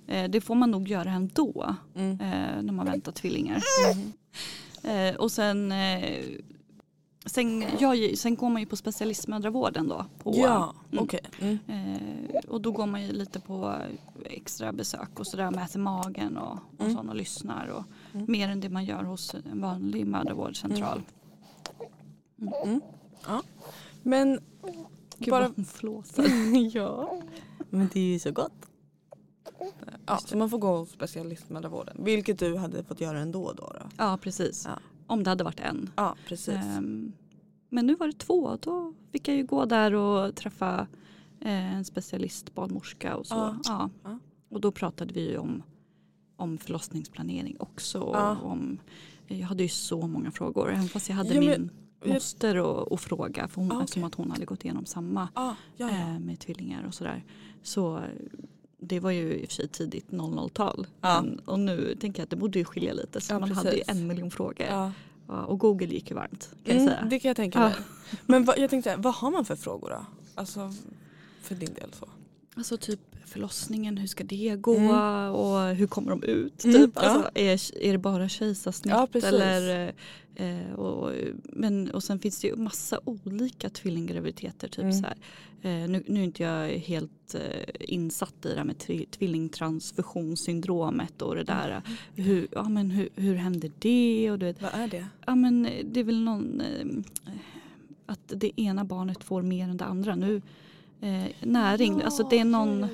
eh, 0.06 0.24
det 0.30 0.40
får 0.40 0.54
man 0.54 0.70
nog 0.70 0.88
göra 0.88 1.10
ändå 1.10 1.76
Mm. 1.96 2.10
eh, 2.20 2.62
när 2.62 2.72
man 2.72 2.86
väntar 2.86 3.12
tvillingar. 3.12 3.62
Mhm. 3.94 4.12
Eh, 4.92 5.14
och 5.16 5.32
sen, 5.32 5.72
eh, 5.72 6.24
sen, 7.26 7.64
jag, 7.78 8.18
sen 8.18 8.36
går 8.36 8.48
man 8.50 8.62
ju 8.62 8.66
på 8.66 8.76
specialistmödravården 8.76 9.88
då. 9.88 10.04
På, 10.18 10.32
Ja, 10.36 10.74
Mm. 10.92 11.04
okej. 11.04 11.20
Mm. 11.40 11.58
Eh, 11.68 12.38
och 12.48 12.60
då 12.60 12.72
går 12.72 12.86
man 12.86 13.02
ju 13.02 13.12
lite 13.12 13.40
på 13.40 13.74
extra 14.24 14.72
besök 14.72 15.20
och 15.20 15.26
sådär, 15.26 15.50
mäter 15.50 15.78
magen 15.80 16.36
och, 16.36 16.58
och 16.78 16.84
Mm. 16.86 17.08
och 17.08 17.16
lyssnar. 17.16 17.66
Och 17.66 17.84
Mm. 18.14 18.26
Mer 18.28 18.48
än 18.48 18.60
det 18.60 18.68
man 18.68 18.84
gör 18.84 19.02
hos 19.04 19.34
en 19.34 19.60
vanlig 19.60 20.06
mödravårdscentral. 20.06 21.02
Men 24.02 24.38
Gud 25.18 25.30
Bara- 25.30 25.40
vad 25.42 25.52
hon 25.56 25.64
flåsar. 25.64 26.24
ja. 26.74 27.20
Men 27.70 27.88
det 27.92 28.00
är 28.00 28.04
ju 28.12 28.18
så 28.18 28.32
gott. 28.32 28.52
Ja, 30.06 30.18
så 30.18 30.36
man 30.36 30.50
får 30.50 30.58
gå 30.58 30.76
hos 30.76 30.90
specialistmödravården. 30.90 31.96
Vilket 32.04 32.38
du 32.38 32.56
hade 32.56 32.84
fått 32.84 33.00
göra 33.00 33.18
ändå 33.18 33.52
då? 33.52 33.72
då. 33.72 33.82
Ja 33.98 34.18
precis. 34.22 34.64
Ja. 34.68 34.78
Om 35.06 35.22
det 35.22 35.30
hade 35.30 35.44
varit 35.44 35.60
en. 35.60 35.90
Ja, 35.96 36.16
precis. 36.28 36.48
Ehm, 36.54 37.12
men 37.68 37.86
nu 37.86 37.94
var 37.94 38.06
det 38.06 38.12
två 38.18 38.34
och 38.44 38.58
då 38.60 38.94
fick 39.12 39.28
jag 39.28 39.36
ju 39.36 39.44
gå 39.44 39.64
där 39.64 39.94
och 39.94 40.34
träffa 40.36 40.86
eh, 41.40 41.74
en 41.76 41.84
specialist 41.84 42.54
barnmorska 42.54 43.16
och 43.16 43.26
så. 43.26 43.34
Ja. 43.34 43.56
Ja. 43.64 43.90
Ja. 44.04 44.18
Och 44.48 44.60
då 44.60 44.72
pratade 44.72 45.14
vi 45.14 45.30
ju 45.30 45.38
om, 45.38 45.62
om 46.36 46.58
förlossningsplanering 46.58 47.56
också. 47.60 48.00
Och 48.00 48.16
Ja. 48.16 48.36
om, 48.42 48.78
jag 49.26 49.46
hade 49.46 49.62
ju 49.62 49.68
så 49.68 50.06
många 50.06 50.30
frågor. 50.30 50.70
Även 50.72 50.88
fast 50.88 51.08
jag 51.08 51.16
hade 51.16 51.40
men- 51.40 51.70
min 52.02 52.14
moster 52.14 52.56
att, 52.82 52.92
att 52.92 53.00
fråga. 53.00 53.48
För 53.48 53.60
hon, 53.60 53.72
Ah, 53.72 53.74
okej. 53.74 53.84
Eftersom 53.84 54.04
att 54.04 54.14
hon 54.14 54.30
hade 54.30 54.44
gått 54.44 54.64
igenom 54.64 54.84
samma 54.86 55.28
ja. 55.34 55.56
eh, 55.90 56.18
med 56.18 56.38
tvillingar 56.38 56.84
och 56.86 56.94
sådär. 56.94 57.24
Så 57.62 58.00
det 58.82 59.00
var 59.00 59.10
ju 59.10 59.34
i 59.34 59.44
och 59.44 59.48
för 59.48 59.54
sig 59.54 59.68
tidigt 59.68 60.06
00-tal. 60.10 60.86
Ja. 61.00 61.24
Och 61.44 61.60
nu 61.60 61.94
tänker 62.00 62.20
jag 62.20 62.24
att 62.24 62.30
det 62.30 62.36
borde 62.36 62.58
ju 62.58 62.64
skilja 62.64 62.92
lite. 62.92 63.20
Så 63.20 63.32
Ja, 63.34 63.38
man 63.38 63.52
hade 63.52 63.70
ju 63.76 63.84
precis. 63.84 64.00
en 64.02 64.06
miljon 64.06 64.30
frågor. 64.30 64.66
ja. 64.70 64.92
Och 65.46 65.58
Google 65.58 65.86
gick 65.86 66.10
ju 66.10 66.16
varmt 66.16 66.48
kan 66.64 66.74
jag 66.74 66.82
Mm, 66.82 66.88
säga. 66.88 67.06
det 67.10 67.20
kan 67.20 67.28
jag 67.28 67.36
tänka 67.36 67.58
mig. 67.60 67.74
Men 68.26 68.44
vad, 68.44 68.58
jag 68.58 68.70
tänkte, 68.70 68.96
vad 68.96 69.14
har 69.14 69.30
man 69.30 69.44
för 69.44 69.56
frågor 69.56 69.90
då? 69.90 70.06
Alltså 70.34 70.74
för 71.42 71.54
din 71.54 71.74
del 71.74 71.92
så. 71.92 72.08
Alltså 72.54 72.76
typ 72.76 73.00
förlossningen, 73.32 73.98
hur 73.98 74.06
ska 74.06 74.24
det 74.24 74.56
gå 74.60 74.76
Mm. 74.76 74.90
och 75.34 75.76
hur 75.76 75.86
kommer 75.86 76.10
de 76.10 76.22
ut? 76.22 76.64
Mm, 76.64 76.76
Typ? 76.76 76.90
ja. 76.94 77.00
Alltså, 77.02 77.30
är, 77.34 77.84
är 77.86 77.92
det 77.92 77.98
bara 77.98 78.28
kejsarsnitt? 78.28 78.94
Ja, 78.94 79.08
eller, 79.28 79.92
eh, 80.34 80.72
och, 80.72 81.12
men, 81.42 81.90
och 81.90 82.02
sen 82.04 82.18
finns 82.18 82.40
det 82.40 82.48
ju 82.48 82.56
massa 82.56 83.00
olika 83.04 83.70
tvillinggraviditeter. 83.70 84.68
Typ 84.68 84.78
Mm. 84.78 84.92
så 84.92 85.02
här. 85.06 85.16
Eh, 85.64 85.88
nu, 85.88 86.02
nu 86.06 86.20
är 86.20 86.24
inte 86.24 86.42
jag 86.42 86.68
helt 86.68 87.34
eh, 87.34 87.40
insatt 87.80 88.46
i 88.46 88.48
det 88.48 88.56
här 88.56 88.64
med 88.64 88.78
tri, 88.78 89.06
tvillingtransfusionssyndromet 89.10 91.22
och 91.22 91.34
det 91.34 91.44
där. 91.44 91.68
Mm. 91.70 91.82
Hur, 92.14 92.48
ja, 92.52 92.68
men 92.68 92.90
hur, 92.90 93.08
hur 93.14 93.34
händer 93.34 93.70
det? 93.78 94.30
Och 94.30 94.38
du 94.38 94.46
vet, 94.46 94.62
Vad 94.62 94.74
är 94.74 94.88
det? 94.88 95.06
Ja 95.26 95.34
men 95.34 95.68
det 95.84 96.00
är 96.00 96.04
väl 96.04 96.22
någon 96.24 96.60
eh, 96.60 96.86
att 98.06 98.32
det 98.36 98.60
ena 98.60 98.84
barnet 98.84 99.24
får 99.24 99.42
mer 99.42 99.68
än 99.68 99.76
det 99.76 99.84
andra. 99.84 100.14
Nu 100.14 100.42
eh, 101.02 101.24
näring. 101.40 102.02
Alltså 102.02 102.28
det 102.28 102.38
är 102.38 102.44
någon, 102.44 102.86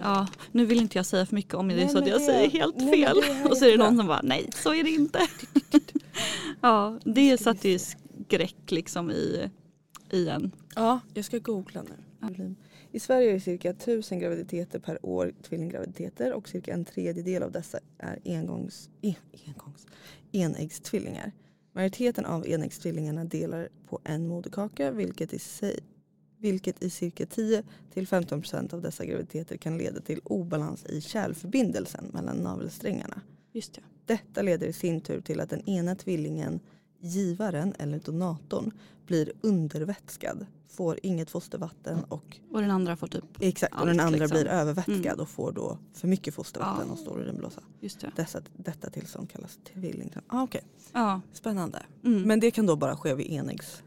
ja, 0.00 0.28
nu 0.52 0.64
vill 0.66 0.80
inte 0.80 0.98
jag 0.98 1.06
säga 1.06 1.26
för 1.26 1.34
mycket 1.34 1.54
om 1.54 1.68
det 1.68 1.74
Nej, 1.76 1.88
så 1.88 1.98
att 1.98 2.06
jag 2.08 2.20
det- 2.20 2.24
säger 2.24 2.50
helt 2.50 2.76
nej, 2.76 2.90
fel. 2.90 3.16
Och 3.50 3.56
så 3.56 3.64
är 3.64 3.70
det 3.70 3.76
någon 3.84 3.96
som 3.96 4.06
bara 4.06 4.22
nej 4.22 4.48
så 4.54 4.74
är 4.74 4.84
det 4.84 4.90
inte. 4.90 5.20
ja 6.60 6.98
det 7.04 7.38
satte 7.38 7.68
ju 7.68 7.78
skräck 7.78 8.70
liksom 8.70 9.10
i, 9.10 9.50
i 10.10 10.28
en. 10.28 10.50
Ja, 10.74 11.00
jag 11.14 11.24
ska 11.24 11.38
googla 11.38 11.82
nu. 11.82 12.54
I 12.92 13.00
Sverige 13.00 13.30
är 13.30 13.34
det 13.34 13.40
cirka 13.40 13.70
1000 13.70 14.18
graviditeter 14.18 14.78
per 14.78 15.06
år 15.06 15.34
tvillinggraviditeter 15.48 16.32
och 16.32 16.48
cirka 16.48 16.72
en 16.72 16.84
tredjedel 16.84 17.42
av 17.42 17.52
dessa 17.52 17.78
är 17.98 18.18
engångs, 18.24 18.90
en, 19.02 19.14
engångs, 19.46 19.86
enäggstvillingar. 20.32 21.32
Majoriteten 21.72 22.24
av 22.24 22.46
enäggstvillingarna 22.46 23.24
delar 23.24 23.68
på 23.88 24.00
en 24.04 24.28
moderkaka 24.28 24.90
vilket 24.90 25.32
i, 25.34 25.38
sig, 25.38 25.78
vilket 26.40 26.82
i 26.82 26.90
cirka 26.90 27.24
10-15% 27.24 28.74
av 28.74 28.82
dessa 28.82 29.04
graviditeter 29.04 29.56
kan 29.56 29.78
leda 29.78 30.00
till 30.00 30.20
obalans 30.24 30.84
i 30.84 31.00
kärlförbindelsen 31.00 32.04
mellan 32.12 32.36
navelsträngarna. 32.36 33.20
Just 33.52 33.72
det. 33.74 33.80
Detta 34.06 34.42
leder 34.42 34.66
i 34.66 34.72
sin 34.72 35.00
tur 35.00 35.20
till 35.20 35.40
att 35.40 35.50
den 35.50 35.68
ena 35.68 35.94
tvillingen, 35.94 36.60
givaren 37.00 37.74
eller 37.78 37.98
donatorn, 37.98 38.70
blir 39.06 39.32
undervätskad, 39.40 40.46
får 40.68 40.98
inget 41.02 41.30
fostervatten 41.30 42.04
och 42.04 42.38
Och 42.50 42.60
den 42.60 42.70
andra 42.70 42.96
får 42.96 43.06
typ, 43.06 43.24
exakt, 43.40 43.80
och 43.80 43.86
den 43.86 44.00
andra 44.00 44.18
liksom. 44.18 44.36
blir 44.36 44.46
övervätskad 44.46 45.06
Mm. 45.06 45.20
och 45.20 45.28
får 45.28 45.52
då 45.52 45.78
för 45.94 46.08
mycket 46.08 46.34
fostervatten 46.34 46.84
Ja. 46.86 46.92
och 46.92 46.98
står 46.98 47.22
i 47.22 47.26
den 47.26 47.36
blåsa. 47.36 47.60
just 47.80 48.00
det. 48.00 48.10
Dessa, 48.16 48.40
detta 48.56 48.90
tillstånd 48.90 49.30
kallas 49.30 49.58
tvilling. 49.74 50.12
Ah, 50.26 50.42
Okej, 50.42 50.62
Ja. 50.92 51.20
spännande. 51.32 51.82
Mm. 52.04 52.22
Men 52.22 52.40
det 52.40 52.50
kan 52.50 52.66
då 52.66 52.76
bara 52.76 52.96
ske 52.96 53.14
vid 53.14 53.26
enäggs... 53.30 53.82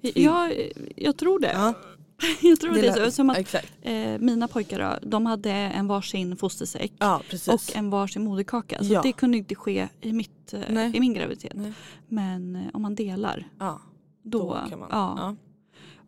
jag, 0.00 0.70
jag 0.96 1.16
tror 1.16 1.38
det. 1.40 1.52
Ja, 1.52 1.74
jag 2.42 2.60
tror 2.60 2.74
det, 2.74 2.86
är 2.86 3.04
så. 3.04 3.10
Som 3.10 3.30
att, 3.30 3.54
eh, 3.82 4.18
mina 4.18 4.48
pojkar 4.48 4.98
de 5.02 5.26
hade 5.26 5.50
en 5.52 5.86
varsin 5.86 6.36
fostersäck 6.36 6.92
Ja, 6.98 7.22
och 7.48 7.76
en 7.76 7.90
varsin 7.90 8.24
moderkaka. 8.24 8.78
Så 8.78 8.92
Ja. 8.92 9.02
det 9.02 9.12
kunde 9.12 9.38
inte 9.38 9.54
ske 9.54 9.88
i, 10.00 10.12
mitt, 10.12 10.52
eh, 10.54 10.60
Nej. 10.70 10.96
i 10.96 11.00
min 11.00 11.14
graviditet. 11.14 11.52
Nej. 11.56 11.72
Men 12.08 12.56
eh, 12.56 12.62
om 12.72 12.82
man 12.82 12.94
delar 12.94 13.48
ja, 13.58 13.80
då, 14.22 14.38
då 14.38 14.70
kan 14.70 14.78
man. 14.78 14.88
ja, 14.90 15.36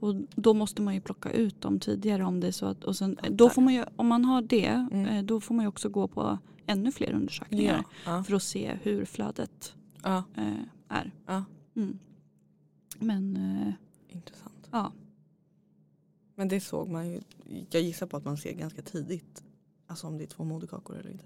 och 0.00 0.14
då 0.34 0.54
måste 0.54 0.82
man 0.82 0.94
ju 0.94 1.00
plocka 1.00 1.30
ut 1.30 1.60
dem 1.60 1.80
tidigare 1.80 2.24
om 2.24 2.40
det 2.40 2.46
är 2.46 2.52
så 2.52 2.66
att, 2.66 2.84
och 2.84 2.96
sen, 2.96 3.18
då 3.30 3.48
får 3.50 3.62
man 3.62 3.74
ju, 3.74 3.84
om 3.96 4.06
man 4.06 4.24
har 4.24 4.42
det 4.42 4.66
Mm. 4.66 5.06
eh, 5.06 5.22
då 5.24 5.40
får 5.40 5.54
man 5.54 5.64
ju 5.64 5.68
också 5.68 5.88
gå 5.88 6.08
på 6.08 6.38
ännu 6.66 6.92
fler 6.92 7.12
undersökningar 7.12 7.84
för 8.26 8.34
att 8.34 8.42
se 8.42 8.78
hur 8.82 9.04
flödet 9.04 9.74
eh, 10.04 10.22
är. 10.88 11.12
Mm. 11.76 11.98
Men 12.98 13.36
eh, 13.36 13.72
intressant. 14.16 14.68
ja, 14.70 14.92
Men 16.40 16.48
det 16.48 16.60
såg 16.60 16.88
man 16.88 17.08
ju, 17.08 17.20
jag 17.70 17.82
gissar 17.82 18.06
på 18.06 18.16
att 18.16 18.24
man 18.24 18.36
ser 18.36 18.52
ganska 18.52 18.82
tidigt, 18.82 19.42
alltså 19.86 20.06
om 20.06 20.18
det 20.18 20.24
är 20.24 20.26
två 20.26 20.44
moderkakor 20.44 20.98
eller 20.98 21.10
inte. 21.10 21.24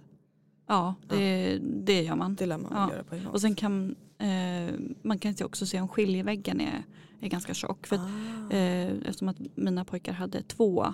ja 0.66 0.94
det, 1.08 1.58
det 1.62 2.02
gör 2.02 2.14
man. 2.16 2.34
Det 2.34 2.46
lär 2.46 2.58
man 2.58 2.72
Ja. 2.74 2.90
göra 2.92 3.04
på 3.04 3.14
en 3.14 3.24
gång. 3.24 3.32
Och 3.32 3.40
sen 3.40 3.54
kan 3.54 3.94
eh, 4.18 4.74
man 5.02 5.18
kan 5.18 5.34
också 5.44 5.66
se 5.66 5.80
om 5.80 5.88
skiljeväggen 5.88 6.60
är, 6.60 6.82
är 7.20 7.28
ganska 7.28 7.54
tjock. 7.54 7.86
För 7.86 7.96
att, 7.96 8.02
ah. 8.02 8.54
eh, 8.56 8.86
eftersom 8.92 9.28
att 9.28 9.36
mina 9.54 9.84
pojkar 9.84 10.12
hade 10.12 10.42
två 10.42 10.86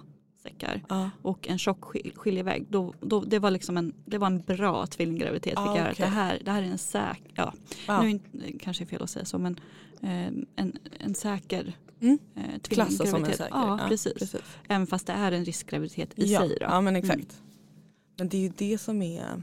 säckar 0.42 0.82
ah. 0.88 1.08
och 1.22 1.48
en 1.48 1.58
tjock 1.58 1.80
skil- 1.80 2.12
skiljevägg. 2.16 2.66
Då, 2.68 2.94
då, 3.00 3.20
det, 3.20 3.38
var 3.38 3.50
liksom 3.50 3.76
en, 3.76 3.94
det 4.04 4.18
var 4.18 4.26
en 4.26 4.40
bra 4.40 4.86
tvillinggraviditet. 4.86 5.54
Ah, 5.56 5.72
okej. 5.72 5.94
det, 5.96 6.06
här, 6.06 6.42
det 6.44 6.50
här 6.50 6.62
är 6.62 6.66
en 6.66 6.78
säker, 6.78 7.32
ja, 7.34 7.52
Ah. 7.88 8.00
nu 8.02 8.06
är 8.06 8.10
inte, 8.10 8.58
kanske 8.58 8.84
är 8.84 8.86
fel 8.86 9.02
att 9.02 9.10
säga 9.10 9.24
så 9.24 9.38
men 9.38 9.60
eh, 10.02 10.26
en, 10.56 10.78
en 10.98 11.14
säker 11.14 11.76
Mm. 12.00 12.18
eh, 12.36 12.60
Klassas 12.62 13.10
som 13.10 13.24
en 13.24 13.30
säker. 13.32 13.48
Ja, 13.50 13.80
precis. 13.88 14.14
precis. 14.14 14.40
Även 14.68 14.86
fast 14.86 15.06
det 15.06 15.12
är 15.12 15.32
en 15.32 15.44
riskgraviditet 15.44 16.18
i 16.18 16.32
ja. 16.32 16.40
sig. 16.40 16.48
Då. 16.48 16.56
Ja 16.60 16.80
men 16.80 16.96
exakt. 16.96 17.14
Mm. 17.18 17.28
Men 18.16 18.28
det 18.28 18.36
är 18.36 18.40
ju 18.40 18.52
det 18.56 18.78
som 18.78 19.02
är, 19.02 19.42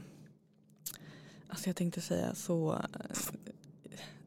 alltså 1.48 1.68
jag 1.68 1.76
tänkte 1.76 2.00
säga 2.00 2.34
så 2.34 2.72
eh, 2.72 3.16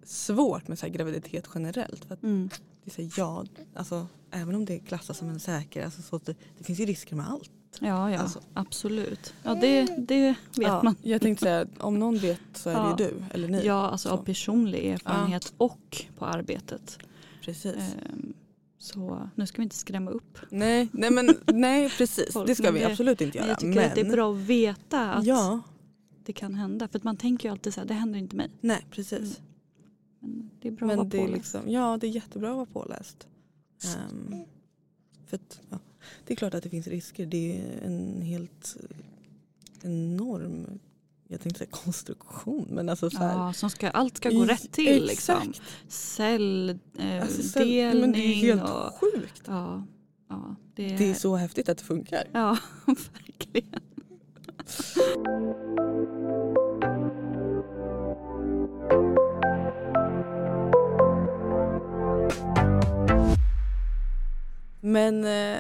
svårt 0.04 0.68
med 0.68 0.80
så 0.80 0.88
graviditet 0.88 1.50
generellt. 1.56 2.06
För 2.06 2.18
Mm. 2.24 2.50
det 2.84 2.98
är 3.00 3.04
här, 3.04 3.12
ja, 3.18 3.46
alltså, 3.76 4.08
även 4.32 4.56
om 4.56 4.66
det 4.66 4.80
klassas 4.80 5.18
som 5.18 5.30
en 5.30 5.40
säker, 5.40 5.86
alltså, 5.86 6.02
så 6.02 6.16
att 6.16 6.26
det, 6.26 6.36
det 6.58 6.64
finns 6.64 6.80
ju 6.80 6.86
risker 6.86 7.16
med 7.16 7.30
allt. 7.30 7.52
Ja, 7.80 8.12
ja 8.12 8.20
Alltså. 8.20 8.42
absolut. 8.54 9.34
Ja, 9.44 9.56
det, 9.56 9.82
det 9.98 10.28
vet 10.28 10.38
ja, 10.56 10.84
man. 10.84 10.96
Jag 11.02 11.22
tänkte 11.22 11.44
säga, 11.46 11.66
om 11.80 12.00
någon 12.00 12.18
vet 12.18 12.40
så 12.54 12.70
är 12.70 12.74
Ja. 12.74 12.96
det 12.98 13.04
ju 13.04 13.10
du 13.10 13.24
eller 13.34 13.48
ni. 13.48 13.66
Ja, 13.66 13.88
alltså 13.90 14.10
Så. 14.10 14.14
av 14.16 14.24
personlig 14.26 14.86
erfarenhet 14.88 15.54
och 15.58 16.06
på 16.18 16.26
arbetet. 16.26 17.00
Precis. 17.42 17.76
Ehm, 17.76 18.34
Så 18.78 19.30
nu 19.36 19.46
ska 19.48 19.58
vi 19.58 19.64
inte 19.64 19.76
skrämma 19.76 20.12
upp. 20.12 20.38
Nej, 20.50 20.90
nej, 20.92 21.12
men, 21.12 21.30
nej 21.54 21.90
precis, 21.98 22.34
Folk, 22.34 22.48
det 22.48 22.56
ska 22.56 22.64
men 22.64 22.74
vi 22.74 22.80
det- 22.80 22.86
absolut 22.86 23.22
inte 23.22 23.38
Men 23.38 23.48
göra. 23.48 23.52
jag 23.52 23.60
tycker 23.60 23.86
att 23.90 23.96
det 23.96 24.02
är 24.02 24.06
Men- 24.06 24.14
bra 24.14 24.32
att 24.34 24.38
veta 24.40 25.12
att 25.14 25.26
Ja, 25.26 25.62
det 26.26 26.34
kan 26.34 26.56
hända. 26.56 26.88
För 26.88 26.98
att 27.00 27.04
man 27.04 27.18
tänker 27.18 27.50
ju 27.50 27.52
alltid 27.52 27.74
så 27.74 27.80
här, 27.80 27.88
det 27.88 27.94
händer 27.94 28.20
inte 28.20 28.36
mig. 28.36 28.50
nej 28.62 28.86
precis. 28.92 29.42
Men 30.20 30.50
det 30.62 30.68
är 30.68 30.72
bra 30.72 30.86
att 30.86 30.88
Men 30.88 30.98
vara 30.98 31.08
det 31.08 31.18
påläst. 31.18 31.34
liksom, 31.38 31.70
ja 31.72 31.98
det 32.02 32.08
är 32.08 32.12
jättebra 32.12 32.50
att 32.50 32.56
vara 32.56 32.66
påläst. 32.66 33.28
Ehm, 33.86 34.36
för 35.28 35.36
att, 35.36 35.62
ja, 35.70 35.80
det 36.28 36.34
är 36.34 36.36
klart 36.36 36.54
att 36.54 36.64
det 36.64 36.70
finns 36.70 36.88
risker. 36.88 37.26
Det 37.26 37.58
är 37.62 37.82
en 37.86 38.22
helt 38.22 38.78
enorm, 39.84 40.80
jag 41.32 41.42
tänkte 41.42 41.58
säga 41.60 41.70
konstruktion, 41.72 42.68
men 42.70 42.90
alltså 42.90 43.10
så 43.10 43.18
här, 43.18 43.34
Ja, 43.38 43.54
som 43.54 43.70
ska, 43.70 43.90
allt 43.90 44.18
ska 44.18 44.30
gå 44.30 44.46
rätt 44.46 44.72
till. 44.72 45.06
Liksom. 45.06 45.36
Exakt. 45.50 45.62
Celldelning 45.88 47.20
Alltså, 47.22 47.44
så- 47.44 47.60
men 48.00 48.12
det 48.12 48.20
är 48.20 48.34
helt 48.34 48.64
och... 48.64 48.94
sjukt. 49.00 49.42
Ja, 49.48 49.84
ja, 50.30 50.56
det, 50.76 50.98
Det 50.98 51.10
är 51.10 51.14
så 51.14 51.36
häftigt 51.36 51.70
att 51.70 51.78
det 51.78 51.84
funkar. 51.84 52.24
Ja, 52.34 52.58
verkligen. 52.86 53.80
Men 64.82 65.26
eh, 65.26 65.60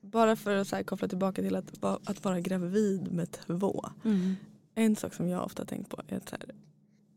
bara 0.00 0.36
för 0.36 0.56
att 0.56 0.68
så 0.68 0.84
koppla 0.84 1.08
tillbaka 1.08 1.42
till 1.42 1.56
att, 1.56 1.84
att 1.84 2.24
vara 2.24 2.40
gravid 2.40 3.12
med 3.12 3.30
två. 3.30 3.84
Mm. 4.04 4.36
En 4.74 4.96
sak 4.96 5.14
som 5.14 5.28
jag 5.28 5.44
ofta 5.44 5.62
har 5.62 5.66
tänkt 5.66 5.88
på 5.90 6.02
är 6.08 6.16
att 6.16 6.30
här, 6.30 6.40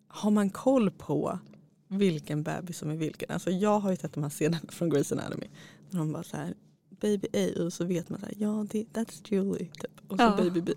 har 0.07 0.31
man 0.31 0.49
koll 0.49 0.91
på 0.91 1.39
vilken 1.87 2.43
bebis 2.43 2.77
som 2.77 2.89
är 2.89 2.95
vilken? 2.95 3.31
Alltså 3.31 3.49
jag 3.51 3.79
har 3.79 3.89
ju 3.91 3.95
sett 3.97 4.13
de 4.13 4.23
här 4.23 4.29
scenerna 4.29 4.69
från 4.69 4.91
Grey's 4.93 5.13
Anatomy. 5.13 5.47
När 5.89 5.99
de 5.99 6.11
bara 6.11 6.23
så 6.23 6.37
här, 6.37 6.53
baby 6.89 7.27
A 7.33 7.63
och 7.63 7.73
så 7.73 7.85
vet 7.85 8.09
man 8.09 8.19
så 8.19 8.25
här, 8.25 8.35
ja 8.37 8.65
det, 8.71 8.83
that's 8.93 9.33
Julie. 9.33 9.65
Typ. 9.65 10.01
Och 10.07 10.17
så 10.17 10.23
Ja. 10.23 10.35
baby 10.37 10.61
B. 10.61 10.73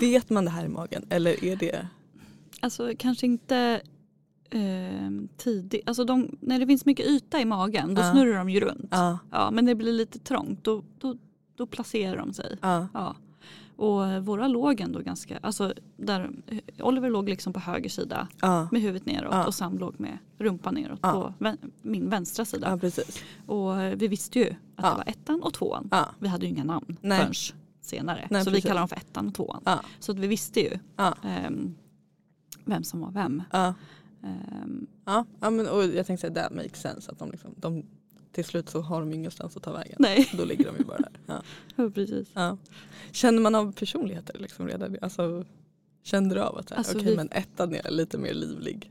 Vet 0.00 0.30
man 0.30 0.44
det 0.44 0.50
här 0.50 0.64
i 0.64 0.68
magen 0.68 1.06
eller 1.10 1.44
är 1.44 1.56
det? 1.56 1.88
Alltså 2.60 2.92
kanske 2.98 3.26
inte 3.26 3.80
eh, 4.50 5.10
tidigt. 5.36 5.82
Alltså 5.88 6.04
de, 6.04 6.36
när 6.40 6.58
det 6.58 6.66
finns 6.66 6.84
mycket 6.86 7.06
yta 7.06 7.40
i 7.40 7.44
magen 7.44 7.94
då 7.94 8.02
Ja. 8.02 8.12
snurrar 8.12 8.38
de 8.38 8.50
ju 8.50 8.60
runt. 8.60 8.88
Ja. 8.90 9.18
Ja, 9.30 9.50
men 9.50 9.64
det 9.66 9.74
blir 9.74 9.92
lite 9.92 10.18
trångt 10.18 10.64
då, 10.64 10.84
då, 10.98 11.16
då 11.56 11.66
placerar 11.66 12.16
de 12.16 12.32
sig. 12.32 12.56
Ja. 12.62 13.16
Och 13.76 14.06
eh, 14.06 14.20
våra 14.20 14.48
låg 14.48 14.80
ändå 14.80 15.00
ganska, 15.00 15.38
alltså 15.42 15.74
där, 15.96 16.30
eh, 16.46 16.86
Oliver 16.86 17.10
låg 17.10 17.28
liksom 17.28 17.52
på 17.52 17.60
höger 17.60 17.90
sida 17.90 18.28
Ja. 18.40 18.68
med 18.72 18.80
huvudet 18.82 19.06
neråt 19.06 19.34
Ja. 19.34 19.46
och 19.46 19.54
Sam 19.54 19.78
låg 19.78 20.00
med 20.00 20.18
rumpan 20.38 20.74
neråt 20.74 20.98
Ja. 21.02 21.12
på 21.12 21.34
vän, 21.44 21.58
min 21.82 22.08
vänstra 22.10 22.44
sida. 22.44 22.78
Och 23.46 23.80
eh, 23.82 23.96
vi 23.96 24.08
visste 24.08 24.38
ju 24.38 24.46
att 24.76 24.84
det 24.92 24.96
var 24.96 25.04
ettan 25.06 25.42
och 25.42 25.54
tvåan. 25.54 25.90
Vi 26.18 26.28
hade 26.28 26.46
ju 26.46 26.50
inga 26.52 26.64
namn 26.64 26.96
Nej. 27.00 27.18
förrän 27.20 27.34
senare. 27.80 28.28
Nej, 28.30 28.44
så 28.44 28.50
precis. 28.50 28.64
vi 28.64 28.68
kallar 28.68 28.80
dem 28.80 28.88
för 28.88 28.96
ettan 28.96 29.28
och 29.28 29.34
tvåan. 29.34 29.62
Så 29.98 30.12
att 30.12 30.18
vi 30.18 30.26
visste 30.26 30.60
ju 30.60 30.78
ehm, 31.22 31.74
vem 32.64 32.84
som 32.84 33.00
var 33.00 33.10
vem. 33.10 33.42
Ja. 33.52 33.74
Ehm, 34.22 34.86
Ja. 35.04 35.24
ja 35.40 35.50
men, 35.50 35.68
och 35.68 35.84
jag 35.84 36.06
tänkte 36.06 36.16
säga 36.32 36.42
that 36.42 36.54
makes 36.54 36.80
sense. 36.80 37.10
Att 37.12 37.18
de, 37.18 37.30
liksom, 37.30 37.50
de, 37.56 37.82
till 38.34 38.44
slut 38.44 38.68
så 38.70 38.80
har 38.80 39.00
de 39.00 39.12
ingenstans 39.12 39.56
att 39.56 39.62
ta 39.62 39.72
vägen. 39.72 39.96
nej, 39.98 40.30
Då 40.38 40.44
ligger 40.44 40.64
de 40.64 40.76
ju 40.78 40.84
bara 40.84 40.98
där. 40.98 41.12
Ja. 41.26 41.42
ja, 41.76 41.90
precis. 41.90 42.28
Ja. 42.34 42.58
Känner 43.12 43.40
man 43.40 43.54
av 43.54 43.72
personligheter 43.72 44.38
liksom 44.38 44.68
redan? 44.68 44.96
Alltså, 45.02 45.44
kände 46.02 46.34
du 46.34 46.40
av 46.40 46.58
att 46.58 46.72
Alltså, 46.72 46.96
okej 46.98 47.10
vi- 47.10 47.16
men 47.16 47.28
ettan 47.32 47.74
är 47.74 47.90
lite 47.90 48.18
mer 48.18 48.34
livlig? 48.34 48.90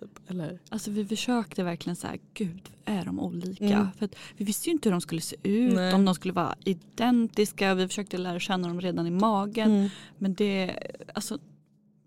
Typ, 0.00 0.10
eller? 0.30 0.58
Alltså 0.68 0.90
vi 0.90 1.06
försökte 1.06 1.62
verkligen 1.64 1.96
så 1.96 2.06
här, 2.06 2.18
gud 2.34 2.60
är 2.84 3.04
de 3.04 3.20
olika? 3.20 3.64
Mm. 3.64 3.86
För 3.98 4.04
att 4.04 4.14
vi 4.36 4.44
visste 4.44 4.68
ju 4.68 4.72
inte 4.72 4.88
hur 4.88 4.92
de 4.92 5.00
skulle 5.00 5.20
se 5.20 5.36
ut, 5.42 5.74
Nej. 5.74 5.94
om 5.94 6.04
de 6.04 6.14
skulle 6.14 6.34
vara 6.34 6.56
identiska. 6.64 7.74
Vi 7.74 7.88
försökte 7.88 8.18
lära 8.18 8.40
känna 8.40 8.68
dem 8.68 8.80
redan 8.80 9.06
i 9.06 9.10
magen. 9.10 9.70
Mm. 9.70 9.88
Men 10.18 10.34
det, 10.34 10.78
alltså 11.14 11.38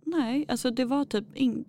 nej, 0.06 0.46
alltså 0.48 0.72
det 0.72 0.86
var 0.86 1.06
typ 1.06 1.36
in, 1.36 1.66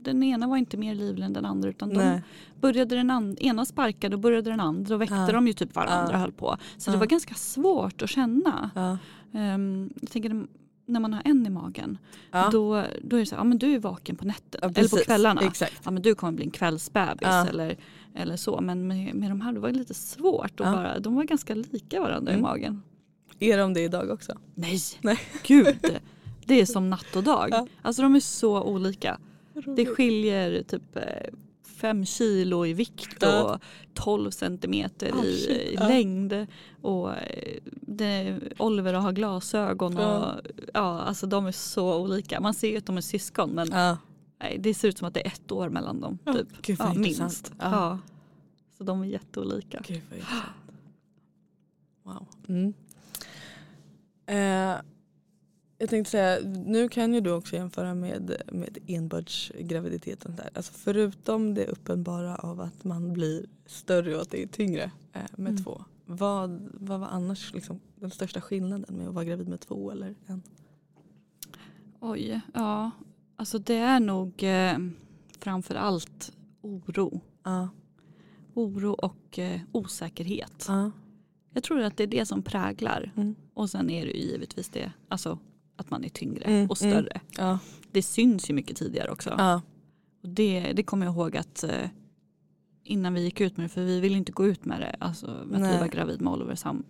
den 0.00 0.22
ena 0.22 0.46
var 0.46 0.56
inte 0.56 0.76
mer 0.76 0.94
livlig 0.94 1.24
än 1.24 1.32
den 1.32 1.44
andra 1.44 1.68
utan 1.70 1.88
de 1.88 2.20
började 2.60 2.96
den 2.96 3.10
and, 3.10 3.38
ena 3.40 3.64
sparkade 3.64 4.16
och 4.16 4.20
började 4.22 4.50
den 4.50 4.60
andra 4.60 4.94
och 4.94 5.00
väckte 5.00 5.14
Ja. 5.14 5.32
de 5.32 5.46
ju 5.46 5.52
typ 5.52 5.74
varandra 5.74 6.12
Ja. 6.12 6.18
höll 6.18 6.32
på. 6.32 6.56
Så 6.76 6.90
Ja. 6.90 6.92
det 6.92 6.98
var 6.98 7.06
ganska 7.06 7.34
svårt 7.34 8.02
att 8.02 8.10
känna. 8.10 8.70
Ja. 8.74 8.98
Ehm, 9.38 9.90
jag 10.00 10.10
tänker 10.10 10.46
när 10.86 11.00
man 11.00 11.12
har 11.14 11.22
en 11.24 11.46
i 11.46 11.50
magen 11.50 11.98
Ja. 12.30 12.48
då, 12.52 12.84
då 13.02 13.16
är 13.16 13.20
det 13.20 13.26
så 13.26 13.34
här, 13.34 13.40
ja 13.40 13.44
men 13.44 13.58
du 13.58 13.74
är 13.74 13.78
vaken 13.78 14.16
på 14.16 14.24
nätterna 14.24 14.72
Ja, 14.74 14.80
eller 14.80 14.88
på 14.88 14.96
kvällarna. 14.96 15.40
Exakt. 15.40 15.80
Ja 15.84 15.90
men 15.90 16.02
du 16.02 16.14
kommer 16.14 16.32
bli 16.32 16.44
en 16.44 16.50
kvällsbebis 16.50 17.18
Ja. 17.28 17.46
eller 17.46 17.76
Eller 18.14 18.36
så. 18.36 18.60
Men 18.60 18.86
med, 18.88 19.14
med 19.14 19.30
de 19.30 19.40
här 19.40 19.52
det 19.52 19.60
var 19.60 19.68
det 19.68 19.78
lite 19.78 19.94
svårt. 19.94 20.60
Och 20.60 20.66
bara, 20.66 20.98
de 20.98 21.14
var 21.14 21.24
ganska 21.24 21.54
lika 21.54 22.00
varandra 22.00 22.32
Mm. 22.32 22.40
i 22.40 22.42
magen. 22.42 22.82
Är 23.38 23.58
de 23.58 23.74
det 23.74 23.80
idag 23.80 24.10
också? 24.10 24.32
Nej, 24.54 24.78
Nej. 25.00 25.18
gud. 25.46 25.78
Det 26.44 26.60
är 26.60 26.66
som 26.66 26.90
natt 26.90 27.16
och 27.16 27.22
dag. 27.22 27.50
Alltså 27.82 28.02
de 28.02 28.14
är 28.14 28.20
så 28.20 28.62
olika. 28.62 29.18
Det 29.76 29.86
skiljer 29.86 30.62
typ 30.62 30.96
eh, 30.96 31.02
fem 31.66 32.04
kilo 32.04 32.66
i 32.66 32.72
vikt 32.72 33.22
och 33.22 33.60
12 33.94 34.30
centimeter 34.30 35.12
Ah, 35.14 35.24
i, 35.24 35.74
Ja. 35.74 35.88
längd. 35.88 36.46
Och 36.82 37.12
eh, 37.16 37.58
det, 37.80 38.40
Oliver 38.58 38.92
har 38.94 39.12
glasögon 39.12 39.96
och 39.96 40.02
Ja. 40.02 40.36
ja, 40.74 41.00
alltså 41.00 41.26
de 41.26 41.46
är 41.46 41.52
så 41.52 41.96
olika. 42.00 42.40
Man 42.40 42.54
ser 42.54 42.68
ju 42.70 42.76
att 42.78 42.86
de 42.86 42.96
är 42.96 43.00
syskon 43.00 43.50
men 43.50 43.68
Ja. 43.72 43.96
nej, 44.40 44.58
det 44.58 44.74
ser 44.74 44.88
ut 44.88 44.98
som 44.98 45.08
att 45.08 45.14
det 45.14 45.20
är 45.26 45.26
ett 45.26 45.52
år 45.52 45.68
mellan 45.68 46.00
dem. 46.00 46.18
Typ. 46.34 46.48
Gud 46.62 46.76
Ja, 46.80 46.94
minst. 46.94 47.52
Ja. 47.58 47.98
Så 48.78 48.84
de 48.84 49.02
är 49.02 49.06
jätteolika. 49.06 49.82
Gud. 49.86 50.02
Wow. 52.02 52.26
Mm. 52.48 52.74
Eh, 54.26 54.80
jag 55.78 55.90
tänkte 55.90 56.10
säga, 56.10 56.38
nu 56.66 56.88
kan 56.88 57.14
ju 57.14 57.20
du 57.20 57.30
också 57.30 57.56
jämföra 57.56 57.94
med, 57.94 58.42
med 58.52 58.78
enbördsgraviditet 58.86 60.18
och 60.18 60.22
sånt 60.22 60.36
där. 60.36 60.50
Alltså 60.54 60.72
förutom 60.72 61.54
det 61.54 61.66
uppenbara 61.66 62.36
av 62.36 62.60
att 62.60 62.84
man 62.84 63.12
blir 63.12 63.46
större 63.66 64.16
och 64.16 64.22
att 64.22 64.30
det 64.30 64.42
är 64.42 64.46
tyngre 64.46 64.90
eh, 65.12 65.22
med 65.36 65.50
Mm. 65.50 65.64
två. 65.64 65.84
Vad, 66.06 66.68
vad 66.74 67.00
var 67.00 67.08
annars 67.08 67.54
liksom 67.54 67.80
den 67.94 68.10
största 68.10 68.40
skillnaden 68.40 68.96
med 68.96 69.08
att 69.08 69.14
vara 69.14 69.24
gravid 69.24 69.48
med 69.48 69.60
två 69.60 69.90
eller 69.90 70.14
en? 70.26 70.42
Oj, 72.00 72.40
ja. 72.54 72.90
Alltså 73.36 73.58
det 73.58 73.74
är 73.76 74.00
nog 74.00 74.42
eh, 74.42 74.78
framför 75.38 75.74
allt 75.74 76.32
oro. 76.60 77.20
Ja. 77.42 77.68
Oro 78.54 78.92
och 78.92 79.38
eh, 79.38 79.60
osäkerhet. 79.72 80.64
Ja. 80.68 80.90
Jag 81.52 81.62
tror 81.62 81.80
att 81.82 81.96
det 81.96 82.02
är 82.02 82.06
det 82.06 82.26
som 82.26 82.42
präglar. 82.42 83.12
Mm. 83.16 83.34
Och 83.54 83.70
sen 83.70 83.90
är 83.90 84.06
det 84.06 84.12
ju 84.12 84.18
givetvis 84.30 84.68
det, 84.68 84.92
alltså 85.08 85.38
att 85.78 85.90
man 85.90 86.04
är 86.04 86.08
tyngre 86.08 86.44
Mm, 86.44 86.70
och 86.70 86.76
större. 86.78 87.20
Ja. 87.36 87.58
Det 87.92 88.02
syns 88.02 88.50
ju 88.50 88.54
mycket 88.54 88.76
tidigare 88.76 89.10
också. 89.10 89.34
Ja. 89.38 89.62
Och 90.22 90.28
det, 90.28 90.72
det 90.72 90.82
kommer 90.82 91.06
jag 91.06 91.14
ihåg 91.14 91.36
att 91.36 91.64
eh, 91.64 91.88
innan 92.84 93.14
vi 93.14 93.20
gick 93.24 93.40
ut 93.40 93.56
med 93.56 93.64
det, 93.64 93.68
för 93.68 93.82
vi 93.84 94.00
ville 94.00 94.16
inte 94.16 94.32
gå 94.32 94.46
ut 94.46 94.64
med 94.64 94.80
det, 94.80 94.96
alltså 94.98 95.26
att 95.26 95.46
vi 95.50 95.58
Nej. 95.58 95.78
var 95.80 95.86
gravid 95.88 96.20
med 96.20 96.32
Oliver 96.32 96.54
sam, 96.54 96.84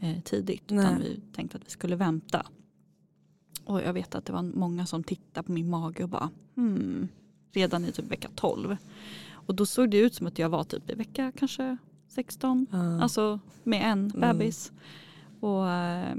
eh, 0.00 0.20
tidigt. 0.24 0.62
Nej. 0.70 0.84
Utan 0.84 0.98
vi 1.00 1.20
tänkte 1.32 1.56
att 1.58 1.66
vi 1.66 1.70
skulle 1.70 1.96
vänta. 1.96 2.46
Och 3.64 3.80
jag 3.82 3.92
vet 3.92 4.14
att 4.14 4.24
det 4.24 4.32
var 4.32 4.42
många 4.42 4.86
som 4.86 5.04
tittade 5.04 5.46
på 5.46 5.52
min 5.52 5.70
mage 5.70 6.02
och 6.02 6.08
bara 6.08 6.30
hmm, 6.56 7.08
redan 7.52 7.84
i 7.84 7.92
typ 7.92 8.10
vecka 8.10 8.28
12. 8.34 8.76
Och 9.32 9.54
då 9.54 9.66
såg 9.66 9.90
det 9.90 9.98
ut 9.98 10.14
som 10.14 10.26
att 10.26 10.38
jag 10.38 10.48
var 10.48 10.64
typ 10.64 10.90
i 10.90 10.94
vecka 10.94 11.32
kanske 11.36 11.76
16. 12.08 12.66
Ja. 12.70 13.02
Alltså 13.02 13.40
med 13.64 13.82
en 13.92 13.98
Mm. 13.98 14.20
bebis. 14.20 14.72
Och, 15.40 15.68
eh, 15.68 16.10
eh, 16.10 16.16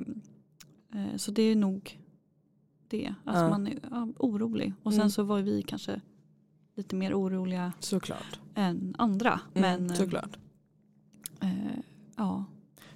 så 1.17 1.31
det 1.31 1.41
är 1.43 1.55
nog 1.55 1.99
det. 2.87 3.13
Alltså 3.25 3.43
Ja. 3.43 3.49
man 3.49 3.67
är 3.67 3.79
ja, 3.91 4.07
orolig. 4.19 4.73
Och 4.83 4.91
sen 4.93 5.01
Mm. 5.01 5.09
så 5.09 5.23
var 5.23 5.41
vi 5.41 5.61
kanske 5.63 6.01
lite 6.75 6.95
mer 6.95 7.13
oroliga 7.13 7.73
Såklart. 7.79 8.39
än 8.55 8.95
andra. 8.97 9.39
Mm, 9.53 9.79
Men 9.79 9.89
eh, 9.89 9.95
såklart. 9.95 10.37
eh, 11.41 11.79
ja. 12.15 12.45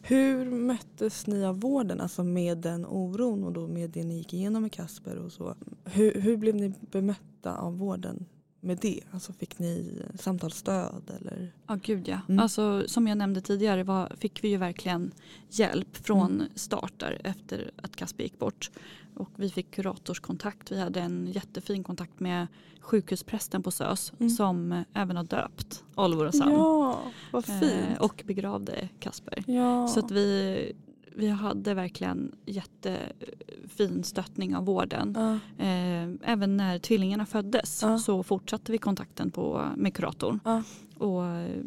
Hur 0.02 0.46
möttes 0.52 1.28
ni 1.28 1.46
av 1.46 1.60
vården, 1.60 2.02
alltså 2.02 2.24
med 2.24 2.58
den 2.58 2.86
oron 2.86 3.44
och 3.44 3.54
då 3.54 3.68
med 3.68 3.90
det 3.90 4.04
ni 4.04 4.18
gick 4.18 4.34
igenom 4.34 4.62
med 4.62 4.72
Kasper 4.72 5.18
och 5.18 5.32
så? 5.32 5.56
Hur, 5.86 6.22
hur 6.22 6.38
blev 6.38 6.56
ni 6.56 6.74
bemötta 6.92 7.58
av 7.58 7.78
vården 7.78 8.26
med 8.66 8.78
det? 8.82 9.00
Alltså 9.12 9.34
fick 9.34 9.60
ni 9.60 10.02
samtalsstöd 10.20 11.12
eller? 11.20 11.52
Ja 11.68 11.78
gud 11.84 12.08
ja. 12.08 12.20
Mm. 12.30 12.40
Alltså, 12.40 12.84
som 12.88 13.08
jag 13.08 13.18
nämnde 13.18 13.42
tidigare 13.42 13.84
var, 13.84 14.12
fick 14.20 14.44
vi 14.44 14.48
ju 14.48 14.58
verkligen 14.58 15.12
hjälp 15.50 15.98
från 15.98 16.32
Mm. 16.36 16.48
start 16.56 16.94
där 16.98 17.22
efter 17.24 17.72
att 17.82 17.96
Kasper 17.96 18.24
gick 18.24 18.40
bort. 18.40 18.72
Och 19.16 19.30
vi 19.36 19.50
fick 19.50 19.72
kuratorskontakt. 19.72 20.72
Vi 20.72 20.80
hade 20.80 21.00
en 21.02 21.28
jättefin 21.32 21.84
kontakt 21.84 22.20
med 22.20 22.48
sjukhusprästen 22.80 23.64
på 23.64 23.72
SÖS 23.72 24.14
Mm. 24.20 24.30
som 24.30 24.72
eh, 24.72 24.82
även 24.94 25.18
har 25.18 25.24
döpt 25.24 25.84
Oliver 25.96 26.26
och 26.26 26.36
Sam. 26.36 26.52
Ja, 26.52 27.00
vad 27.32 27.46
fint. 27.46 27.64
Eh, 27.64 27.98
och 28.02 28.24
begravde 28.26 28.90
Kasper. 29.00 29.44
ja. 29.48 29.88
Så 29.88 30.00
att 30.00 30.12
vi, 30.12 30.74
vi 31.18 31.28
hade 31.28 31.74
verkligen 31.74 32.32
jättefin 32.46 34.04
stöttning 34.04 34.56
av 34.56 34.66
vården. 34.66 35.14
ja. 35.18 35.34
Eh, 35.66 36.10
även 36.32 36.58
när 36.58 36.80
tvillingarna 36.80 37.26
föddes 37.26 37.82
Ja. 37.82 37.98
så 38.00 38.24
fortsatte 38.24 38.72
vi 38.72 38.78
kontakten 38.78 39.32
på, 39.32 39.66
med 39.78 39.94
kuratorn. 39.94 40.40
Ja. 40.46 40.64
Och, 40.98 41.26
eh, 41.26 41.62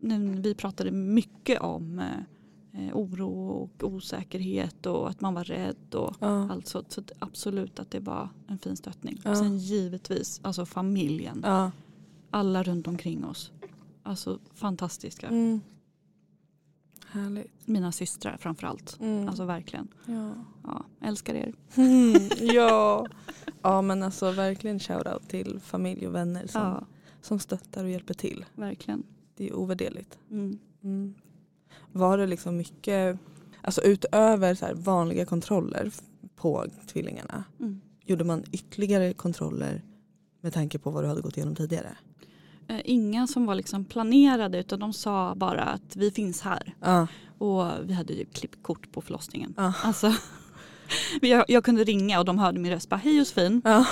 men 0.00 0.42
vi 0.42 0.54
pratade 0.54 0.90
mycket 0.90 1.60
om 1.60 1.98
eh, 2.72 2.90
oro 2.96 3.48
och 3.48 3.84
osäkerhet 3.84 4.86
och 4.86 5.10
att 5.10 5.20
man 5.20 5.34
var 5.34 5.44
rädd 5.44 5.94
och 5.94 6.16
Ja. 6.20 6.50
allt 6.52 6.66
så. 6.66 6.84
Så 6.88 7.02
absolut 7.18 7.78
att 7.80 7.90
det 7.90 8.00
var 8.00 8.28
en 8.46 8.58
fin 8.58 8.76
stöttning. 8.76 9.20
Ja. 9.24 9.34
Sen 9.36 9.58
givetvis 9.58 10.40
alltså 10.42 10.66
familjen, 10.66 11.40
Ja. 11.44 11.70
alla 12.30 12.62
runt 12.62 12.86
omkring 12.88 13.24
oss. 13.24 13.52
Alltså 14.02 14.38
fantastiska. 14.54 15.26
Mm. 15.26 15.60
Härligt. 17.12 17.52
Mina 17.68 17.92
systrar 17.92 18.36
framförallt. 18.36 18.96
Mm. 19.00 19.28
Alltså 19.28 19.44
verkligen. 19.44 19.88
ja. 20.06 20.34
Ja, 20.64 20.84
älskar 21.00 21.34
er. 21.34 21.52
Mm, 21.76 22.28
ja. 22.40 23.06
ja 23.62 23.82
men 23.82 24.02
alltså 24.02 24.30
verkligen 24.30 24.78
shoutout 24.80 25.28
till 25.28 25.60
familj 25.60 26.06
och 26.06 26.14
vänner 26.14 26.46
som, 26.46 26.62
Ja, 26.62 26.86
som 27.20 27.38
stöttar 27.38 27.84
och 27.84 27.90
hjälper 27.90 28.14
till. 28.14 28.44
verkligen. 28.54 29.02
Det 29.36 29.48
är 29.48 29.54
ovärderligt. 29.54 30.18
Mm. 30.30 30.58
Mm. 30.82 31.14
Var 31.92 32.18
det 32.18 32.26
liksom 32.26 32.56
mycket, 32.56 33.18
alltså 33.62 33.80
utöver 33.82 34.54
så 34.54 34.66
här 34.66 34.74
vanliga 34.74 35.24
kontroller 35.26 35.90
på 36.36 36.66
tvillingarna, 36.86 37.44
Mm. 37.60 37.80
gjorde 38.04 38.24
man 38.24 38.44
ytterligare 38.52 39.12
kontroller 39.12 39.82
med 40.40 40.52
tanke 40.52 40.78
på 40.78 40.90
vad 40.90 41.04
du 41.04 41.08
hade 41.08 41.20
gått 41.20 41.36
igenom 41.36 41.56
tidigare? 41.56 41.96
Eh, 42.70 42.80
Inga 42.84 43.26
som 43.26 43.46
var 43.46 43.54
liksom 43.54 43.84
planerade 43.84 44.58
utan 44.58 44.78
de 44.80 44.92
sa 44.92 45.34
bara 45.34 45.62
att 45.64 45.96
vi 45.96 46.10
finns 46.10 46.40
här. 46.42 46.74
Ja. 46.80 47.06
Och 47.38 47.66
vi 47.82 47.92
hade 47.94 48.12
ju 48.12 48.24
klippkort 48.24 48.92
på 48.92 49.00
förlossningen. 49.00 49.54
Ja. 49.56 49.72
Alltså, 49.82 50.12
jag, 51.20 51.44
jag 51.48 51.64
kunde 51.64 51.84
ringa 51.84 52.18
och 52.18 52.24
de 52.24 52.38
hörde 52.38 52.58
min 52.60 52.72
röst 52.72 52.88
bara 52.88 52.96
hej 52.96 53.16
Josefin, 53.18 53.62
Ja. 53.64 53.86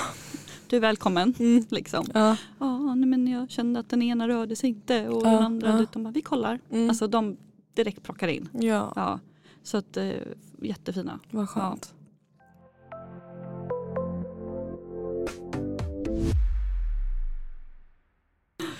du 0.67 0.75
är 0.75 0.79
välkommen. 0.79 1.33
Mm. 1.39 1.65
Liksom. 1.69 2.05
Ja. 2.13 2.35
Ja, 2.59 2.95
nej, 2.95 3.09
men 3.09 3.27
jag 3.27 3.49
kände 3.49 3.79
att 3.79 3.89
den 3.89 4.01
ena 4.01 4.27
rörde 4.27 4.55
sig 4.55 4.69
inte 4.69 5.07
och 5.09 5.23
den 5.23 5.43
andra, 5.43 5.69
ja. 5.79 5.85
de 5.93 6.03
bara 6.03 6.11
vi 6.11 6.21
kollar. 6.21 6.59
Mm. 6.71 6.89
Alltså 6.89 7.07
de 7.07 7.37
direkt 7.73 8.03
plockar 8.03 8.27
in. 8.27 8.49
ja, 8.53 8.93
Ja. 8.95 9.19
Så 9.63 9.77
att 9.77 9.97
eh, 9.97 10.11
jättefina. 10.61 11.19
vad 11.31 11.49
skönt. 11.49 11.93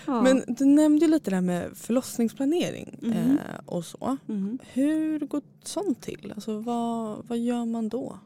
Ja. 0.09 0.21
Men 0.21 0.43
du 0.47 0.65
nämnde 0.65 1.05
ju 1.05 1.11
lite 1.11 1.29
det 1.29 1.35
här 1.35 1.41
med 1.41 1.77
förlossningsplanering 1.77 2.97
Mhm. 3.01 3.13
eh, 3.13 3.59
och 3.65 3.85
så. 3.85 4.17
Mhm. 4.25 4.59
Hur 4.73 5.19
går 5.19 5.41
sånt 5.63 6.01
till? 6.01 6.31
Alltså 6.35 6.59
vad, 6.59 7.25
vad 7.27 7.37
gör 7.37 7.65
man 7.65 7.89
då? 7.89 8.19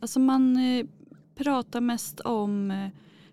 Alltså 0.00 0.20
man 0.20 0.56
eh, 0.56 0.86
pratar 1.34 1.80
mest 1.80 2.20
om 2.20 2.70
eh, 2.70 2.88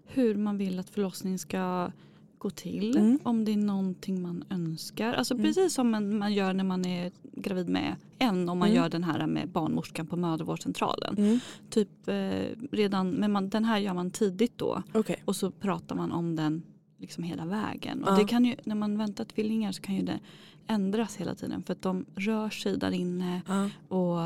hur 0.07 0.35
man 0.35 0.57
vill 0.57 0.79
att 0.79 0.89
förlossningen 0.89 1.39
ska 1.39 1.91
gå 2.38 2.49
till. 2.49 2.97
Mm. 2.97 3.19
Om 3.23 3.45
det 3.45 3.51
är 3.53 3.57
någonting 3.57 4.21
man 4.21 4.43
önskar. 4.49 5.13
Alltså 5.13 5.33
Mm. 5.33 5.45
precis 5.45 5.73
som 5.73 5.89
man, 5.91 6.17
man 6.17 6.33
gör 6.33 6.53
när 6.53 6.63
man 6.63 6.85
är 6.85 7.12
gravid 7.33 7.69
med 7.69 7.95
en. 8.19 8.49
Om 8.49 8.57
man 8.59 8.67
Mm. 8.67 8.81
gör 8.81 8.89
den 8.89 9.03
här 9.03 9.27
med 9.27 9.49
barnmorskan 9.49 10.07
på 10.07 10.15
mödravårdscentralen. 10.15 11.15
Mm. 11.17 11.39
Typ 11.69 12.07
eh, 12.07 12.67
redan, 12.71 13.09
men 13.12 13.31
man, 13.31 13.49
den 13.49 13.65
här 13.65 13.77
gör 13.79 13.93
man 13.93 14.12
tidigt 14.12 14.57
då. 14.57 14.83
Okej. 14.93 15.21
Och 15.25 15.35
så 15.35 15.51
pratar 15.51 15.95
man 15.95 16.12
om 16.12 16.35
den 16.35 16.63
liksom 16.99 17.23
hela 17.23 17.45
vägen. 17.45 18.03
Och 18.03 18.09
Ja. 18.12 18.15
det 18.17 18.25
kan 18.25 18.45
ju, 18.45 18.55
när 18.63 18.75
man 18.75 18.97
väntar 18.97 19.25
tvillingar 19.25 19.71
så 19.71 19.81
kan 19.81 19.95
ju 19.95 20.01
det 20.01 20.19
ändras 20.67 21.15
hela 21.15 21.35
tiden. 21.35 21.63
För 21.63 21.73
att 21.73 21.81
de 21.81 22.05
rör 22.15 22.49
sig 22.49 22.77
där 22.77 22.91
inne. 22.91 23.41
Ja. 23.47 23.69
Och, 23.88 24.19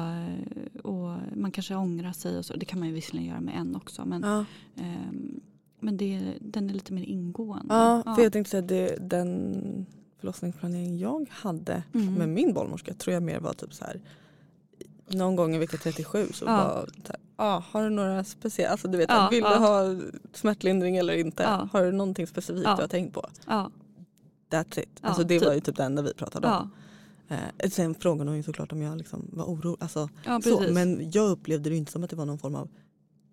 och 0.91 1.17
man 1.36 1.51
kanske 1.51 1.75
ångrar 1.75 2.12
sig 2.12 2.38
och 2.38 2.45
så. 2.45 2.53
Det 2.55 2.65
kan 2.65 2.79
man 2.79 2.88
ju 2.88 2.93
visserligen 2.93 3.29
göra 3.29 3.41
med 3.41 3.55
en 3.57 3.75
också. 3.75 4.05
Men, 4.05 4.21
Ja. 4.21 4.45
ehm, 4.83 5.41
men 5.79 5.97
det, 5.97 6.33
den 6.41 6.69
är 6.69 6.73
lite 6.73 6.93
mer 6.93 7.03
ingående. 7.03 7.73
ja, 7.73 8.15
för 8.15 8.23
jag 8.23 8.33
tänkte 8.33 8.51
säga 8.51 8.62
det, 8.62 8.97
den 9.09 9.86
förlossningsplanering 10.19 10.97
jag 10.97 11.27
hade 11.29 11.83
Mm. 11.93 12.13
med 12.13 12.29
min 12.29 12.53
barnmorska 12.53 12.93
tror 12.93 13.13
jag 13.13 13.23
mer 13.23 13.39
var 13.39 13.53
typ 13.53 13.73
så 13.73 13.86
här 13.86 14.01
någon 15.13 15.36
gång 15.36 15.56
i 15.56 15.58
vecka 15.58 15.78
37 15.78 16.28
så 16.34 16.45
Ja. 16.45 16.52
här, 17.08 17.15
ah, 17.36 17.63
har 17.71 17.84
du 17.84 17.89
några 17.89 18.23
speciella, 18.23 18.71
alltså 18.71 18.88
du 18.88 18.97
vet 18.97 19.10
Ja, 19.10 19.28
vill 19.32 19.43
ja. 19.43 19.54
du 19.54 19.60
ha 19.60 19.95
smärtlindring 20.34 20.97
eller 20.97 21.13
inte? 21.13 21.43
Ja. 21.43 21.69
Har 21.71 21.84
du 21.84 21.91
någonting 21.91 22.28
specifikt 22.28 22.63
du 22.63 22.82
har 22.82 22.88
tänkt 22.88 23.13
på? 23.13 23.30
ja, 23.47 23.71
That's 24.49 24.80
it. 24.80 24.89
Alltså 25.02 25.23
det 25.23 25.39
typ. 25.39 25.47
var 25.47 25.54
ju 25.54 25.60
typ 25.60 25.76
det 25.76 25.84
enda 25.84 26.02
vi 26.02 26.13
pratade 26.13 26.47
om. 26.47 26.71
Eh, 27.30 27.69
sen 27.69 27.95
frågade 27.95 28.30
hon 28.30 28.38
ju 28.38 28.43
såklart 28.43 28.71
om 28.71 28.82
jag 28.82 28.97
liksom 28.97 29.28
var 29.32 29.45
orolig. 29.45 29.78
Alltså, 29.80 30.10
så, 30.43 30.63
men 30.73 31.12
jag 31.12 31.30
upplevde 31.30 31.69
det 31.69 31.76
inte 31.76 31.91
som 31.91 32.04
att 32.04 32.10
det 32.10 32.15
var 32.15 32.26
någon 32.26 32.38
form 32.39 32.56
av 32.56 32.69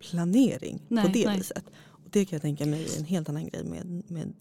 planering 0.09 0.81
Nej, 0.87 1.05
på 1.05 1.11
det 1.11 1.25
nej. 1.25 1.37
viset. 1.37 1.63
Och 1.89 2.09
Det 2.09 2.25
kan 2.25 2.35
jag 2.35 2.41
tänka 2.41 2.65
mig 2.65 2.85
är 2.95 2.97
en 2.99 3.05
helt 3.05 3.29
annan 3.29 3.47
grej 3.47 3.63
med, 3.63 4.03
med 4.07 4.33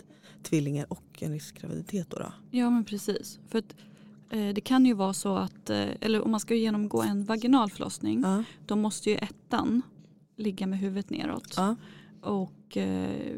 tvillingar 0.42 0.86
och 0.88 1.02
en 1.18 1.32
riskgraviditet. 1.32 2.10
Då, 2.10 2.18
då. 2.18 2.32
Ja 2.50 2.70
men 2.70 2.84
precis. 2.84 3.38
För 3.48 3.58
att, 3.58 3.74
det 4.30 4.60
kan 4.64 4.86
ju 4.86 4.94
vara 4.94 5.12
så 5.12 5.36
att, 5.36 5.70
eh, 5.70 5.88
eller 6.00 6.22
om 6.24 6.30
man 6.30 6.40
ska 6.40 6.54
genomgå 6.54 7.02
en 7.02 7.24
vaginal 7.24 7.70
förlossning 7.70 8.20
Ja. 8.22 8.44
då 8.66 8.76
måste 8.76 9.10
ju 9.10 9.16
ettan 9.16 9.82
ligga 10.36 10.66
med 10.66 10.78
huvudet 10.78 11.10
neråt. 11.10 11.54
Ja. 11.56 11.76
Och, 12.20 12.76
eh, 12.76 13.36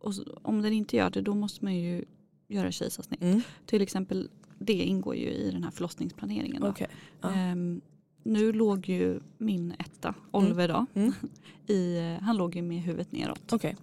och 0.00 0.12
om 0.42 0.62
den 0.62 0.72
inte 0.72 0.96
gör 0.96 1.10
det 1.10 1.20
då 1.20 1.34
måste 1.34 1.64
man 1.64 1.76
ju 1.76 2.04
göra 2.48 2.72
kejsarsnitt. 2.72 3.22
Mm. 3.22 3.40
Till 3.66 3.82
exempel 3.82 4.28
det 4.58 4.72
ingår 4.72 5.14
ju 5.16 5.28
i 5.30 5.50
den 5.50 5.64
här 5.64 5.70
förlossningsplaneringen. 5.70 6.62
Okej. 6.64 6.86
Ja. 7.20 7.30
Ehm, 7.30 7.80
nu 8.22 8.52
låg 8.52 8.88
ju 8.88 9.20
min 9.38 9.74
etta, 9.78 10.14
Oliver 10.30 10.68
då, 10.68 10.86
Mm. 10.94 11.12
i, 11.66 11.98
eh, 11.98 12.22
han 12.24 12.36
låg 12.36 12.56
ju 12.56 12.62
med 12.62 12.82
huvudet 12.82 13.12
neråt. 13.12 13.52
Okej. 13.52 13.76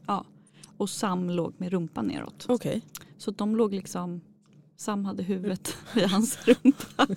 Och 0.77 0.89
Sam 0.89 1.29
låg 1.29 1.53
med 1.57 1.71
rumpan 1.71 2.05
neråt. 2.05 2.45
Okej. 2.49 2.81
Så 3.17 3.31
de 3.31 3.55
låg 3.55 3.73
liksom, 3.73 4.21
Sam 4.77 5.05
hade 5.05 5.23
huvudet 5.23 5.77
i 5.95 6.03
hans 6.03 6.37
rumpa 6.47 7.07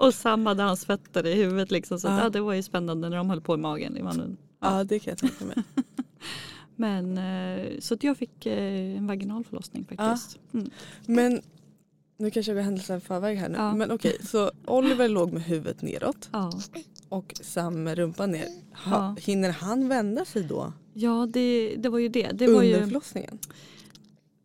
och 0.00 0.14
Sam 0.14 0.46
hade 0.46 0.62
hans 0.62 0.84
fötter 0.84 1.26
i 1.26 1.34
huvudet. 1.34 1.70
Liksom. 1.70 2.00
Så 2.00 2.08
att, 2.08 2.14
Ja. 2.18 2.22
ja, 2.22 2.28
det 2.30 2.40
var 2.40 2.52
ju 2.54 2.62
spännande 2.62 3.08
när 3.08 3.16
de 3.16 3.30
höll 3.30 3.40
på 3.40 3.54
i 3.54 3.56
magen. 3.56 3.96
i 3.96 4.02
mannen. 4.02 4.36
Ja 4.60 4.84
det 4.84 4.98
kan 4.98 5.10
jag 5.10 5.18
tänka 5.18 5.44
mig. 5.44 5.56
Men, 6.76 7.18
eh, 7.18 7.78
så 7.80 7.94
att 7.94 8.04
jag 8.04 8.16
fick 8.16 8.46
eh, 8.46 8.96
en 8.96 9.06
vaginal 9.06 9.44
förlossning 9.44 9.84
faktiskt. 9.84 10.38
Mm. 10.54 10.70
Men 11.06 11.40
nu 12.16 12.30
kanske 12.30 12.52
jag 12.52 12.56
går 12.56 12.62
händelserna 12.62 12.96
i 12.98 13.00
förväg 13.00 13.38
här 13.38 13.48
nu. 13.48 13.56
Ja. 13.58 13.74
Men 13.74 13.90
okej, 13.90 14.16
så 14.24 14.50
Oliver 14.66 15.08
låg 15.08 15.32
med 15.32 15.42
huvudet 15.42 15.82
neråt 15.82 16.28
Ja. 16.32 16.52
och 17.08 17.34
Sam 17.42 17.82
med 17.82 17.98
rumpan 17.98 18.30
ner. 18.30 18.46
Ha, 18.74 18.92
Ja. 18.96 19.16
Hinner 19.20 19.50
han 19.50 19.88
vända 19.88 20.24
sig 20.24 20.42
då 20.42 20.72
Ja, 20.94 21.28
det, 21.32 21.74
det 21.78 21.88
var 21.88 21.98
ju 21.98 22.08
det. 22.08 22.30
Det, 22.32 22.46
var 22.46 22.54
under 22.54 22.78
ju, 22.78 22.84
förlossningen? 22.84 23.38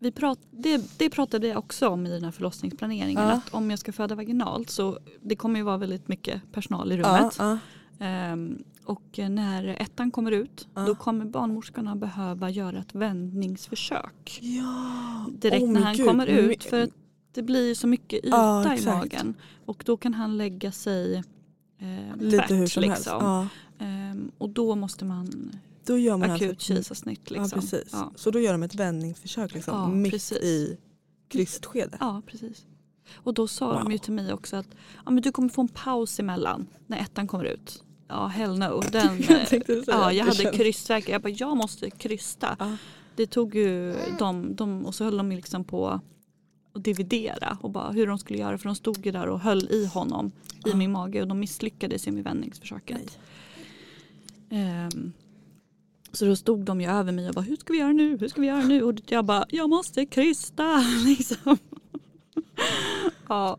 Vi 0.04 0.12
prat, 0.12 0.40
det, 0.52 0.98
det 1.00 1.10
pratade 1.10 1.48
jag 1.48 1.58
också 1.58 1.90
om 1.90 2.06
i 2.08 2.10
den 2.10 2.24
här 2.24 2.32
förlossningsplaneringen. 2.32 3.24
Ja. 3.24 3.32
Att 3.32 3.54
om 3.54 3.70
jag 3.70 3.80
ska 3.80 3.92
föda 3.94 4.16
vaginalt 4.16 4.70
så 4.70 5.00
det 5.22 5.36
kommer 5.36 5.60
ju 5.60 5.64
vara 5.64 5.78
väldigt 5.78 6.08
mycket 6.08 6.42
personal 6.52 6.92
i 6.92 6.98
rummet. 6.98 7.36
Ja, 7.40 7.58
Ehm, 8.00 8.64
och 8.86 9.20
när 9.30 9.68
ettan 9.82 10.12
kommer 10.12 10.32
ut 10.32 10.68
Ja. 10.74 10.82
då 10.82 10.96
kommer 10.96 11.26
barnmorskorna 11.26 11.96
behöva 11.96 12.50
göra 12.50 12.80
ett 12.80 12.96
vändningsförsök. 12.96 14.40
ja. 14.42 15.26
Direkt 15.32 15.64
Åh, 15.64 15.72
när 15.72 15.82
han 15.82 15.96
gud. 15.96 16.08
kommer 16.08 16.28
ut. 16.28 16.64
För 16.64 16.82
att 16.84 16.90
det 17.34 17.42
blir 17.44 17.76
så 17.76 17.88
mycket 17.88 18.26
yta 18.26 18.38
Ja, 18.38 18.76
i 18.76 18.86
magen. 18.86 19.34
Och 19.66 19.84
då 19.86 19.98
kan 19.98 20.14
han 20.14 20.38
lägga 20.38 20.72
sig 20.72 21.16
eh, 21.80 22.18
Lite 22.20 22.38
tvärt, 22.38 22.52
hur 22.52 22.68
som 22.68 22.84
helst. 22.84 23.06
liksom. 23.06 23.18
Ja. 23.22 23.48
Ehm, 23.86 24.32
och 24.38 24.50
då 24.50 24.76
måste 24.76 25.06
man 25.06 25.52
Då 25.86 25.98
gör 25.98 26.18
man 26.18 26.32
akut 26.32 26.50
alltså, 26.50 26.66
kejsarsnitt. 26.74 27.32
Liksom. 27.32 27.50
Ja, 27.54 27.62
precis. 27.62 27.90
Ja. 27.92 28.12
Så 28.16 28.32
då 28.32 28.40
gör 28.40 28.52
de 28.52 28.64
ett 28.64 28.76
vändningsförsök 28.76 29.54
liksom, 29.54 29.74
Ja, 29.78 29.88
mitt 29.88 30.12
precis. 30.12 30.38
i 30.38 30.78
krystskedet. 31.30 31.98
ja, 32.00 32.22
precis. 32.28 32.66
Och 33.14 33.34
då 33.34 33.48
sa 33.48 33.74
de 33.74 33.84
Wow. 33.84 33.92
ju 33.92 33.98
till 33.98 34.14
mig 34.14 34.34
också 34.34 34.56
att 34.56 34.68
ja, 35.06 35.12
men 35.12 35.22
du 35.24 35.32
kommer 35.32 35.50
få 35.50 35.62
en 35.62 35.68
paus 35.68 36.20
emellan 36.20 36.68
när 36.88 36.98
ettan 36.98 37.28
kommer 37.28 37.46
ut. 37.46 37.84
Ja, 38.08 38.28
hell 38.28 38.60
no. 38.60 38.82
Den, 38.92 39.22
Jag 39.52 39.84
ja, 39.88 40.12
jag 40.14 40.26
hade 40.26 40.38
känns- 40.38 40.56
krystvärk. 40.58 41.10
Jag 41.10 41.22
bara, 41.22 41.30
jag 41.30 41.58
måste 41.58 41.90
krysta. 41.90 42.56
Ja. 42.60 42.78
Det 43.16 43.26
tog 43.28 43.56
ju 43.56 43.96
de, 44.20 44.56
de 44.56 44.86
och 44.86 44.96
så 44.96 45.04
höll 45.04 45.18
de 45.18 45.30
liksom 45.32 45.64
på 45.64 45.88
att 46.74 46.84
dividera 46.84 47.58
och 47.62 47.70
bara 47.72 47.92
hur 47.92 48.08
de 48.08 48.18
skulle 48.20 48.40
göra 48.40 48.58
för 48.58 48.66
de 48.66 48.76
stod 48.76 49.06
ju 49.06 49.12
där 49.12 49.28
och 49.28 49.40
höll 49.40 49.68
i 49.70 49.86
honom 49.86 50.32
i 50.66 50.70
Ja. 50.70 50.76
min 50.76 50.92
mage 50.92 51.22
och 51.22 51.28
de 51.28 51.40
misslyckades 51.40 52.08
ju 52.08 52.12
med 52.12 52.24
vändningsförsöket. 52.24 53.20
Ehm, 54.50 55.14
så 56.14 56.26
då 56.26 56.36
stod 56.36 56.60
de 56.66 56.82
ju 56.82 56.88
över 56.90 57.12
mig 57.12 57.28
och 57.30 57.34
bara 57.36 57.42
hur 57.42 57.56
ska 57.56 57.74
vi 57.74 57.80
göra 57.80 57.92
nu, 57.92 58.18
hur 58.18 58.28
ska 58.28 58.42
vi 58.42 58.48
göra 58.48 58.62
nu? 58.66 58.84
Och 58.84 58.96
jag 59.08 59.26
bara 59.26 59.46
jag 59.50 59.70
måste 59.70 60.06
krysta 60.06 60.84
liksom. 61.06 61.58
ja. 63.30 63.58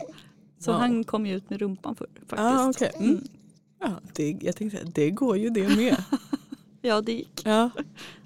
Så 0.59 0.73
Wow. 0.73 0.81
han 0.81 1.05
kom 1.05 1.27
ju 1.27 1.37
ut 1.37 1.51
med 1.51 1.61
rumpan 1.61 1.95
för, 1.97 2.07
faktiskt. 2.27 2.39
Ah, 2.41 2.69
okej. 2.69 2.91
Mm. 2.99 3.11
Mm. 3.11 3.25
Ja, 3.81 3.91
det, 4.13 4.39
jag 4.41 4.57
tänkte 4.57 4.79
säga, 4.79 4.91
det 4.95 5.11
går 5.11 5.37
ju 5.37 5.51
det 5.51 5.77
med. 5.77 5.97
Ja 6.83 7.01
det 7.01 7.13
gick. 7.13 7.43
ja. 7.45 7.71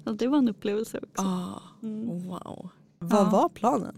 Ja, 0.03 0.11
det 0.11 0.27
var 0.27 0.37
en 0.37 0.49
upplevelse 0.49 0.97
också. 1.03 1.21
Ah, 1.25 1.61
Mm. 1.83 2.27
wow. 2.27 2.69
Vad 2.99 3.19
Ja. 3.27 3.29
var 3.29 3.49
planen? 3.49 3.95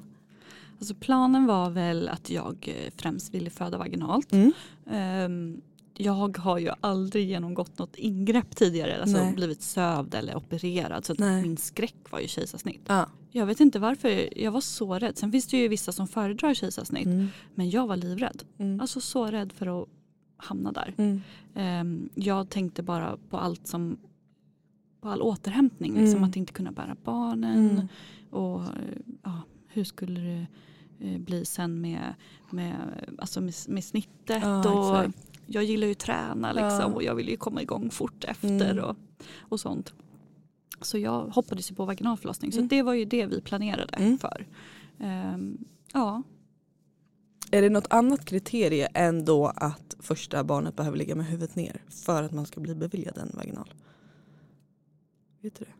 Alltså 0.79 0.95
planen 0.95 1.45
var 1.45 1.69
väl 1.69 2.09
att 2.09 2.29
jag 2.29 2.73
eh, 2.77 2.91
främst 2.97 3.33
ville 3.33 3.49
föda 3.49 3.77
vaginalt. 3.77 4.31
Mm. 4.33 4.51
Ehm, 4.91 5.61
jag 6.03 6.37
har 6.37 6.57
ju 6.57 6.71
aldrig 6.81 7.27
genomgått 7.29 7.79
något 7.79 7.95
ingrepp 7.95 8.55
tidigare, 8.55 9.01
alltså 9.01 9.17
Nej. 9.17 9.33
blivit 9.33 9.61
sövd 9.61 10.15
eller 10.15 10.35
opererad. 10.35 11.05
Så 11.05 11.15
min 11.17 11.57
skräck 11.57 11.95
var 12.09 12.19
ju 12.19 12.27
kejsarsnitt. 12.27 12.81
Ja. 12.87 13.09
Jag 13.31 13.45
vet 13.45 13.59
inte 13.59 13.79
varför, 13.79 14.37
jag 14.39 14.51
var 14.51 14.61
så 14.61 14.99
rädd. 14.99 15.17
Sen 15.17 15.31
finns 15.31 15.47
det 15.47 15.57
ju 15.57 15.67
vissa 15.67 15.91
som 15.91 16.07
föredrar 16.07 16.53
kejsarsnitt. 16.53 17.05
Mm. 17.05 17.27
Men 17.55 17.69
jag 17.69 17.87
var 17.87 17.95
livrädd. 17.97 18.43
Mm. 18.57 18.79
Alltså 18.79 19.01
så 19.01 19.25
rädd 19.25 19.51
för 19.53 19.81
att 19.81 19.87
hamna 20.37 20.71
där. 20.71 20.93
Mm. 20.97 21.21
Ehm, 21.55 22.09
jag 22.15 22.49
tänkte 22.49 22.83
bara 22.83 23.17
på 23.29 23.37
allt 23.37 23.67
som 23.67 23.97
på 25.01 25.09
all 25.09 25.21
återhämtning. 25.21 25.93
Liksom, 25.93 26.17
Mm. 26.17 26.29
Att 26.29 26.35
inte 26.35 26.53
kunna 26.53 26.71
bära 26.71 26.95
barnen. 27.03 27.69
Mm. 27.69 27.87
Och 28.29 28.61
eh, 28.61 28.67
ja, 29.23 29.41
hur 29.67 29.83
skulle 29.83 30.19
det 30.19 30.45
eh, 30.99 31.19
bli 31.19 31.45
sen 31.45 31.81
med, 31.81 32.13
med, 32.49 32.75
alltså 33.17 33.41
med, 33.41 33.53
med 33.67 33.83
snittet. 33.83 34.43
Ja, 34.43 34.69
och 34.69 35.03
exakt. 35.03 35.30
Jag 35.51 35.63
gillar 35.63 35.87
ju 35.87 35.93
träna 35.93 36.51
liksom, 36.51 36.79
Ja. 36.79 36.85
och 36.85 37.03
jag 37.03 37.15
vill 37.15 37.29
ju 37.29 37.37
komma 37.37 37.61
igång 37.61 37.89
fort 37.89 38.23
efter. 38.23 38.71
Mm. 38.71 38.83
Och, 38.83 38.95
och 39.39 39.59
sånt. 39.59 39.93
Så 40.81 40.97
jag 40.97 41.21
hoppades 41.27 41.71
ju 41.71 41.75
på 41.75 41.85
vaginalförlossning. 41.85 42.51
Mm. 42.51 42.63
Så 42.63 42.75
det 42.75 42.81
var 42.81 42.93
ju 42.93 43.05
det 43.05 43.25
vi 43.25 43.41
planerade 43.41 43.93
Mm. 43.97 44.17
för. 44.17 44.47
Ehm, 44.99 45.57
ja, 45.93 46.23
Är 47.51 47.61
det 47.61 47.69
något 47.69 47.87
annat 47.93 48.25
kriterie 48.25 48.85
än 48.85 49.25
då 49.25 49.47
att 49.55 49.95
första 49.99 50.43
barnet 50.43 50.75
behöver 50.75 50.97
ligga 50.97 51.15
med 51.15 51.25
huvudet 51.25 51.55
ner 51.55 51.81
för 52.05 52.23
att 52.23 52.31
man 52.31 52.45
ska 52.45 52.59
bli 52.61 52.75
beviljad 52.75 53.17
en 53.17 53.31
vaginal? 53.33 53.73
Vet 55.41 55.59
du 55.59 55.65
det? 55.65 55.71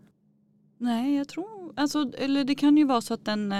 nej 0.78 1.16
jag 1.16 1.28
tror, 1.28 1.74
alltså, 1.76 2.12
eller 2.18 2.44
det 2.44 2.56
kan 2.56 2.78
ju 2.78 2.84
vara 2.84 3.02
så 3.02 3.14
att 3.14 3.26
den, 3.26 3.52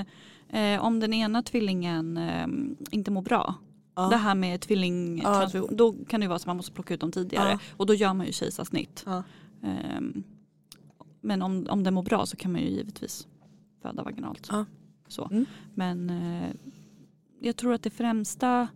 eh, 0.50 0.84
om 0.86 1.00
den 1.00 1.14
ena 1.14 1.44
tvillingen 1.44 2.18
eh, 2.18 2.48
inte 2.92 3.12
mår 3.12 3.22
bra. 3.22 3.56
Ja. 3.96 4.10
Det 4.10 4.18
här 4.18 4.36
med 4.36 4.62
tvillingtransfusion, 4.62 5.76
då 5.76 5.96
kan 6.08 6.20
det 6.20 6.24
ju 6.24 6.28
vara 6.28 6.40
så 6.40 6.44
att 6.44 6.48
man 6.48 6.58
måste 6.58 6.72
plocka 6.72 6.94
ut 6.94 7.00
dem 7.00 7.12
tidigare. 7.12 7.50
Ja. 7.50 7.60
Och 7.78 7.86
då 7.86 7.94
gör 7.94 8.14
man 8.14 8.26
ju 8.26 8.32
kejsarsnitt. 8.32 9.04
Ja. 9.06 9.24
Ehm, 9.64 10.24
men 11.22 11.42
om, 11.42 11.68
om 11.70 11.84
den 11.84 11.94
mår 11.94 12.04
bra 12.04 12.26
så 12.26 12.38
kan 12.38 12.52
man 12.52 12.62
ju 12.62 12.68
givetvis 12.68 13.28
föda 13.82 14.04
vaginalt. 14.04 14.48
Ja. 14.52 14.66
Så. 15.08 15.28
Mm. 15.32 15.46
Men 15.74 16.10
eh, 16.10 16.50
jag 17.40 17.56
tror 17.56 17.74
att 17.74 17.84
det 17.84 17.90
främsta 17.90 18.68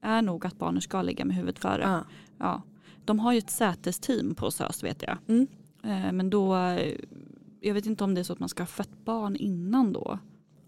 är 0.00 0.22
nog 0.22 0.46
att 0.46 0.58
barnen 0.58 0.82
ska 0.82 1.02
ligga 1.02 1.24
med 1.24 1.36
huvudet 1.36 1.58
före. 1.58 1.82
Ja. 1.82 2.04
Ja. 2.38 2.62
De 3.04 3.18
har 3.18 3.32
ju 3.32 3.38
ett 3.38 3.50
sätesteam 3.50 4.34
på 4.34 4.50
SÖS 4.50 4.84
vet 4.84 5.02
jag. 5.02 5.18
Mm. 5.28 5.46
Eh, 5.82 6.12
men 6.12 6.30
då, 6.30 6.56
eh, 6.56 6.96
jag 7.60 7.74
vet 7.74 7.86
inte 7.86 8.04
om 8.04 8.14
det 8.14 8.20
är 8.20 8.22
så 8.22 8.32
att 8.32 8.40
man 8.40 8.48
ska 8.48 8.62
ha 8.62 8.66
fött 8.66 9.04
barn 9.04 9.36
innan 9.36 9.92
då. 9.92 10.18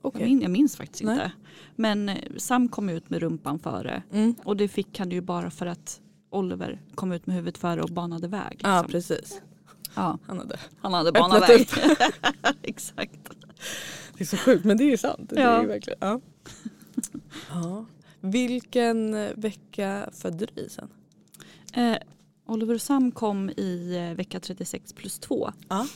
Okej. 0.02 0.20
Jag, 0.20 0.28
min, 0.28 0.40
jag 0.42 0.50
minns 0.50 0.76
faktiskt 0.76 1.02
Nej. 1.04 1.14
inte. 1.14 1.30
Men 1.76 2.08
eh, 2.08 2.16
Sam 2.36 2.68
kom 2.68 2.88
ut 2.88 3.10
med 3.10 3.20
rumpan 3.20 3.58
före. 3.58 4.02
Mm. 4.12 4.34
Och 4.44 4.56
det 4.56 4.68
fick 4.68 4.98
han 4.98 5.10
ju 5.10 5.20
bara 5.20 5.50
för 5.50 5.66
att 5.66 6.00
Oliver 6.30 6.80
kom 6.94 7.12
ut 7.12 7.26
med 7.26 7.36
huvudet 7.36 7.58
före 7.58 7.82
och 7.82 7.88
banade 7.90 8.28
väg. 8.28 8.60
Ja 8.62 8.82
liksom. 8.82 8.92
precis. 8.92 9.40
ja, 9.94 10.18
Han 10.26 10.38
hade. 10.38 10.56
han 10.80 10.94
hade 10.94 11.12
banat 11.12 11.48
väg. 11.50 11.68
Exakt. 12.62 13.30
Det 14.18 14.24
är 14.24 14.26
så 14.26 14.36
sjukt 14.36 14.64
men 14.64 14.76
det 14.76 14.84
är 14.84 14.90
ju 14.90 14.96
sant. 14.96 15.30
Det 15.30 15.40
Ja. 15.40 15.48
är 15.48 15.62
ju 15.62 15.68
verkligen. 15.68 15.98
Ja. 16.00 16.20
ja. 17.50 17.84
Vilken 18.20 19.12
vecka 19.40 20.10
födde 20.12 20.46
du 20.54 20.62
i 20.62 20.68
sen? 20.68 20.88
Eh, 21.74 21.96
Oliver 22.46 22.74
och 22.74 22.82
Sam 22.82 23.12
kom 23.12 23.50
i 23.50 23.96
eh, 23.96 24.16
vecka 24.16 24.40
36 24.40 24.92
plus 24.92 25.18
2. 25.18 25.52
Ja. 25.68 25.86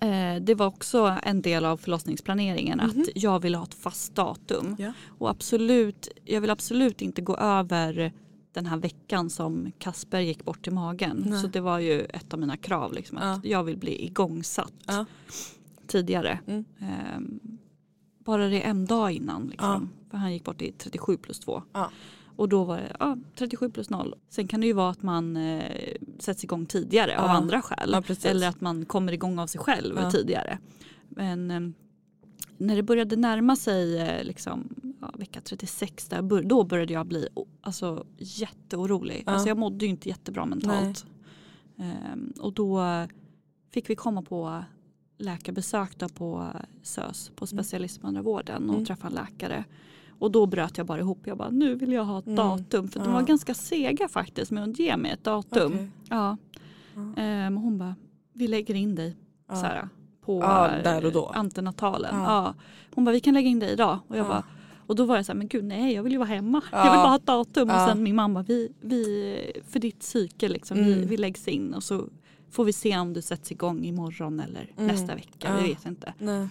Eh, 0.00 0.36
det 0.42 0.54
var 0.54 0.66
också 0.66 1.16
en 1.22 1.42
del 1.42 1.64
av 1.64 1.76
förlossningsplaneringen 1.76 2.78
Mhm. 2.78 3.00
att 3.00 3.08
jag 3.14 3.40
ville 3.42 3.56
ha 3.56 3.64
ett 3.64 3.74
fast 3.74 4.14
datum. 4.14 4.76
Ja. 4.78 4.92
Och 5.18 5.30
absolut, 5.30 6.08
jag 6.24 6.40
vill 6.40 6.50
absolut 6.50 7.02
inte 7.02 7.22
gå 7.22 7.36
över 7.36 8.12
den 8.52 8.66
här 8.66 8.76
veckan 8.76 9.30
som 9.30 9.72
Kasper 9.78 10.20
gick 10.20 10.44
bort 10.44 10.66
i 10.66 10.70
magen. 10.70 11.24
Nej. 11.26 11.40
Så 11.40 11.46
det 11.46 11.60
var 11.60 11.78
ju 11.78 12.00
ett 12.04 12.32
av 12.34 12.40
mina 12.40 12.56
krav. 12.56 12.92
Liksom, 12.92 13.18
att 13.18 13.44
jag 13.44 13.64
vill 13.64 13.76
bli 13.76 14.04
igångsatt 14.04 14.72
Ja. 14.86 15.04
tidigare. 15.86 16.38
Mm. 16.46 16.64
Ehm, 16.80 17.40
bara 18.24 18.48
det 18.48 18.60
en 18.62 18.86
dag 18.86 19.12
innan. 19.12 19.46
Liksom. 19.48 19.90
För 20.10 20.18
han 20.18 20.32
gick 20.32 20.44
bort 20.44 20.62
i 20.62 20.72
37 20.72 21.16
plus 21.16 21.38
2. 21.40 21.62
Och 22.38 22.48
då 22.48 22.64
var 22.64 22.76
det 22.76 22.96
ja, 23.00 23.16
37 23.34 23.70
plus 23.70 23.90
0. 23.90 24.14
Sen 24.28 24.48
kan 24.48 24.60
det 24.60 24.66
ju 24.66 24.72
vara 24.72 24.90
att 24.90 25.02
man 25.02 25.36
eh, 25.36 25.72
sätts 26.18 26.44
igång 26.44 26.66
tidigare 26.66 27.18
av 27.18 27.26
Ja. 27.26 27.30
andra 27.36 27.62
skäl. 27.62 27.90
Ja. 28.08 28.14
Eller 28.24 28.48
att 28.48 28.60
man 28.60 28.84
kommer 28.84 29.12
igång 29.12 29.38
av 29.38 29.46
sig 29.46 29.60
själv 29.60 30.10
tidigare. 30.10 30.58
Men 31.08 31.50
eh, 31.50 31.60
när 32.56 32.76
det 32.76 32.82
började 32.82 33.16
närma 33.16 33.56
sig 33.56 33.98
eh, 33.98 34.24
liksom, 34.24 34.68
ja, 35.00 35.10
vecka 35.18 35.40
36 35.40 36.08
där, 36.08 36.42
då 36.42 36.64
började 36.64 36.92
jag 36.92 37.06
bli 37.06 37.28
alltså, 37.60 38.06
jätteorolig. 38.18 39.22
Ja. 39.26 39.32
Alltså, 39.32 39.48
jag 39.48 39.58
mådde 39.58 39.84
ju 39.84 39.90
inte 39.90 40.08
jättebra 40.08 40.46
mentalt. 40.46 41.06
Ehm, 41.78 42.32
och 42.40 42.52
då 42.52 42.82
fick 43.70 43.90
vi 43.90 43.96
komma 43.96 44.22
på 44.22 44.64
läkarbesök 45.18 46.14
på 46.14 46.46
SÖS, 46.82 47.30
på 47.34 47.46
specialistmödravården 47.46 48.68
och 48.68 48.74
Mm. 48.74 48.86
träffa 48.86 49.06
en 49.06 49.12
läkare. 49.12 49.64
Och 50.18 50.30
då 50.30 50.46
bröt 50.46 50.78
jag 50.78 50.86
bara 50.86 50.98
ihop. 50.98 51.18
Jag 51.26 51.36
bara, 51.38 51.50
nu 51.50 51.74
vill 51.74 51.92
jag 51.92 52.04
ha 52.04 52.18
ett 52.18 52.26
Mm. 52.26 52.36
datum. 52.36 52.88
För 52.88 53.00
de 53.00 53.06
Ja. 53.08 53.14
var 53.14 53.22
ganska 53.22 53.54
sega 53.54 54.08
faktiskt 54.08 54.50
med 54.50 54.64
att 54.64 54.78
ge 54.78 54.96
mig 54.96 55.10
ett 55.10 55.24
datum. 55.24 55.72
Okej. 55.72 55.90
Ja. 56.08 56.36
Ja. 56.94 57.22
Ehm, 57.22 57.56
hon 57.56 57.78
bara, 57.78 57.94
vi 58.32 58.48
lägger 58.48 58.74
in 58.74 58.94
dig 58.94 59.16
Ja. 59.48 59.54
här, 59.54 59.88
på 60.20 60.40
Ja, 60.40 60.68
eh, 60.70 60.82
där 60.82 61.04
och 61.06 61.12
då. 61.12 61.26
antenatalen. 61.26 62.14
Ja. 62.22 62.54
Hon 62.94 63.04
bara, 63.04 63.12
vi 63.12 63.20
kan 63.20 63.34
lägga 63.34 63.48
in 63.48 63.58
dig 63.58 63.70
idag. 63.72 63.98
Och, 64.08 64.16
jag 64.16 64.24
Ja. 64.24 64.28
bara, 64.28 64.44
och 64.86 64.96
då 64.96 65.04
var 65.04 65.16
jag 65.16 65.26
så 65.26 65.32
här, 65.32 65.38
men 65.38 65.48
gud 65.48 65.64
nej 65.64 65.94
jag 65.94 66.02
vill 66.02 66.12
ju 66.12 66.18
vara 66.18 66.28
hemma. 66.28 66.62
Ja. 66.72 66.78
Jag 66.78 66.84
vill 66.92 66.98
bara 66.98 67.08
ha 67.08 67.16
ett 67.16 67.26
datum. 67.26 67.68
Ja. 67.68 67.82
Och 67.84 67.90
sen 67.90 68.02
min 68.02 68.16
mamma, 68.16 68.42
vi, 68.42 68.72
vi, 68.80 69.62
för 69.68 69.80
ditt 69.80 70.00
psyke 70.00 70.48
liksom, 70.48 70.76
vi, 70.84 70.92
Mm. 70.92 71.08
vi 71.08 71.16
läggs 71.16 71.48
in 71.48 71.74
och 71.74 71.82
så 71.82 72.04
får 72.50 72.64
vi 72.64 72.72
se 72.72 72.98
om 72.98 73.12
du 73.12 73.22
sätts 73.22 73.52
igång 73.52 73.84
imorgon 73.84 74.40
eller 74.40 74.70
Mm. 74.76 74.86
nästa 74.86 75.14
vecka. 75.14 75.48
Ja. 75.48 75.56
Vi 75.62 75.68
vet 75.68 75.86
inte. 75.86 76.14
Nej. 76.18 76.48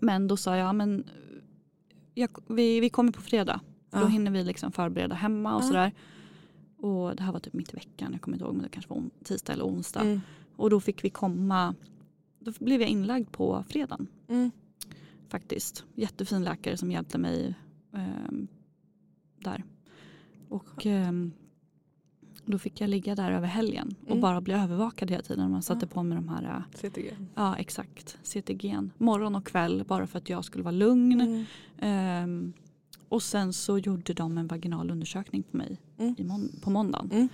Men 0.00 0.28
då 0.28 0.36
sa 0.36 0.56
jag, 0.56 0.74
men 0.74 1.04
jag, 2.14 2.30
vi, 2.48 2.80
vi 2.80 2.90
kommer 2.90 3.12
på 3.12 3.20
fredag. 3.22 3.60
För 3.90 3.98
Då 3.98 4.04
Ja. 4.04 4.08
hinner 4.08 4.30
vi 4.30 4.44
liksom 4.44 4.72
förbereda 4.72 5.14
hemma 5.14 5.56
och 5.56 5.62
Ja. 5.62 5.66
sådär. 5.66 5.92
Och 6.76 7.16
det 7.16 7.22
här 7.22 7.32
var 7.32 7.40
typ 7.40 7.52
mitt 7.52 7.72
i 7.72 7.76
veckan, 7.76 8.12
jag 8.12 8.20
kommer 8.20 8.36
inte 8.36 8.44
ihåg 8.44 8.54
men 8.54 8.62
det 8.62 8.68
kanske 8.68 8.94
var 8.94 9.02
tisdag 9.24 9.52
eller 9.52 9.64
onsdag. 9.64 10.00
Mm. 10.00 10.20
Och 10.56 10.70
då 10.70 10.80
fick 10.80 11.04
vi 11.04 11.10
komma, 11.10 11.74
då 12.38 12.52
blev 12.60 12.80
jag 12.80 12.90
inlagd 12.90 13.32
på 13.32 13.64
fredagen 13.68 14.06
Mm. 14.28 14.50
faktiskt. 15.28 15.84
Jättefin 15.94 16.44
läkare 16.44 16.76
som 16.76 16.90
hjälpte 16.92 17.18
mig 17.18 17.54
ehm, 17.92 18.48
där. 19.38 19.64
Och 20.48 20.86
ehm, 20.86 21.32
då 22.46 22.58
fick 22.58 22.80
jag 22.80 22.90
ligga 22.90 23.14
där 23.14 23.30
över 23.32 23.46
helgen 23.46 23.94
och 24.02 24.08
Mm. 24.10 24.20
bara 24.20 24.40
bli 24.40 24.54
övervakad 24.54 25.10
hela 25.10 25.22
tiden. 25.22 25.50
Man 25.50 25.62
satte 25.62 25.86
Ja. 25.86 25.94
på 25.94 26.02
mig 26.02 26.16
de 26.16 26.28
här, 26.28 26.42
äh, 26.44 26.62
CTG. 26.78 27.10
ja 27.34 27.56
exakt, 27.56 28.18
CTG. 28.22 28.78
Morgon 28.98 29.34
och 29.34 29.46
kväll 29.46 29.84
bara 29.88 30.06
för 30.06 30.18
att 30.18 30.28
jag 30.28 30.44
skulle 30.44 30.64
vara 30.64 30.72
lugn. 30.72 31.20
Mm. 31.20 31.44
Ehm, 31.78 32.52
och 33.08 33.22
sen 33.22 33.52
så 33.52 33.78
gjorde 33.78 34.14
de 34.14 34.38
en 34.38 34.46
vaginal 34.46 34.90
undersökning 34.90 35.42
på 35.42 35.56
mig 35.56 35.80
Mm. 35.98 36.14
i 36.18 36.24
mån- 36.24 36.60
på 36.62 36.70
måndagen. 36.70 37.10
Mm. 37.12 37.28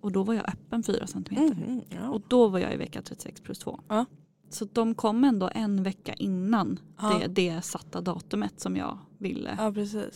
Och 0.00 0.12
då 0.12 0.22
var 0.22 0.34
jag 0.34 0.48
öppen 0.48 0.82
4 0.82 1.06
centimeter. 1.06 1.62
Mm. 1.66 1.80
Ja. 1.88 2.08
Och 2.08 2.22
då 2.28 2.48
var 2.48 2.58
jag 2.58 2.74
i 2.74 2.76
vecka 2.76 3.02
36 3.02 3.40
plus 3.40 3.58
2. 3.58 3.80
Ja. 3.88 4.04
Så 4.50 4.64
de 4.72 4.94
kom 4.94 5.24
ändå 5.24 5.50
en 5.54 5.82
vecka 5.82 6.14
innan 6.14 6.78
Ja. 7.00 7.18
det, 7.18 7.26
det 7.26 7.62
satta 7.62 8.00
datumet 8.00 8.60
som 8.60 8.76
jag 8.76 8.98
ville 9.18 9.50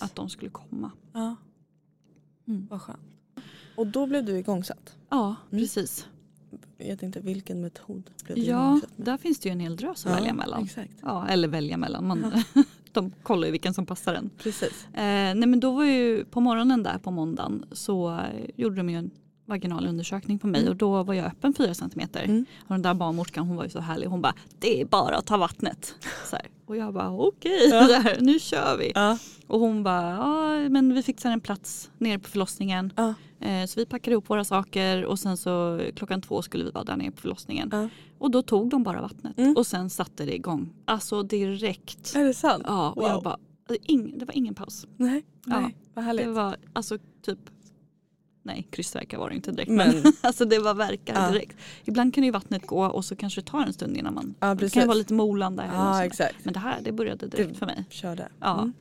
att 0.00 0.14
de 0.14 0.28
skulle 0.28 0.50
komma. 0.50 0.90
Ja. 1.12 1.36
Mm. 2.48 2.66
Vad 2.70 2.82
skönt. 2.82 2.98
Och 3.78 3.86
då 3.86 4.06
blev 4.06 4.24
du 4.24 4.38
igångsatt. 4.38 4.96
Ja, 5.10 5.26
Mm. 5.50 5.62
precis. 5.62 6.06
Jag 6.78 6.86
vet 6.86 7.02
inte 7.02 7.20
vilken 7.20 7.60
metod 7.60 8.10
blev 8.24 8.36
du 8.36 8.42
Ja, 8.44 8.66
igångsatt 8.68 8.90
med? 8.98 9.06
där 9.06 9.16
finns 9.16 9.38
det 9.38 9.48
ju 9.48 9.52
en 9.52 9.60
hel 9.60 9.76
drös 9.76 10.06
att 10.06 10.16
välja 10.16 10.34
mellan. 10.34 10.64
Exakt. 10.64 10.92
Ja, 11.02 11.28
eller 11.28 11.48
välja 11.48 11.76
mellan. 11.76 12.06
Man, 12.06 12.32
de 12.92 13.10
kollar 13.22 13.46
ju 13.46 13.52
vilken 13.52 13.74
som 13.74 13.86
passar 13.86 14.14
en. 14.14 14.30
Precis. 14.38 14.84
Eh, 14.94 15.00
nej 15.34 15.46
men 15.46 15.60
då 15.60 15.72
var 15.72 15.84
ju 15.84 16.24
på 16.24 16.40
morgonen 16.40 16.82
där 16.82 16.98
på 16.98 17.10
måndagen 17.10 17.64
så 17.72 18.10
eh, 18.14 18.20
gjorde 18.56 18.76
de 18.76 18.90
ju 18.90 18.96
en 18.98 19.10
vaginal 19.48 19.86
undersökning 19.86 20.38
på 20.38 20.46
mig 20.46 20.60
Mm. 20.60 20.70
och 20.70 20.76
då 20.76 21.02
var 21.02 21.14
jag 21.14 21.26
öppen 21.26 21.54
4 21.54 21.74
centimeter. 21.74 22.24
Mm. 22.24 22.44
Och 22.62 22.68
den 22.74 22.82
där 22.82 22.94
barnmorskan 22.94 23.46
hon 23.46 23.56
var 23.56 23.64
ju 23.64 23.70
så 23.70 23.80
härlig. 23.80 24.06
Hon 24.06 24.20
bara 24.22 24.34
det 24.58 24.80
är 24.80 24.84
bara 24.84 25.16
att 25.16 25.26
ta 25.26 25.36
vattnet. 25.36 25.94
Så 26.30 26.36
här. 26.36 26.46
Och 26.66 26.76
jag 26.76 26.94
bara 26.94 27.10
okej, 27.10 27.68
Ja. 27.70 27.86
där, 27.86 28.16
nu 28.20 28.38
kör 28.38 28.76
vi. 28.78 28.92
Ja. 28.94 29.18
Och 29.46 29.60
hon 29.60 29.82
bara 29.82 30.10
ja 30.10 30.68
men 30.68 30.94
vi 30.94 31.02
fixar 31.02 31.30
en 31.30 31.40
plats 31.40 31.90
nere 31.98 32.18
på 32.18 32.28
förlossningen. 32.28 32.92
Ja. 32.96 33.14
Eh, 33.40 33.66
så 33.66 33.80
vi 33.80 33.86
packade 33.86 34.12
ihop 34.12 34.30
våra 34.30 34.44
saker 34.44 35.04
och 35.04 35.18
sen 35.18 35.36
så 35.36 35.80
klockan 35.96 36.22
två 36.22 36.42
skulle 36.42 36.64
vi 36.64 36.70
vara 36.70 36.84
där 36.84 36.96
nere 36.96 37.10
på 37.10 37.20
förlossningen. 37.20 37.68
Ja. 37.72 37.88
Och 38.18 38.30
då 38.30 38.42
tog 38.42 38.70
de 38.70 38.82
bara 38.82 39.00
vattnet 39.02 39.38
Mm. 39.38 39.56
och 39.56 39.66
sen 39.66 39.90
satte 39.90 40.24
det 40.24 40.34
igång. 40.34 40.70
Alltså 40.84 41.22
direkt. 41.22 42.16
Är 42.16 42.24
det 42.24 42.34
sant? 42.34 42.64
Ja, 42.66 42.90
och 42.90 43.02
Wow. 43.02 43.08
jag 43.10 43.22
bara, 43.22 43.36
det 44.18 44.24
var 44.24 44.36
ingen 44.36 44.54
paus. 44.54 44.86
Nej. 44.96 45.24
Ja. 45.46 45.60
Nej. 45.60 45.76
Vad 45.94 46.04
härligt. 46.04 46.26
Det 46.26 46.32
var 46.32 46.56
alltså 46.72 46.98
typ 47.22 47.38
Nej, 48.48 48.66
krystverkar 48.70 49.18
var 49.18 49.28
det 49.28 49.34
inte 49.36 49.52
direkt. 49.52 49.70
Men- 49.70 50.02
Men, 50.02 50.12
alltså 50.20 50.44
det 50.44 50.58
var 50.58 50.74
verkar 50.74 51.14
Ja. 51.24 51.30
direkt. 51.32 51.56
Ibland 51.84 52.14
kan 52.14 52.24
ju 52.24 52.30
vattnet 52.30 52.66
gå 52.66 52.84
och 52.86 53.04
så 53.04 53.16
kanske 53.16 53.40
det 53.40 53.46
tar 53.46 53.62
en 53.62 53.72
stund 53.72 53.96
innan 53.96 54.14
man... 54.14 54.34
Ja, 54.40 54.54
det 54.54 54.72
kan 54.72 54.86
vara 54.88 54.98
lite 54.98 55.14
molande. 55.14 55.70
Ja, 55.72 56.04
exakt. 56.04 56.34
Men 56.44 56.52
det 56.54 56.60
här 56.60 56.78
det 56.82 56.92
började 56.92 57.26
direkt 57.26 57.48
Det- 57.52 57.58
för 57.58 57.66
mig. 57.66 57.84
Körde. 57.90 58.28
Ja. 58.40 58.58
Mm. 58.58 58.72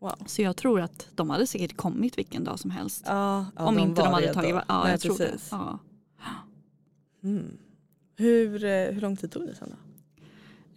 Wow. 0.00 0.14
Så 0.26 0.42
jag 0.42 0.56
tror 0.56 0.80
att 0.80 1.08
de 1.14 1.30
hade 1.30 1.46
säkert 1.46 1.76
kommit 1.76 2.18
vilken 2.18 2.44
dag 2.44 2.58
som 2.58 2.70
helst. 2.70 3.02
Ja, 3.06 3.46
ja, 3.56 3.64
om 3.66 3.78
inte 3.78 4.00
var 4.00 4.08
de 4.08 4.14
hade 4.14 4.26
redo. 4.26 4.34
tagit... 4.34 4.54
Ja, 4.68 4.82
Nej, 4.82 4.90
jag 4.90 5.00
tror 5.00 5.16
precis. 5.16 5.50
det. 5.50 5.56
Ja. 5.56 5.78
Mm. 7.24 7.58
Hur, 8.16 8.64
eh, 8.64 8.70
hur 8.70 9.00
lång 9.00 9.16
tid 9.16 9.30
tog 9.30 9.46
det 9.46 9.54
sen 9.54 9.68
då? 9.70 9.76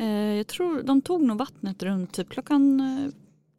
Eh, 0.04 0.10
jag 0.38 0.48
tror 0.48 0.84
de 0.84 1.02
tog 1.02 1.22
nog 1.22 1.38
vattnet 1.38 1.84
runt 1.84 2.14
typ 2.14 2.30
klockan 2.30 2.80
eh, 2.80 3.12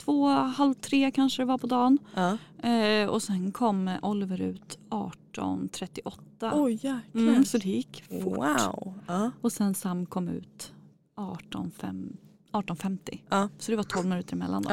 två, 0.06 0.28
halv 0.28 0.74
tre 0.74 1.10
kanske 1.10 1.42
det 1.42 1.46
var 1.46 1.58
på 1.58 1.66
dagen. 1.66 1.98
Ja. 2.14 2.38
Eh, 2.68 3.08
och 3.08 3.22
sen 3.22 3.52
kom 3.52 3.88
eh, 3.88 3.98
Oliver 4.02 4.40
ut 4.40 4.78
18.38. 4.90 6.50
Oj 6.54 6.72
jäklar. 6.72 7.00
Mm, 7.14 7.44
så 7.44 7.58
det 7.58 7.68
gick 7.68 8.04
fort. 8.22 8.22
Wow. 8.22 8.94
Ja. 9.06 9.30
Och 9.40 9.52
sen 9.52 9.74
Sam 9.74 10.06
kom 10.06 10.28
ut 10.28 10.72
18.50. 11.16 12.16
18.50. 12.52 13.20
Ja. 13.28 13.48
Så 13.58 13.70
det 13.70 13.76
var 13.76 13.84
12 13.84 14.06
minuter 14.06 14.34
emellan. 14.34 14.62
Då. 14.62 14.70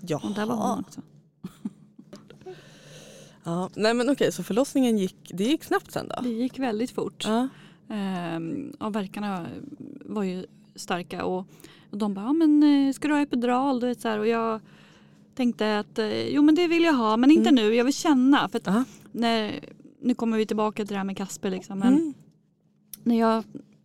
Ja. 0.00 0.20
Och 0.22 0.34
där 0.34 0.46
var 0.46 0.54
hon 0.54 0.66
Jaha. 0.66 0.80
också. 0.86 1.00
Ja. 3.44 3.70
Nej 3.74 3.94
men 3.94 4.10
okej 4.10 4.32
så 4.32 4.42
förlossningen 4.42 4.98
gick, 4.98 5.32
det 5.34 5.44
gick 5.44 5.64
snabbt 5.64 5.92
sen 5.92 6.08
då? 6.08 6.22
Det 6.22 6.28
gick 6.28 6.58
väldigt 6.58 6.90
fort. 6.90 7.24
Ja. 7.26 7.48
Ehm, 7.88 8.72
och 8.80 8.94
verkarna 8.96 9.46
var 10.04 10.22
ju 10.22 10.46
starka 10.74 11.24
och, 11.24 11.46
och 11.90 11.98
de 11.98 12.14
bara, 12.14 12.24
ja, 12.24 12.32
men 12.32 12.62
eh, 12.62 12.92
ska 12.92 13.08
du 13.08 13.14
ha 13.14 13.20
epidural? 13.20 13.80
Du 13.80 13.86
vet, 13.86 14.00
så 14.00 14.08
här, 14.08 14.18
och 14.18 14.26
jag 14.26 14.60
tänkte 15.34 15.78
att 15.78 15.98
eh, 15.98 16.28
jo 16.28 16.42
men 16.42 16.54
det 16.54 16.68
vill 16.68 16.82
jag 16.84 16.92
ha 16.92 17.16
men 17.16 17.30
inte 17.30 17.48
Mm. 17.48 17.64
nu, 17.64 17.74
jag 17.74 17.84
vill 17.84 17.94
känna. 17.94 18.48
För 18.48 18.58
att 18.58 18.86
när, 19.12 19.60
nu 20.00 20.14
kommer 20.14 20.36
vi 20.38 20.46
tillbaka 20.46 20.76
till 20.84 20.94
det 20.94 20.98
här 20.98 21.04
med 21.04 21.16
Kasper 21.16 21.50
liksom. 21.50 21.78
Men 21.78 21.92
Mm. 21.94 22.14
när 23.02 23.18
jag, 23.18 23.44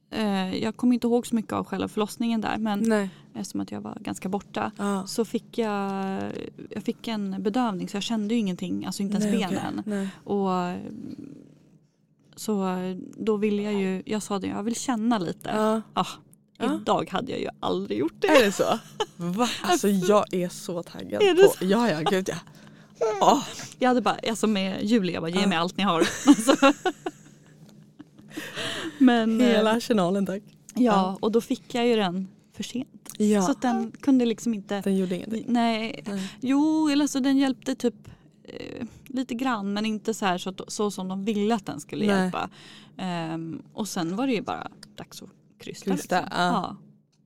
eh, 0.09 0.55
jag 0.63 0.75
kommer 0.77 0.93
inte 0.93 1.07
ihåg 1.07 1.27
så 1.27 1.35
mycket 1.35 1.53
av 1.53 1.65
själva 1.65 1.87
förlossningen 1.87 2.41
där 2.41 2.57
men 2.57 2.79
Nej. 2.79 3.09
eftersom 3.33 3.61
att 3.61 3.71
jag 3.71 3.81
var 3.81 3.97
ganska 3.99 4.29
borta 4.29 4.71
Ja. 4.77 5.07
så 5.07 5.25
fick 5.25 5.57
jag, 5.57 6.21
jag 6.69 6.83
fick 6.83 7.07
en 7.07 7.43
bedövning 7.43 7.89
så 7.89 7.95
jag 7.97 8.03
kände 8.03 8.33
ju 8.33 8.39
ingenting, 8.39 8.85
alltså 8.85 9.01
inte 9.03 9.17
ens 9.17 9.25
Nej, 9.25 9.47
benen. 9.49 9.83
Nej. 9.85 10.09
Och 10.23 10.49
så 12.35 12.65
då 13.17 13.37
ville 13.37 13.61
jag 13.61 13.73
ju, 13.73 14.03
jag 14.05 14.23
sa 14.23 14.39
det, 14.39 14.47
jag 14.47 14.63
vill 14.63 14.75
känna 14.75 15.17
lite. 15.17 15.49
Ja. 15.55 15.81
Ah, 15.93 16.05
Ja. 16.57 16.75
Idag 16.81 17.09
hade 17.11 17.31
jag 17.31 17.39
ju 17.41 17.49
aldrig 17.59 17.99
gjort 17.99 18.13
det. 18.19 18.27
Är 18.27 18.45
det 18.45 18.51
så? 18.51 18.79
Va? 19.17 19.49
Alltså 19.63 19.87
jag 19.87 20.33
är 20.33 20.49
så 20.49 20.83
taggad 20.83 21.21
Är 21.23 21.35
på... 21.35 21.49
så? 21.57 21.65
Ja 21.65 21.89
ja 21.89 22.01
gud 22.11 22.29
ja. 22.29 22.35
Åh, 23.21 23.43
Jag 23.79 23.87
hade 23.87 24.01
bara, 24.01 24.17
alltså 24.29 24.47
med 24.47 24.83
Julia, 24.85 25.13
jag 25.13 25.23
bara, 25.23 25.29
ge 25.29 25.41
Ja. 25.41 25.47
mig 25.47 25.57
allt 25.57 25.77
ni 25.77 25.83
har. 25.83 25.99
Alltså. 26.27 26.73
Men 28.97 29.41
eh, 29.41 29.47
hela 29.47 29.71
arsenalen 29.71 30.25
tack. 30.25 30.43
ja, 30.75 31.17
och 31.21 31.31
då 31.31 31.41
fick 31.41 31.75
jag 31.75 31.87
ju 31.87 31.95
den 31.95 32.27
för 32.53 32.63
sent. 32.63 33.09
Ja. 33.17 33.41
Så 33.41 33.53
den 33.61 33.91
kunde 33.91 34.25
liksom 34.25 34.53
inte, 34.53 34.81
Den 34.81 34.95
gjorde 34.97 35.15
ingenting. 35.15 35.45
nej, 35.47 36.03
Nej. 36.07 36.31
jo 36.41 36.89
eller 36.89 37.07
så 37.07 37.19
den 37.19 37.37
hjälpte 37.37 37.75
typ 37.75 38.07
eh, 38.43 38.85
lite 39.05 39.33
grann 39.33 39.73
men 39.73 39.85
inte 39.85 40.13
så, 40.13 40.25
här 40.25 40.37
så, 40.37 40.53
så 40.67 40.91
som 40.91 41.07
de 41.07 41.25
ville 41.25 41.55
att 41.55 41.65
den 41.65 41.79
skulle 41.79 42.05
Nej. 42.05 42.15
hjälpa. 42.23 42.49
Ehm, 42.97 43.61
och 43.73 43.87
sen 43.87 44.15
var 44.15 44.27
det 44.27 44.33
ju 44.33 44.41
bara 44.41 44.67
dags 44.95 45.21
att 45.21 45.29
krysta. 45.59 45.91
Krysta, 45.91 46.19
liksom. 46.21 46.37
ja. 46.37 46.75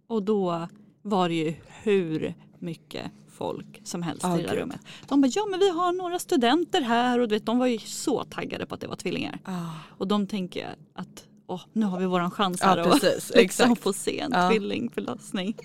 Och 0.07 0.23
då 0.23 0.67
var 1.01 1.29
det 1.29 1.35
ju 1.35 1.53
hur 1.83 2.33
mycket 2.59 3.11
folk 3.29 3.81
som 3.83 4.03
helst 4.03 4.23
Ja, 4.23 4.39
i 4.39 4.41
det 4.41 4.47
där 4.47 4.55
rummet. 4.55 4.79
De 5.07 5.21
bara, 5.21 5.31
ja 5.35 5.45
men 5.49 5.59
vi 5.59 5.69
har 5.69 5.91
några 5.93 6.19
studenter 6.19 6.81
här 6.81 7.19
och 7.19 7.27
du 7.27 7.35
vet, 7.35 7.45
de 7.45 7.59
var 7.59 7.67
ju 7.67 7.79
så 7.79 8.23
taggade 8.23 8.65
på 8.65 8.75
att 8.75 8.81
det 8.81 8.87
var 8.87 8.95
tvillingar. 8.95 9.39
Ah. 9.45 9.69
Och 9.97 10.07
de 10.07 10.27
tänker 10.27 10.75
att 10.93 11.27
åh, 11.47 11.61
nu 11.73 11.85
har 11.85 11.99
vi 11.99 12.05
våran 12.05 12.31
chans 12.31 12.59
Ja 12.61 12.67
här 12.67 12.77
att 12.77 12.91
precis, 13.01 13.31
liksom 13.35 13.75
få 13.75 13.93
se 13.93 14.19
en 14.19 14.31
Ja. 14.33 14.49
tvillingförlossning. 14.49 15.57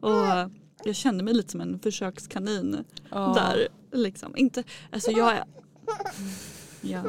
Och 0.00 0.50
jag 0.84 0.96
kände 0.96 1.24
mig 1.24 1.34
lite 1.34 1.50
som 1.50 1.60
en 1.60 1.78
försökskanin 1.78 2.84
Ja. 3.10 3.32
där. 3.36 3.68
Liksom. 3.92 4.36
Inte, 4.36 4.64
alltså 4.92 5.10
jag 5.10 5.32
är... 5.32 5.44
Ja. 6.80 7.02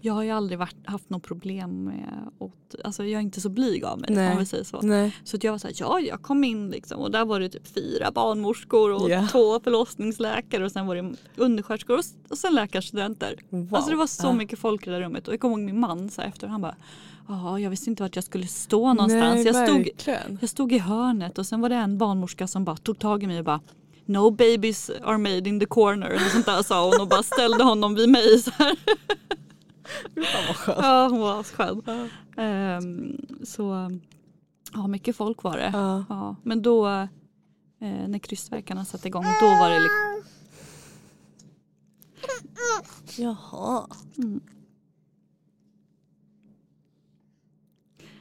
Jag 0.00 0.14
har 0.14 0.22
ju 0.22 0.30
aldrig 0.30 0.58
varit, 0.58 0.76
haft 0.84 1.10
något 1.10 1.22
problem 1.22 1.84
med 1.84 2.30
att, 2.40 2.84
alltså 2.84 3.04
jag 3.04 3.18
är 3.18 3.22
inte 3.22 3.40
så 3.40 3.48
blyg 3.48 3.84
av 3.84 3.98
mig 4.00 4.10
Nej. 4.12 4.32
om 4.32 4.38
vi 4.38 4.46
säger 4.46 4.64
så. 4.64 4.80
Nej. 4.82 5.16
Så 5.24 5.36
att 5.36 5.44
jag 5.44 5.52
var 5.52 5.58
såhär, 5.58 5.74
ja 5.78 6.00
jag 6.00 6.22
kom 6.22 6.44
in 6.44 6.70
liksom 6.70 7.00
och 7.00 7.10
där 7.10 7.24
var 7.24 7.40
det 7.40 7.48
typ 7.48 7.66
fyra 7.74 8.10
barnmorskor 8.10 8.90
och 8.92 9.10
Ja. 9.10 9.28
två 9.32 9.60
förlossningsläkare 9.60 10.64
och 10.64 10.72
sen 10.72 10.86
var 10.86 10.96
det 10.96 11.14
undersköterskor 11.36 11.98
och, 11.98 12.04
och 12.30 12.38
sen 12.38 12.54
läkarstudenter. 12.54 13.34
Wow. 13.50 13.74
Alltså 13.74 13.90
det 13.90 13.96
var 13.96 14.06
så 14.06 14.26
Ja. 14.26 14.32
mycket 14.32 14.58
folk 14.58 14.86
i 14.86 14.90
det 14.90 14.96
där 14.96 15.02
rummet 15.02 15.28
och 15.28 15.34
jag 15.34 15.40
kommer 15.40 15.54
ihåg 15.58 15.64
min 15.66 15.80
man 15.80 16.10
så 16.10 16.20
här 16.20 16.28
efter 16.28 16.46
han 16.48 16.60
bara, 16.60 16.76
ja 17.28 17.58
jag 17.60 17.70
visste 17.70 17.90
inte 17.90 18.02
vart 18.02 18.14
jag 18.16 18.24
skulle 18.24 18.46
stå 18.46 18.94
någonstans. 18.94 19.34
Nej, 19.34 19.44
jag, 19.46 19.68
stod, 19.68 19.88
jag 20.40 20.50
stod 20.50 20.72
i 20.72 20.78
hörnet 20.78 21.38
och 21.38 21.46
sen 21.46 21.60
var 21.60 21.68
det 21.68 21.74
en 21.76 21.98
barnmorska 21.98 22.46
som 22.46 22.64
bara 22.64 22.76
tog 22.76 22.98
tag 22.98 23.22
i 23.22 23.26
mig 23.26 23.38
och 23.38 23.44
bara 23.44 23.60
No 24.04 24.30
babies 24.30 24.90
are 25.04 25.18
made 25.18 25.48
in 25.48 25.60
the 25.60 25.66
corner 25.66 26.06
eller 26.06 26.28
sånt 26.28 26.46
där 26.46 26.62
sa 26.62 26.84
hon 26.90 27.00
och 27.00 27.08
bara 27.08 27.22
ställde 27.22 27.64
honom 27.64 27.94
vid 27.94 28.08
mig 28.08 28.38
så 28.38 28.50
här. 28.58 28.76
Fan 30.14 30.46
vad 30.48 30.56
skönt. 30.56 30.78
Ja, 30.82 31.08
hon 31.10 31.20
var 31.20 31.40
asskön. 31.40 31.82
Ehm, 32.36 33.16
så 33.42 33.90
ja, 34.72 34.86
mycket 34.86 35.16
folk 35.16 35.42
var 35.42 35.56
det. 35.56 35.70
Ja. 35.72 36.04
Ja, 36.08 36.36
men 36.42 36.62
då 36.62 36.88
eh, 36.88 38.08
när 38.08 38.18
krystvärkarna 38.18 38.84
satte 38.84 39.08
igång 39.08 39.24
då 39.40 39.46
var 39.46 39.70
det 39.70 39.80
liksom, 39.80 40.22
Jaha. 43.16 43.86
mm. 44.18 44.40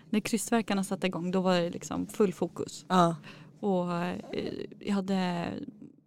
När 0.09 0.19
krystvärkarna 0.19 0.83
satte 0.83 1.07
igång 1.07 1.31
då 1.31 1.41
var 1.41 1.55
det 1.55 1.69
liksom 1.69 2.07
full 2.07 2.33
fokus. 2.33 2.85
Ja. 2.87 3.15
Och 3.59 3.93
eh, 3.93 4.65
jag 4.79 4.95
hade 4.95 5.51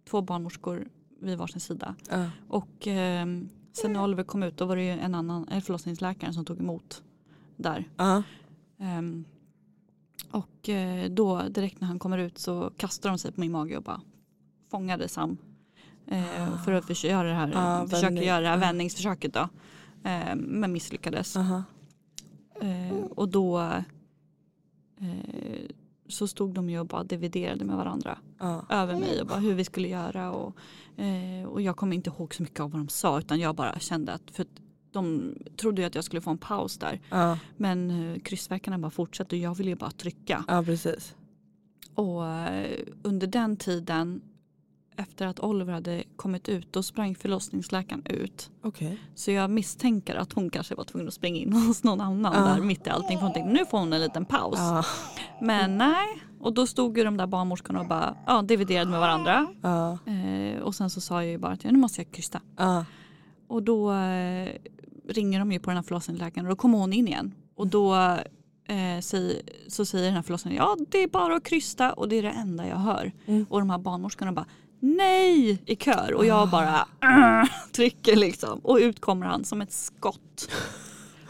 två 0.09 0.21
barnmorskor 0.21 0.87
vid 1.19 1.37
varsin 1.37 1.59
sida. 1.59 1.95
Ja. 2.09 2.29
Och 2.47 2.87
eh, 2.87 3.25
sen 3.73 3.93
när 3.93 4.03
Oliver 4.03 4.23
kom 4.23 4.43
ut 4.43 4.57
då 4.57 4.65
var 4.65 4.75
det 4.75 4.83
ju 4.83 4.89
en 4.89 5.15
annan 5.15 5.47
en 5.51 5.61
förlossningsläkare 5.61 6.33
som 6.33 6.45
tog 6.45 6.59
emot 6.59 7.03
där. 7.55 7.89
Ja. 7.97 8.23
Ehm, 8.79 9.25
och 10.31 10.69
eh, 10.69 11.09
då 11.09 11.41
direkt 11.49 11.81
när 11.81 11.87
han 11.87 11.99
kommer 11.99 12.17
ut 12.17 12.37
så 12.37 12.71
kastar 12.77 13.09
de 13.09 13.17
sig 13.17 13.31
på 13.31 13.41
min 13.41 13.51
mage 13.51 13.77
och 13.77 13.83
bara 13.83 14.01
fångade 14.71 15.07
Sam. 15.07 15.37
Eh, 16.07 16.63
för 16.63 16.71
att 16.71 16.85
försöka 16.85 17.13
göra 17.13 17.27
det 17.27 17.33
här, 17.35 17.51
Ah, 17.55 17.87
försöka 17.87 18.23
göra 18.23 18.39
det 18.39 18.47
här 18.47 18.57
vändningsförsöket 18.57 19.33
då. 19.33 19.49
Ehm, 20.03 20.39
men 20.39 20.71
misslyckades. 20.73 21.37
Aha. 21.37 21.63
Eh, 22.61 23.05
och 23.05 23.29
då 23.29 23.59
eh, 24.99 25.69
så 26.13 26.27
stod 26.27 26.53
de 26.53 26.69
ju 26.69 26.79
och 26.79 26.85
bara 26.87 27.03
dividerade 27.03 27.65
med 27.65 27.75
varandra 27.77 28.17
Ja. 28.39 28.65
över 28.69 28.99
mig 28.99 29.21
och 29.21 29.27
bara 29.27 29.39
hur 29.39 29.53
vi 29.53 29.63
skulle 29.63 29.87
göra. 29.87 30.31
Och, 30.31 30.55
eh, 31.03 31.45
och 31.47 31.61
jag 31.61 31.77
kommer 31.77 31.95
inte 31.95 32.09
ihåg 32.09 32.33
så 32.35 32.43
mycket 32.43 32.59
av 32.59 32.71
vad 32.71 32.81
de 32.81 32.87
sa 32.89 33.19
utan 33.19 33.39
jag 33.39 33.55
bara 33.55 33.79
kände 33.79 34.13
att 34.13 34.31
för 34.31 34.45
de 34.91 35.33
trodde 35.57 35.81
ju 35.81 35.87
att 35.87 35.95
jag 35.95 36.03
skulle 36.03 36.21
få 36.21 36.29
en 36.29 36.37
paus 36.37 36.77
där. 36.77 37.01
Ja. 37.09 37.39
Men 37.57 37.89
eh, 38.13 38.19
kryssverkarna 38.19 38.77
bara 38.79 38.91
fortsatte 38.91 39.35
och 39.35 39.41
jag 39.41 39.55
ville 39.57 39.69
ju 39.69 39.75
bara 39.75 39.91
trycka. 39.91 40.45
ja, 40.47 40.63
precis. 40.63 41.15
Och 41.95 42.27
eh, 42.27 42.79
under 43.03 43.27
den 43.27 43.57
tiden 43.57 44.21
efter 44.97 45.27
att 45.27 45.39
Oliver 45.39 45.73
hade 45.73 46.03
kommit 46.15 46.49
ut 46.49 46.73
då 46.73 46.83
sprang 46.83 47.15
förlossningsläkaren 47.15 48.01
ut. 48.05 48.51
Okej. 48.63 48.99
Så 49.15 49.31
jag 49.31 49.49
misstänker 49.49 50.15
att 50.15 50.33
hon 50.33 50.49
kanske 50.49 50.75
var 50.75 50.83
tvungen 50.83 51.07
att 51.07 51.13
springa 51.13 51.37
in 51.37 51.53
hos 51.67 51.83
någon 51.83 52.01
annan 52.01 52.33
Ja. 52.35 52.39
där 52.55 52.61
mitt 52.61 52.87
i 52.87 52.89
allting. 52.89 53.17
För 53.17 53.25
hon 53.25 53.33
tänkte 53.33 53.53
nu 53.53 53.65
får 53.65 53.77
hon 53.79 53.93
en 53.93 54.01
liten 54.01 54.25
paus. 54.25 54.59
Ja. 54.59 54.83
Men 55.41 55.77
nej. 55.77 56.07
Och 56.39 56.53
då 56.53 56.67
stod 56.67 56.97
ju 56.97 57.03
de 57.03 57.17
där 57.17 57.27
barnmorskorna 57.27 57.79
och 57.79 57.87
bara 57.87 58.15
ja, 58.27 58.41
dividerade 58.41 58.91
med 58.91 58.99
varandra. 58.99 59.47
Ja. 59.61 59.97
Eh, 60.11 60.59
och 60.61 60.75
sen 60.75 60.89
så 60.89 61.01
sa 61.01 61.23
jag 61.23 61.31
ju 61.31 61.37
bara 61.37 61.51
att 61.53 61.63
nu 61.63 61.77
måste 61.77 62.01
jag 62.01 62.11
krysta. 62.11 62.41
Ja. 62.57 62.85
Och 63.47 63.63
då 63.63 63.91
eh, 63.93 64.49
ringer 65.09 65.39
de 65.39 65.51
ju 65.51 65.59
på 65.59 65.69
den 65.69 65.77
här 65.77 65.83
förlossningsläkaren 65.83 66.45
och 66.45 66.49
då 66.49 66.55
kommer 66.55 66.77
hon 66.77 66.93
in 66.93 67.07
igen. 67.07 67.35
Och 67.55 67.67
då 67.67 68.17
så 69.67 69.85
säger 69.85 70.05
den 70.05 70.13
här 70.13 70.21
förlossningen 70.21 70.57
ja 70.63 70.77
det 70.89 70.97
är 71.03 71.07
bara 71.07 71.35
att 71.35 71.43
krysta 71.43 71.93
och 71.93 72.09
det 72.09 72.15
är 72.15 72.23
det 72.23 72.29
enda 72.29 72.67
jag 72.67 72.75
hör. 72.77 73.11
Mm. 73.25 73.45
Och 73.49 73.59
de 73.59 73.69
här 73.69 73.77
barnmorskorna 73.77 74.31
bara 74.31 74.45
nej 74.79 75.61
i 75.65 75.75
kör 75.75 76.13
och 76.13 76.21
Ah. 76.23 76.25
jag 76.25 76.49
bara 76.49 76.87
"Åh", 77.03 77.43
trycker 77.71 78.15
liksom 78.15 78.59
och 78.59 78.77
ut 78.77 79.01
kommer 79.01 79.25
han 79.25 79.45
som 79.45 79.61
ett 79.61 79.71
skott. 79.73 80.49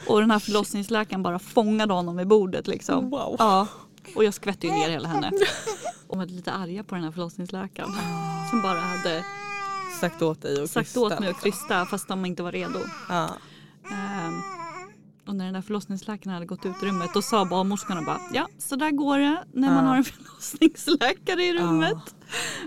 Och 0.07 0.19
den 0.21 0.31
här 0.31 0.39
förlossningsläkaren 0.39 1.23
bara 1.23 1.39
fångade 1.39 1.93
honom 1.93 2.19
i 2.19 2.25
bordet 2.25 2.67
liksom. 2.67 3.09
Wow. 3.09 3.35
Ja. 3.39 3.67
Och 4.15 4.23
jag 4.23 4.33
skvätte 4.33 4.67
ju 4.67 4.73
ner 4.73 4.89
hela 4.89 5.07
henne. 5.09 5.31
Och 6.07 6.17
var 6.17 6.25
lite 6.25 6.51
arga 6.51 6.83
på 6.83 6.95
den 6.95 7.03
här 7.03 7.11
förlossningsläkaren. 7.11 7.89
Som 8.49 8.61
bara 8.61 8.79
hade 8.79 9.23
Sagt 10.01 10.21
åt 10.21 10.41
dig 10.41 10.61
och 10.61 10.69
sagt 10.69 10.85
krysta, 10.87 10.99
åt 10.99 11.19
mig 11.19 11.29
att 11.29 11.41
krysta 11.43 11.85
fast 11.85 12.07
de 12.07 12.25
inte 12.25 12.43
var 12.43 12.51
redo. 12.51 12.79
Ja. 13.09 13.29
Ehm, 13.91 14.33
och 15.27 15.35
när 15.35 15.45
den 15.45 15.53
där 15.53 15.61
förlossningsläkaren 15.61 16.33
hade 16.33 16.45
gått 16.45 16.65
ut 16.65 16.75
ur 16.81 16.87
rummet 16.87 17.09
då 17.13 17.21
sa 17.21 17.45
barnmorskorna 17.45 18.01
bara 18.01 18.19
ja 18.33 18.47
så 18.57 18.75
där 18.75 18.91
går 18.91 19.17
det 19.19 19.43
när 19.53 19.67
man 19.73 19.83
Ja. 19.83 19.89
har 19.89 19.95
en 19.97 20.03
förlossningsläkare 20.03 21.43
i 21.43 21.53
rummet. 21.59 22.15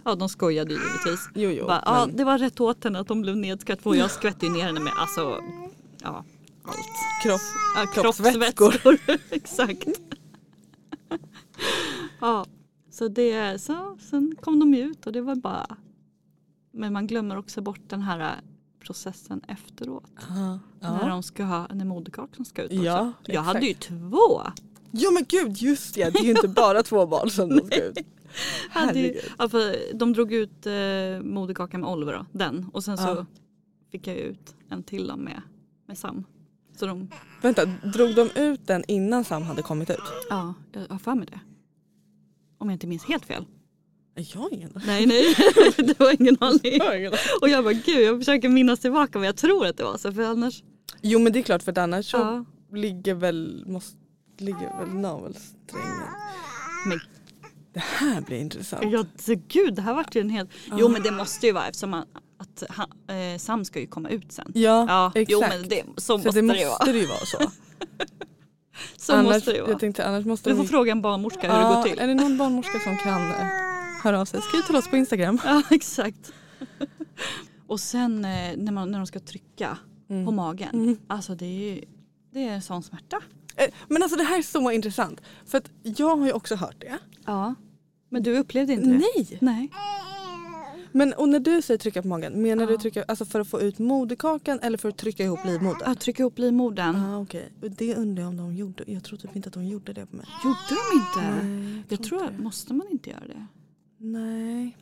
Ja 0.05 0.15
de 0.15 0.29
skojade 0.29 0.75
ju 0.75 0.81
givetvis. 0.81 1.29
Jo, 1.35 1.51
jo. 1.51 1.67
bara, 1.67 1.83
ja 1.87 2.07
men 2.07 2.17
det 2.17 2.25
var 2.25 2.39
rätt 2.39 2.61
åt 2.61 2.85
henne 2.85 2.99
att 3.01 3.09
de 3.09 3.23
blev 3.23 3.37
nedskvätt 3.37 3.87
och 3.87 3.97
jag 3.97 4.11
skvätte 4.11 4.47
ju 4.47 4.53
ner 4.53 4.65
henne 4.65 4.81
med 4.81 4.93
alltså 4.97 5.41
ja 6.03 6.25
allt. 6.65 6.77
kropp. 7.23 7.41
Ja, 7.77 7.87
Kroppsvätskor. 8.03 8.71
kroppsvätskor. 8.71 9.19
Exakt. 9.31 9.89
ja, 12.21 12.45
så 12.91 13.09
det, 13.09 13.63
så, 13.63 13.99
sen 14.01 14.35
kom 14.41 14.61
de 14.61 14.75
ut 14.75 15.07
och 15.07 15.13
det 15.13 15.21
var 15.21 15.35
bara 15.35 15.77
men 16.73 16.93
man 16.93 17.07
glömmer 17.07 17.37
också 17.39 17.61
bort 17.61 17.81
den 17.89 18.03
här 18.03 18.35
processen 18.87 19.41
efteråt. 19.49 20.11
Ja. 20.29 20.59
När 20.81 21.01
Ja. 21.03 21.09
de 21.09 21.23
ska 21.23 21.45
ha, 21.45 21.67
när 21.75 21.85
moderkakan 21.85 22.45
ska 22.45 22.63
ut 22.63 22.71
också. 22.73 22.85
Ja, 22.85 23.13
Jag 23.25 23.43
hade 23.43 23.61
ju 23.67 23.71
exakt. 23.71 23.89
två. 23.89 24.43
ja 24.91 25.11
men 25.11 25.25
gud 25.29 25.57
just 25.57 25.95
det, 25.95 26.11
det 26.11 26.19
är 26.19 26.25
ju 26.25 26.31
inte 26.31 26.49
bara 26.49 26.83
två 26.83 27.07
barn 27.07 27.31
som 27.31 27.49
de 27.49 27.67
ska 27.67 27.83
ut. 27.85 27.99
Ju, 28.95 29.21
för 29.49 29.95
de 29.99 30.13
drog 30.13 30.33
ut 30.33 30.67
eh, 30.67 30.73
moderkakan 31.23 31.81
med 31.81 31.91
Oliver 31.91 32.13
då, 32.13 32.27
den. 32.33 32.67
Och 32.73 32.85
sen 32.85 32.99
så 32.99 33.05
Ja. 33.05 33.27
fick 33.93 34.07
jag 34.07 34.17
ut 34.17 34.55
en 34.69 34.83
till 34.83 35.07
då 35.07 35.17
med, 35.17 35.43
med 35.87 35.99
Sam. 35.99 36.25
Så 36.77 36.87
de, 36.87 37.09
Vänta, 37.43 37.65
drog 37.67 38.15
de 38.15 38.31
ut 38.41 38.67
den 38.67 38.85
innan 38.89 39.25
Sam 39.25 39.43
hade 39.43 39.63
kommit 39.63 39.91
ut? 39.91 39.97
ja, 40.31 40.55
jag 40.73 40.89
har 40.89 40.99
för 40.99 41.15
mig 41.15 41.27
det. 41.27 41.41
Om 42.59 42.69
jag 42.69 42.75
inte 42.75 42.87
minns 42.87 43.05
helt 43.05 43.25
fel. 43.25 43.45
Jag 44.17 44.41
har 44.41 44.55
ingen 44.55 44.71
Nej 44.87 45.07
nej, 45.07 45.35
det 45.77 45.99
var 46.01 46.21
ingen 46.21 46.37
aning. 46.41 46.61
Jag 46.79 46.85
har 46.85 46.95
ingen 46.97 47.13
Och 47.43 47.49
jag 47.49 47.65
bara 47.65 47.73
gud 47.73 48.03
jag 48.03 48.19
försöker 48.19 48.49
minnas 48.49 48.81
tillbaka 48.81 49.19
men 49.19 49.27
jag 49.27 49.37
tror 49.37 49.67
att 49.67 49.77
det 49.77 49.85
var 49.85 49.99
så 49.99 50.13
för 50.13 50.23
annars. 50.23 50.63
Jo 51.03 51.19
men 51.19 51.33
det 51.33 51.39
är 51.39 51.43
klart 51.43 51.63
för 51.63 51.73
att 51.73 51.79
annars 51.79 52.11
så 52.11 52.17
Ja. 52.17 52.45
ligger 52.77 53.15
väl, 53.15 53.65
måste, 53.67 53.97
ligger 54.39 54.79
väl 54.81 54.95
navelsträngen. 54.95 56.09
Men 56.87 57.01
Det 57.73 57.81
här 57.83 58.21
blir 58.21 58.39
intressant. 58.39 58.83
ja, 58.93 59.05
så 59.19 59.35
gud 59.49 59.75
det 59.75 59.83
här 59.83 59.95
vart 59.95 60.17
ju 60.17 60.21
en 60.21 60.31
helt. 60.31 60.51
Jo 60.79 60.89
men 60.89 61.03
det 61.03 61.11
måste 61.11 61.47
ju 61.47 61.53
vara 61.53 61.67
eftersom 61.67 61.91
man, 61.91 62.05
att 62.39 62.63
han, 62.69 62.89
eh, 63.33 63.39
Sam 63.39 63.65
ska 63.65 63.81
ju 63.81 63.87
komma 63.87 64.09
ut 64.09 64.33
sen. 64.33 64.53
Ja, 64.55 64.87
Ja, 64.89 65.13
exakt. 65.15 65.31
jo 65.33 65.41
men 65.41 65.69
det, 65.69 65.83
så 65.97 66.01
så 66.03 66.17
måste 66.19 66.31
det 66.31 66.35
det, 66.39 66.43
måste 66.43 66.63
ju 66.63 66.69
vara. 66.69 66.85
det 66.93 66.99
ju 66.99 67.07
vara 67.07 67.19
så. 67.27 67.39
Så 68.97 69.13
annars, 69.13 69.35
måste 69.35 69.53
det 69.53 69.61
vara. 69.61 69.71
Jag 69.71 69.81
tänkte 69.81 70.07
annars 70.07 70.25
måste 70.25 70.51
Du 70.51 70.57
får 70.57 70.63
de- 70.63 70.69
fråga 70.69 70.93
en 70.93 71.03
barnmorska 71.03 71.53
hur 71.53 71.69
det 71.69 71.75
går 71.75 71.83
till. 71.83 71.99
Är 71.99 72.07
det 72.07 72.15
någon 72.15 72.39
barnmorska 72.39 72.79
som 72.85 72.97
kan 72.99 73.33
höra 74.07 74.21
av 74.21 74.25
sig? 74.25 74.41
Skriv 74.43 74.61
till 74.63 74.77
oss 74.77 74.89
på 74.89 74.97
Instagram. 74.97 75.39
Ja 75.45 75.63
exakt. 75.71 76.33
Och 77.67 77.81
sen 77.81 78.25
eh, 78.25 78.57
när, 78.57 78.73
man, 78.73 78.91
när 78.91 78.99
de 78.99 79.07
ska 79.07 79.21
trycka 79.21 79.79
Mm. 80.11 80.27
på 80.27 80.33
magen. 80.33 80.69
Mm. 80.75 80.99
Alltså 81.07 81.35
det 81.35 81.47
är 81.47 81.85
det 82.33 82.49
är 82.49 82.53
en 82.53 82.63
sån 82.63 82.83
smärta. 82.83 83.17
Eh, 83.57 83.69
Men 83.89 84.03
alltså 84.03 84.19
det 84.19 84.25
här 84.25 84.39
är 84.39 84.43
så 84.43 84.71
intressant. 84.71 85.21
För 85.47 85.59
att 85.59 85.71
jag 85.83 86.17
har 86.17 86.27
ju 86.27 86.33
också 86.33 86.55
hört 86.57 86.77
det. 86.81 86.99
Ja. 87.25 87.55
Men 88.09 88.23
du 88.23 88.39
upplevde 88.39 88.73
inte 88.73 88.87
det? 88.87 88.99
Nej! 88.99 89.39
Nej. 89.41 89.71
Men 90.93 91.13
och 91.13 91.29
när 91.29 91.41
du 91.41 91.63
säger 91.63 91.79
trycka 91.79 92.03
på 92.03 92.09
magen, 92.09 92.43
menar 92.43 92.67
du 92.67 92.73
Ja. 92.73 92.79
trycka 92.81 93.03
alltså 93.09 93.25
för 93.25 93.41
att 93.41 93.49
få 93.49 93.61
ut 93.61 93.79
moderkakan 93.79 94.59
eller 94.63 94.79
för 94.79 94.89
att 94.89 94.97
trycka 94.97 95.25
ihop 95.25 95.41
livmodern? 95.45 95.91
Att 95.91 96.01
trycka 96.01 96.23
ihop 96.23 96.39
livmodern. 96.39 96.97
Ah. 96.97 97.17
Och 97.19 97.37
Det 97.61 97.95
undrar 97.97 98.23
jag 98.23 98.29
om 98.29 98.37
de 98.37 98.55
gjorde. 98.57 98.85
Jag 98.87 99.05
tror 99.05 99.19
typ 99.19 99.37
inte 99.37 99.49
att 99.49 99.55
de 99.55 99.65
gjorde 99.65 99.93
det 99.93 100.07
på 100.07 100.17
mig. 100.17 100.27
Gjorde 100.45 100.57
de 100.69 100.99
inte? 100.99 101.45
Nej, 101.45 101.83
Jag 101.89 102.03
tror, 102.03 102.23
inte 102.23 102.35
det. 102.37 102.43
måste 102.43 102.75
man 102.75 102.87
inte 102.91 103.11
göra 103.11 103.27
det? 103.27 103.47
Nej. 103.99 104.77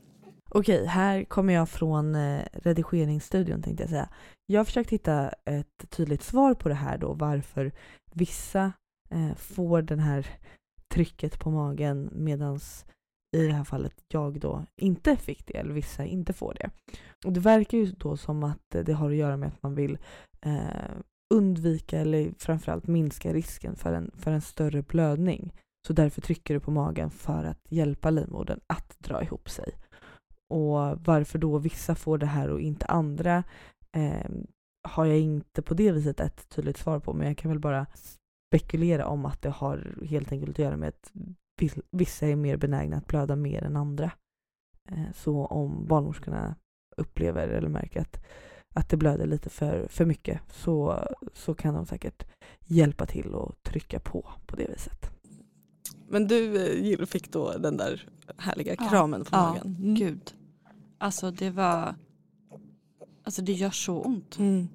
Okej, 0.49 0.87
här 0.87 1.25
kommer 1.25 1.55
jag 1.55 1.69
från 1.69 2.15
eh, 2.15 2.45
redigeringsstudion 2.53 3.63
tänkte 3.63 3.83
jag 3.83 3.91
säga. 3.91 4.09
Jag 4.47 4.61
har 4.61 4.65
försökt 4.65 4.91
hitta 4.91 5.29
ett 5.29 5.91
tydligt 5.91 6.23
svar 6.23 6.55
på 6.55 6.69
det 6.69 6.75
här 6.75 6.99
då, 6.99 7.13
varför 7.13 7.73
vissa 8.13 8.73
eh, 9.11 9.35
får 9.35 9.83
den 9.83 10.01
här 10.01 10.27
trycket 10.95 11.39
på 11.39 11.51
magen 11.51 12.11
medans 12.13 12.87
i 13.37 13.47
det 13.47 13.53
här 13.53 13.65
fallet 13.65 13.95
jag 14.09 14.41
då 14.41 14.65
inte 14.77 15.17
fick 15.17 15.47
det, 15.47 15.57
eller 15.57 15.75
vissa 15.75 16.05
inte 16.05 16.33
får 16.33 16.55
det. 16.55 16.71
Och 17.27 17.33
det 17.33 17.41
verkar 17.41 17.79
ju 17.79 17.87
då 17.87 18.17
som 18.17 18.45
att 18.45 18.71
det 18.71 18.93
har 18.93 19.11
att 19.11 19.17
göra 19.17 19.37
med 19.37 19.49
att 19.49 19.63
man 19.63 19.75
vill 19.75 19.99
eh, 20.41 20.97
undvika 21.35 21.99
eller 21.99 22.33
framförallt 22.39 22.87
minska 22.87 23.33
risken 23.33 23.77
för 23.77 23.93
en, 23.93 24.11
för 24.19 24.33
en 24.33 24.41
större 24.41 24.83
blödning. 24.83 25.53
Så 25.87 25.93
därför 25.93 26.21
trycker 26.21 26.55
du 26.55 26.61
på 26.61 26.71
magen 26.71 27.11
för 27.11 27.45
att 27.45 27.61
hjälpa 27.69 28.11
livmodern 28.11 28.61
att 28.67 28.99
dra 28.99 29.23
ihop 29.23 29.51
sig. 29.51 29.73
Och 30.49 31.05
varför 31.05 31.39
då 31.39 31.59
vissa 31.59 31.95
får 31.95 32.19
det 32.19 32.27
här 32.27 32.51
och 32.51 32.61
inte 32.61 32.87
andra 32.87 33.45
eh, 33.97 34.31
har 34.89 35.05
jag 35.05 35.21
inte 35.21 35.63
på 35.63 35.75
det 35.75 35.93
viset 35.93 36.21
ett 36.21 36.49
tydligt 36.49 36.77
svar 36.77 37.01
på 37.01 37.13
men 37.13 37.27
jag 37.27 37.37
kan 37.37 37.51
väl 37.51 37.61
bara 37.61 37.87
spekulera 38.51 39.07
om 39.07 39.25
att 39.25 39.43
det 39.43 39.51
har 39.51 39.99
helt 40.07 40.33
enkelt 40.33 40.51
att 40.51 40.59
göra 40.59 40.77
med 40.77 40.89
att 40.89 41.13
vissa 41.91 42.27
är 42.27 42.37
mer 42.37 42.57
benägna 42.57 42.97
att 42.97 43.07
blöda 43.07 43.37
mer 43.37 43.65
än 43.65 43.77
andra. 43.77 44.11
Eh, 44.91 45.13
så 45.15 45.47
om 45.47 45.87
barnmorskorna 45.87 46.57
upplever 46.97 47.49
eller 47.49 47.69
märker 47.69 48.01
att, 48.01 48.25
att 48.75 48.89
det 48.89 48.97
blöder 48.97 49.27
lite 49.27 49.51
för, 49.51 49.87
för 49.89 50.05
mycket 50.05 50.41
så, 50.49 51.05
så 51.33 51.55
kan 51.55 51.75
de 51.75 51.87
säkert 51.87 52.27
hjälpa 52.61 53.07
till 53.07 53.35
och 53.35 53.55
trycka 53.63 54.01
på 54.01 54.33
på 54.47 54.57
det 54.57 54.67
viset. 54.69 55.14
Men 56.09 56.27
du 56.29 56.57
eh, 56.93 57.07
fick 57.07 57.33
då 57.33 57.53
den 57.59 57.77
där 57.77 58.09
härliga 58.39 58.75
Ja. 58.79 58.89
kramen 58.89 59.25
på 59.25 59.29
Ja, 59.33 59.49
magen. 59.51 59.77
Mm. 59.81 59.95
Gud. 59.95 60.35
Alltså 60.99 61.31
det 61.31 61.51
var... 61.51 61.95
Alltså 63.25 63.43
det 63.43 63.53
gör 63.53 63.71
så 63.71 64.01
ont. 64.01 64.39
Mm. 64.39 64.69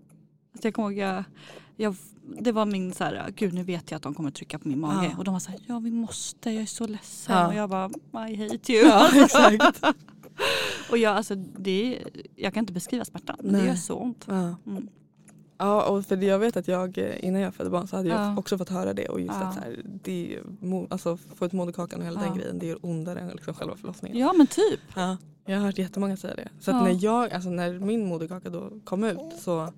Alltså 0.51 0.67
jag 0.67 0.73
kommer 0.73 0.89
ihåg 0.91 0.97
jag, 0.97 1.23
jag, 1.75 1.95
det 2.39 2.51
var 2.51 2.65
min 2.65 2.93
så 2.93 3.03
här, 3.03 3.30
gud 3.36 3.53
nu 3.53 3.63
vet 3.63 3.91
jag 3.91 3.95
att 3.97 4.03
de 4.03 4.13
kommer 4.13 4.32
trycka 4.32 4.59
på 4.59 4.67
min 4.67 4.80
mage. 4.80 5.07
Ja. 5.11 5.17
Och 5.17 5.23
de 5.23 5.34
var 5.34 5.39
så 5.39 5.51
här, 5.51 5.59
ja 5.67 5.80
vi 5.80 5.91
måste, 5.91 6.51
jag 6.51 6.61
är 6.61 6.65
så 6.65 6.88
ledsen. 6.88 7.36
Ja. 7.36 7.47
Och 7.47 7.53
jag 7.53 7.69
bara, 7.69 8.30
I 8.30 8.36
hate 8.36 8.73
you. 8.73 8.88
Ja, 8.88 9.09
exakt. 9.23 9.84
och 10.91 10.97
jag, 10.97 11.15
alltså, 11.17 11.36
det, 11.36 12.03
jag 12.36 12.53
kan 12.53 12.61
inte 12.63 12.73
beskriva 12.73 13.05
smärtan, 13.05 13.38
men 13.43 13.53
det 13.53 13.65
gör 13.67 13.75
så 13.75 13.95
ont. 13.95 14.25
Ja. 14.27 14.55
Mm. 14.65 14.89
Ja, 15.62 15.84
och 15.89 16.05
för 16.05 16.18
jag 16.24 16.39
vet 16.39 16.57
att 16.57 16.68
jag 16.68 16.97
eh, 16.97 17.26
innan 17.26 17.41
jag 17.41 17.53
födde 17.55 17.70
barn 17.70 17.88
så 17.88 17.95
hade 17.95 18.10
jag 18.10 18.20
Ja. 18.22 18.38
också 18.38 18.57
fått 18.57 18.70
höra 18.70 18.93
det 18.93 19.07
och 19.10 19.20
just 19.22 19.34
Ja. 19.41 19.47
att 19.47 19.53
så 19.53 19.60
här, 19.60 19.82
det 20.03 20.39
alltså 20.89 21.18
få 21.18 21.45
ett 21.45 21.53
moderkakan 21.53 21.99
och 21.99 22.05
hela 22.05 22.22
Ja. 22.22 22.26
den 22.28 22.38
grejen 22.38 22.60
det 22.60 22.66
gör 22.66 22.80
ondare 22.82 23.20
än 23.20 23.30
liksom 23.30 23.53
själva 23.53 23.76
förlossningen. 23.76 24.18
Ja 24.18 24.34
men 24.38 24.47
typ. 24.47 24.80
Ja, 24.95 25.18
jag 25.45 25.57
har 25.57 25.66
hört 25.66 25.78
jättemånga 25.78 26.18
säga 26.18 26.36
det. 26.36 26.47
Så 26.60 26.72
när, 26.72 27.03
jag, 27.03 27.32
alltså 27.34 27.49
när 27.49 27.80
min 27.80 28.05
moderkaka 28.07 28.49
då 28.49 28.70
kom 28.84 29.03
ut 29.03 29.20
så 29.39 29.74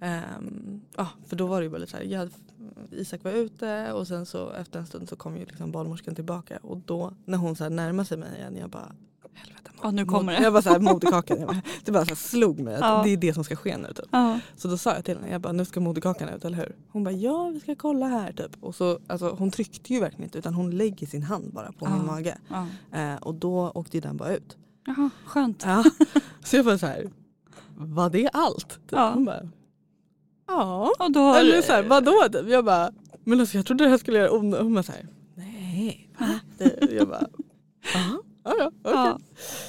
ehm, 0.00 0.80
ja, 0.96 1.08
för 1.26 1.36
då 1.36 1.46
var 1.46 1.60
det 1.60 1.64
ju 1.64 1.70
bara 1.70 1.78
lite 1.78 1.90
så 1.92 1.96
här, 1.96 2.04
jag, 2.04 2.28
Isak 2.90 3.24
var 3.24 3.30
ute 3.32 3.92
och 3.92 4.08
sen 4.08 4.26
så 4.26 4.50
efter 4.50 4.78
en 4.78 4.86
stund 4.86 5.08
så 5.08 5.16
kom 5.16 5.36
ju 5.36 5.44
liksom 5.44 5.72
barnmorskan 5.72 6.14
tillbaka 6.14 6.58
och 6.62 6.76
då 6.78 7.12
när 7.24 7.38
hon 7.38 7.56
så 7.56 7.64
här 7.64 7.70
närmade 7.70 8.06
sig 8.08 8.18
mig 8.18 8.28
igen 8.38 8.56
jag 8.60 8.70
bara 8.70 8.92
helvete. 9.36 9.70
Ja, 9.82 9.90
nu 9.90 10.04
kommer 10.04 10.32
det. 10.32 10.42
Jag 10.42 10.52
bara 10.52 10.62
så 10.62 10.68
här 10.70 10.78
moderkakan, 10.80 11.60
det 11.84 11.92
bara 11.92 12.04
så 12.04 12.08
här 12.08 12.16
slog 12.16 12.60
mig 12.60 12.74
att 12.74 12.80
Ja. 12.80 13.00
det 13.04 13.10
är 13.12 13.16
det 13.16 13.34
som 13.34 13.44
ska 13.44 13.56
ske 13.56 13.76
nu 13.76 13.88
typ. 13.88 14.06
Ja. 14.10 14.40
Så 14.56 14.68
då 14.68 14.78
sa 14.78 14.94
jag 14.94 15.04
till 15.04 15.14
henne, 15.16 15.30
jag 15.32 15.40
bara 15.40 15.52
nu 15.52 15.64
ska 15.64 15.80
moderkakan 15.80 16.28
ut 16.28 16.44
eller 16.44 16.56
hur? 16.56 16.76
Hon 16.92 17.04
bara 17.04 17.14
ja 17.14 17.50
vi 17.54 17.60
ska 17.60 17.74
kolla 17.74 18.06
här 18.06 18.32
typ. 18.32 18.56
Och 18.60 18.74
så, 18.74 18.98
alltså, 19.06 19.28
hon 19.38 19.50
tryckte 19.50 19.94
ju 19.94 20.00
verkligen 20.00 20.24
inte 20.24 20.38
utan 20.38 20.54
hon 20.54 20.70
lägger 20.70 21.06
sin 21.06 21.22
hand 21.22 21.52
bara 21.52 21.72
på 21.72 21.88
min 21.88 22.06
mage. 22.06 22.38
Eh, 22.92 23.14
och 23.20 23.34
då 23.34 23.70
åkte 23.74 23.96
ju 23.96 24.00
den 24.00 24.16
bara 24.16 24.36
ut. 24.36 24.56
Jaha, 24.86 25.10
skönt. 25.26 25.62
Ja. 25.66 25.84
Så 26.44 26.56
jag 26.56 26.64
bara 26.64 26.78
så 26.78 26.86
här, 26.86 27.10
var 27.76 28.10
det 28.10 28.28
allt? 28.32 28.68
Typ. 28.68 28.80
Ja. 28.92 29.10
Hon 29.14 29.24
bara, 29.24 29.48
ja. 30.46 30.90
Och 30.98 31.12
då 31.12 31.20
har, 31.20 31.40
Eller 31.40 31.62
så 31.62 31.72
här, 31.72 31.82
vadå? 31.82 32.14
Typ. 32.32 32.48
Jag 32.48 32.64
bara, 32.64 32.90
men 33.24 33.40
alltså 33.40 33.56
jag 33.56 33.66
trodde 33.66 33.84
det 33.84 33.90
här 33.90 33.98
skulle 33.98 34.18
göra 34.18 34.30
ont. 34.30 34.56
Hon 34.56 34.74
bara 34.74 34.82
så 34.82 34.92
här, 34.92 35.08
nej. 35.34 36.10
va? 36.18 36.40
Jag 36.90 37.08
bara, 37.08 37.26
ja, 38.46 38.54
ja, 38.58 38.70
okej. 38.82 38.92
ja, 38.94 39.18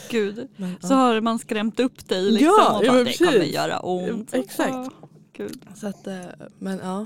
gud. 0.09 0.47
Men, 0.55 0.75
Så 0.81 0.93
har 0.93 1.21
man 1.21 1.39
skrämt 1.39 1.79
upp 1.79 2.07
dig 2.09 2.31
liksom 2.31 2.45
Ja, 2.57 2.77
och 2.77 2.85
ja, 2.85 2.91
bara, 2.91 2.95
men 2.97 3.05
det 3.05 3.17
kommer 3.17 3.31
göra 3.45 3.79
ont. 3.79 4.33
Exakt. 4.33 4.69
Ja, 4.73 4.89
Gud. 5.33 5.61
Så 5.75 5.87
att, 5.87 6.07
eh, 6.07 6.13
men 6.59 6.79
ja. 6.83 7.05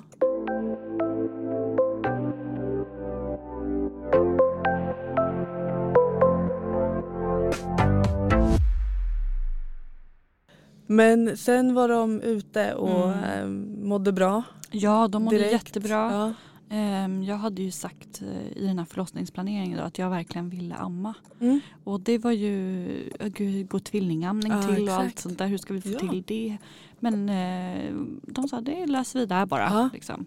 Men 10.87 11.37
sen 11.37 11.73
var 11.73 11.87
de 11.87 12.21
ute 12.21 12.73
och 12.73 13.11
Mm. 13.11 13.23
eh, 13.23 13.45
mådde 13.87 14.11
bra. 14.11 14.43
Ja, 14.71 15.07
de 15.07 15.23
mådde 15.23 15.37
direkt. 15.37 15.53
jättebra. 15.53 16.11
Ja. 16.11 16.33
Ehm, 16.73 17.23
Jag 17.23 17.37
hade 17.37 17.61
ju 17.61 17.71
sagt 17.71 18.21
eh, 18.21 18.57
i 18.57 18.65
den 18.67 18.77
här 18.77 18.85
förlossningsplaneringen 18.85 19.77
då, 19.77 19.83
att 19.83 19.97
jag 19.97 20.09
verkligen 20.09 20.49
ville 20.49 20.75
amma. 20.75 21.13
Mm. 21.39 21.59
Och 21.83 22.01
det 22.01 22.17
var 22.17 22.31
ju, 22.31 23.09
oh 23.19 23.27
gud, 23.27 23.69
gå 23.69 23.79
tvillingamning 23.79 24.51
Ja, 24.51 24.61
till 24.63 24.87
och 24.89 24.93
allt 24.93 25.05
exakt. 25.05 25.19
sånt 25.19 25.37
där. 25.37 25.47
Hur 25.47 25.57
ska 25.57 25.73
vi 25.73 25.81
få 25.81 25.89
Ja. 25.89 25.99
till 25.99 26.23
det? 26.27 26.57
Men 26.99 27.29
eh, 27.29 27.93
de 28.33 28.47
sa 28.47 28.61
det 28.61 28.85
löser 28.85 29.19
vi 29.19 29.25
där 29.25 29.45
bara. 29.45 29.63
Ja. 29.63 29.89
Liksom. 29.93 30.25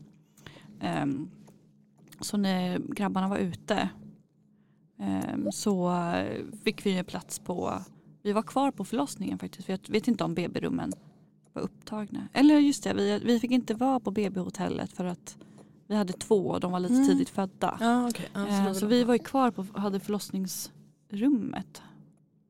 Ehm, 0.81 1.29
så 2.21 2.37
när 2.37 2.79
grabbarna 2.79 3.29
var 3.29 3.39
ute 3.39 3.89
ehm, 4.99 5.53
så 5.53 5.93
fick 6.65 6.87
vi 6.87 6.97
ju 6.97 7.05
plats 7.05 7.39
på, 7.39 7.83
vi 8.23 8.33
var 8.33 8.43
kvar 8.43 8.71
på 8.71 8.85
förlossningen 8.85 9.39
faktiskt. 9.39 9.67
För 9.67 9.73
jag 9.73 9.81
vet 9.89 10.09
inte 10.09 10.25
om 10.25 10.35
BB-rummen 10.35 10.93
var 11.53 11.63
upptagna. 11.63 12.29
Eller 12.33 12.59
just 12.59 12.85
det, 12.85 12.95
vi, 12.95 13.21
vi 13.25 13.41
fick 13.41 13.51
inte 13.51 13.75
vara 13.75 14.01
på 14.01 14.11
BB-hotellet 14.11 14.93
för 14.93 15.05
att 15.05 15.37
vi 15.87 15.95
hade 15.95 16.13
två 16.13 16.47
och 16.49 16.61
de 16.61 16.73
var 16.73 16.81
lite 16.81 16.95
Mm. 16.95 17.07
tidigt 17.07 17.29
födda. 17.29 17.79
Ja, 17.81 18.09
okej. 18.09 18.29
Ja, 18.35 18.47
Eh, 18.49 18.65
det 18.65 18.75
så 18.75 18.87
vi 18.87 19.05
var 19.05 19.15
ju 19.15 19.19
kvar 19.19 19.51
på 19.51 19.67
hade 19.75 20.01
förlossningsrummet. 20.01 21.83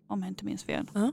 Om 0.06 0.20
jag 0.22 0.28
inte 0.28 0.44
minns 0.44 0.64
fel. 0.64 0.90
Ja. 0.94 1.12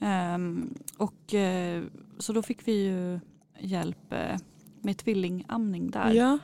Ehm, 0.00 0.74
och, 0.96 1.34
eh, 1.34 1.84
så 2.18 2.32
då 2.32 2.42
fick 2.42 2.68
vi 2.68 2.84
ju 2.84 3.20
hjälp 3.60 4.12
eh, 4.12 4.36
med 4.82 4.96
tvillingamning 4.98 5.90
där. 5.90 6.12
Ja. 6.12 6.38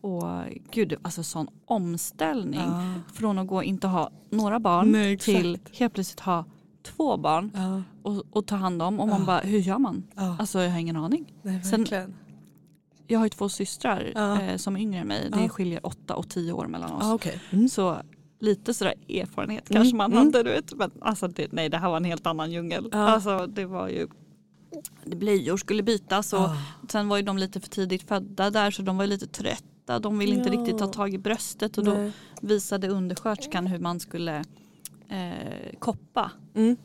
Och 0.00 0.24
gud, 0.70 0.94
alltså 1.02 1.22
sån 1.22 1.48
omställning. 1.66 2.60
Ja. 2.60 2.94
Från 3.12 3.38
att 3.38 3.46
gå 3.46 3.62
inte 3.62 3.86
ha 3.86 4.10
några 4.30 4.60
barn 4.60 4.92
Nej, 4.92 5.18
till 5.18 5.58
helt 5.72 5.94
plötsligt 5.94 6.20
ha 6.20 6.44
två 6.82 7.16
barn 7.16 7.50
Ja. 7.54 7.82
och, 8.02 8.22
och 8.30 8.46
ta 8.46 8.56
hand 8.56 8.82
om. 8.82 9.00
Och 9.00 9.08
man 9.08 9.24
bara, 9.26 9.38
hur 9.40 9.58
gör 9.58 9.78
man? 9.78 10.02
Alltså 10.14 10.60
jag 10.60 10.70
har 10.70 10.78
ingen 10.78 10.96
aning. 10.96 11.32
Nej, 11.42 11.64
sen- 11.64 11.80
verkligen. 11.80 12.14
Jag 13.06 13.18
har 13.18 13.26
ju 13.26 13.30
två 13.30 13.48
systrar 13.48 14.12
Ja. 14.14 14.40
eh, 14.40 14.56
som 14.56 14.76
är 14.76 14.80
yngre 14.80 15.00
än 15.00 15.06
mig. 15.08 15.28
Det 15.32 15.48
skiljer 15.48 15.86
åtta 15.86 16.14
och 16.16 16.28
tio 16.28 16.52
år 16.52 16.66
mellan 16.66 16.92
oss. 16.92 17.02
Ja, 17.04 17.14
okej. 17.14 17.40
Mm. 17.50 17.68
Så 17.68 17.96
lite 18.40 18.74
sådär 18.74 18.94
erfarenhet 19.08 19.70
Mm, 19.70 19.80
kanske 19.82 19.96
man 19.96 20.12
mm. 20.12 20.24
hade. 20.26 20.42
Du 20.42 20.50
vet. 20.50 20.74
Men 20.74 20.90
alltså 21.00 21.28
det, 21.28 21.52
nej 21.52 21.68
det 21.68 21.76
här 21.78 21.88
var 21.90 21.96
en 21.96 22.04
helt 22.04 22.26
annan 22.26 22.52
djungel. 22.52 22.88
Alltså 22.92 23.46
det 23.46 23.64
var 23.66 23.88
ju 23.88 24.08
blöjor 25.06 25.56
skulle 25.56 25.82
bytas 25.82 26.32
och 26.32 26.38
Ja. 26.38 26.56
sen 26.88 27.08
var 27.08 27.16
ju 27.16 27.22
de 27.22 27.38
lite 27.38 27.60
för 27.60 27.68
tidigt 27.68 28.02
födda 28.08 28.50
där 28.50 28.70
så 28.70 28.82
de 28.82 28.96
var 28.96 29.06
lite 29.06 29.26
trötta. 29.26 29.98
De 29.98 30.18
ville 30.18 30.34
inte 30.34 30.48
Ja. 30.48 30.60
riktigt 30.60 30.78
ta 30.78 30.86
tag 30.86 31.14
i 31.14 31.18
bröstet 31.18 31.78
och 31.78 31.84
då 31.84 31.94
Nej. 31.94 32.12
visade 32.40 32.88
undersköterskan 32.88 33.66
hur 33.66 33.78
man 33.78 34.00
skulle 34.00 34.44
eh, 35.08 35.78
koppa. 35.78 36.30
Mm. 36.54 36.76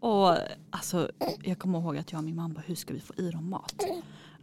Och 0.00 0.36
alltså 0.70 1.10
jag 1.42 1.58
kommer 1.58 1.78
ihåg 1.80 1.96
att 1.96 2.12
jag 2.12 2.18
och 2.18 2.24
min 2.24 2.36
mamma 2.36 2.62
hur 2.66 2.74
ska 2.74 2.94
vi 2.94 3.00
få 3.00 3.14
i 3.16 3.30
dem 3.30 3.50
mat? 3.50 3.74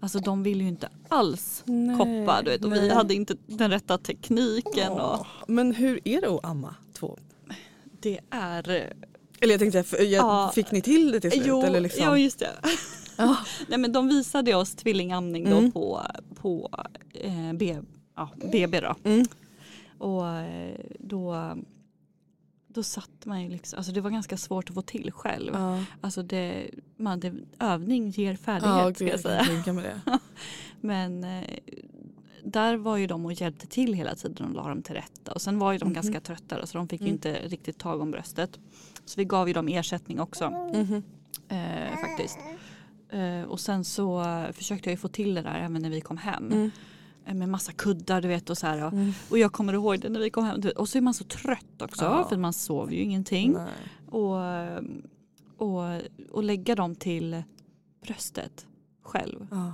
Alltså 0.04 0.20
de 0.20 0.44
ville 0.44 0.64
ju 0.64 0.70
inte 0.70 0.90
alls 1.10 1.64
Nej, 1.66 1.98
koppa 1.98 2.42
du 2.42 2.50
vet, 2.52 2.66
och 2.66 2.74
vi 2.74 2.80
nej. 2.80 2.90
hade 2.90 3.14
inte 3.14 3.36
den 3.48 3.72
rätta 3.72 3.98
tekniken. 3.98 4.92
Och 4.92 5.26
Men 5.48 5.72
hur 5.76 6.00
är 6.08 6.22
det 6.22 6.28
att 6.28 6.46
amma 6.46 6.76
två? 6.94 7.18
det 8.00 8.20
är 8.30 8.94
Eller 9.40 9.54
jag 9.54 9.60
tänkte, 9.60 10.04
jag, 10.04 10.06
Ja. 10.06 10.52
fick 10.56 10.72
ni 10.72 10.82
till 10.82 11.12
det 11.12 11.20
till 11.20 11.32
slut? 11.32 11.44
Jo, 11.48 11.62
eller 11.64 11.80
liksom? 11.80 12.04
ja 12.04 12.18
just 12.18 12.40
det. 12.40 12.50
Nej, 13.68 13.80
men 13.80 13.92
de 13.92 14.08
visade 14.08 14.56
oss 14.56 14.76
tvillingamning 14.76 15.50
då 15.50 15.58
Mm. 15.58 15.72
på, 15.72 16.02
på 16.36 16.70
eh, 17.14 17.54
B, 17.54 17.78
ja, 18.16 18.30
BB. 18.52 18.80
Då. 18.80 18.96
Mm. 19.04 19.26
Och 19.98 20.28
eh, 20.28 20.76
då, 21.00 21.34
då 22.74 22.84
satt 22.84 23.26
man 23.26 23.42
ju 23.44 23.50
liksom, 23.50 23.78
alltså 23.78 23.92
det 23.92 24.02
var 24.02 24.10
ganska 24.10 24.38
svårt 24.38 24.70
att 24.70 24.76
få 24.76 24.82
till 24.82 25.12
själv. 25.12 25.52
Ja. 25.54 25.84
Alltså 26.02 26.24
det, 26.24 26.70
man, 26.98 27.20
det, 27.20 27.34
övning 27.60 28.10
ger 28.10 28.36
färdighet 28.36 28.76
Ja, 28.78 28.94
ska 28.94 29.04
jag 29.04 29.14
jag 29.14 29.20
säga. 29.20 29.44
det. 29.74 30.02
Men 30.82 31.24
eh, 31.24 31.44
där 32.44 32.76
var 32.78 32.98
ju 32.98 33.08
de 33.08 33.26
och 33.26 33.34
hjälpte 33.34 33.68
till 33.68 33.94
hela 33.94 34.16
tiden 34.16 34.48
och 34.48 34.54
la 34.54 34.68
dem 34.70 34.82
till 34.82 34.96
rätta. 34.96 35.32
Och 35.32 35.42
sen 35.42 35.60
var 35.60 35.72
ju 35.72 35.78
de 35.78 35.86
Mhm. 35.86 35.94
ganska 35.94 36.20
trötta 36.22 36.66
så 36.66 36.78
de 36.78 36.88
fick 36.88 37.02
ju 37.02 37.08
Mm. 37.08 37.14
inte 37.16 37.34
riktigt 37.48 37.78
tag 37.78 38.02
om 38.02 38.12
bröstet. 38.12 38.60
Så 39.06 39.20
vi 39.20 39.26
gav 39.26 39.48
ju 39.48 39.54
dem 39.54 39.68
ersättning 39.68 40.20
också 40.20 40.50
Mhm. 40.50 41.04
eh, 41.50 42.00
faktiskt. 42.02 42.38
Eh, 43.10 43.42
och 43.42 43.60
sen 43.60 43.84
så 43.86 44.24
försökte 44.54 44.90
jag 44.90 44.94
ju 44.94 44.98
få 44.98 45.08
till 45.08 45.34
det 45.34 45.42
där 45.42 45.56
även 45.60 45.82
när 45.82 45.90
vi 45.90 46.02
kom 46.02 46.18
hem. 46.18 46.72
Eh, 47.26 47.34
med 47.34 47.50
massa 47.50 47.72
kuddar 47.72 48.22
du 48.22 48.28
vet 48.28 48.50
och 48.50 48.58
så 48.58 48.68
här. 48.68 48.86
Och, 48.86 48.94
Mm. 48.94 49.12
och 49.30 49.38
jag 49.38 49.52
kommer 49.52 49.74
ihåg 49.74 50.00
det 50.00 50.10
när 50.10 50.20
vi 50.20 50.30
kom 50.30 50.46
hem. 50.46 50.62
Och 50.78 50.90
så 50.90 50.98
är 50.98 51.02
man 51.02 51.14
så 51.14 51.24
trött 51.24 51.82
också 51.82 52.06
Ja. 52.06 52.26
för 52.30 52.38
man 52.38 52.54
sover 52.54 52.94
ju 52.94 53.02
ingenting. 53.02 53.52
Nej. 53.54 53.68
Och, 54.10 54.38
och, 55.58 56.02
och 56.32 56.44
lägga 56.44 56.76
dem 56.76 56.96
till 56.96 57.44
bröstet 58.06 58.66
själv. 59.02 59.48
Ja. 59.52 59.74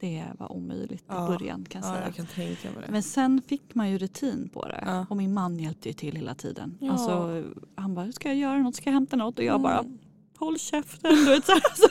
Det 0.00 0.24
var 0.38 0.52
omöjligt 0.52 1.00
i 1.00 1.04
Ja. 1.08 1.26
början 1.26 1.64
kan 1.68 1.80
jag 1.82 1.90
ja, 1.90 1.94
säga. 1.94 2.46
jag 2.56 2.58
kan. 2.62 2.72
Men 2.92 3.02
sen 3.02 3.42
fick 3.46 3.74
man 3.74 3.90
ju 3.90 3.98
rutin 3.98 4.48
på 4.52 4.68
det. 4.68 5.06
Och 5.10 5.16
min 5.16 5.34
man 5.34 5.58
hjälpte 5.58 5.88
ju 5.88 5.92
till 5.92 6.16
hela 6.16 6.34
tiden. 6.34 6.78
Ja. 6.80 6.92
Alltså, 6.92 7.44
han 7.74 7.94
bara, 7.94 8.12
ska 8.12 8.28
jag 8.28 8.36
göra 8.36 8.58
något? 8.58 8.76
Ska 8.76 8.90
jag 8.90 8.94
hämta 8.94 9.16
något? 9.16 9.38
Och 9.38 9.44
jag 9.44 9.60
bara, 9.60 9.78
Mm. 9.78 9.98
håll 10.38 10.58
käften. 10.58 11.10
Du 11.14 11.24
vet, 11.24 11.46
så 11.46 11.52
här. 11.52 11.62
Så- 11.76 11.88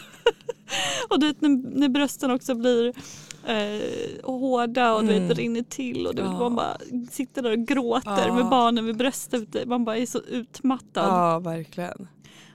och 1.14 1.20
du 1.20 1.28
vet 1.28 1.41
när, 1.41 1.50
när 1.80 1.89
brösten 1.89 2.32
också 2.32 2.56
blir 2.56 2.93
eh, 3.47 4.25
hårda 4.25 4.93
och 4.95 5.03
du 5.03 5.13
Mm. 5.15 5.27
vet, 5.27 5.37
rinner 5.37 5.61
till. 5.61 6.07
Och 6.07 6.15
du 6.15 6.21
vet, 6.21 6.31
Ja. 6.31 6.39
man 6.39 6.55
bara 6.55 6.77
sitter 7.11 7.41
där 7.41 7.51
och 7.51 7.67
gråter 7.67 8.27
Ja. 8.27 8.33
med 8.35 8.49
barnen 8.49 8.85
vid 8.85 8.97
bröstet. 8.97 9.67
Man 9.67 9.85
bara 9.85 9.97
är 9.97 10.05
så 10.05 10.19
utmattad. 10.19 11.05
Ja, 11.05 11.39
verkligen. 11.39 12.07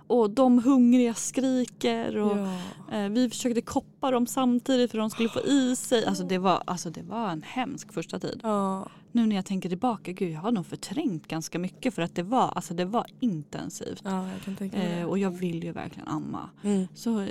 Och 0.06 0.30
de 0.30 0.62
hungriga 0.64 1.14
skriker. 1.14 2.16
Och, 2.16 2.36
Ja. 2.38 2.96
eh, 2.98 3.08
vi 3.08 3.30
försökte 3.30 3.60
koppa 3.60 4.10
dem 4.10 4.26
samtidigt 4.26 4.90
för 4.90 4.98
de 4.98 5.10
skulle 5.10 5.28
få 5.28 5.40
i 5.40 5.76
sig. 5.76 6.04
Alltså 6.06 6.24
det, 6.24 6.38
var, 6.38 6.62
alltså 6.66 6.90
det 6.90 7.02
var 7.02 7.28
en 7.30 7.42
hemsk 7.42 7.92
första 7.92 8.18
tid. 8.18 8.40
Ja. 8.42 8.88
Nu 9.12 9.26
när 9.26 9.36
jag 9.36 9.46
tänker 9.46 9.68
tillbaka, 9.68 10.12
gud 10.12 10.30
jag 10.32 10.40
har 10.40 10.52
nog 10.52 10.66
förträngt 10.66 11.28
ganska 11.28 11.58
mycket 11.58 11.94
för 11.94 12.02
att 12.02 12.14
det 12.14 12.22
var, 12.22 12.52
alltså 12.54 12.74
det 12.74 12.84
var 12.84 13.06
intensivt. 13.20 14.02
ja, 14.04 14.26
jag 14.58 14.74
Eh, 14.74 15.04
och 15.04 15.18
jag 15.18 15.30
vill 15.30 15.64
ju 15.64 15.72
verkligen 15.72 16.08
amma. 16.08 16.50
Mm. 16.64 16.86
Så, 16.94 17.20
eh, 17.20 17.28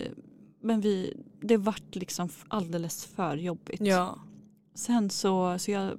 men 0.63 0.81
vi, 0.81 1.13
det 1.41 1.57
vart 1.57 1.95
liksom 1.95 2.29
alldeles 2.47 3.05
för 3.05 3.37
jobbigt. 3.37 3.81
Ja. 3.81 4.19
Sen 4.73 5.09
så, 5.09 5.59
så 5.59 5.71
jag, 5.71 5.97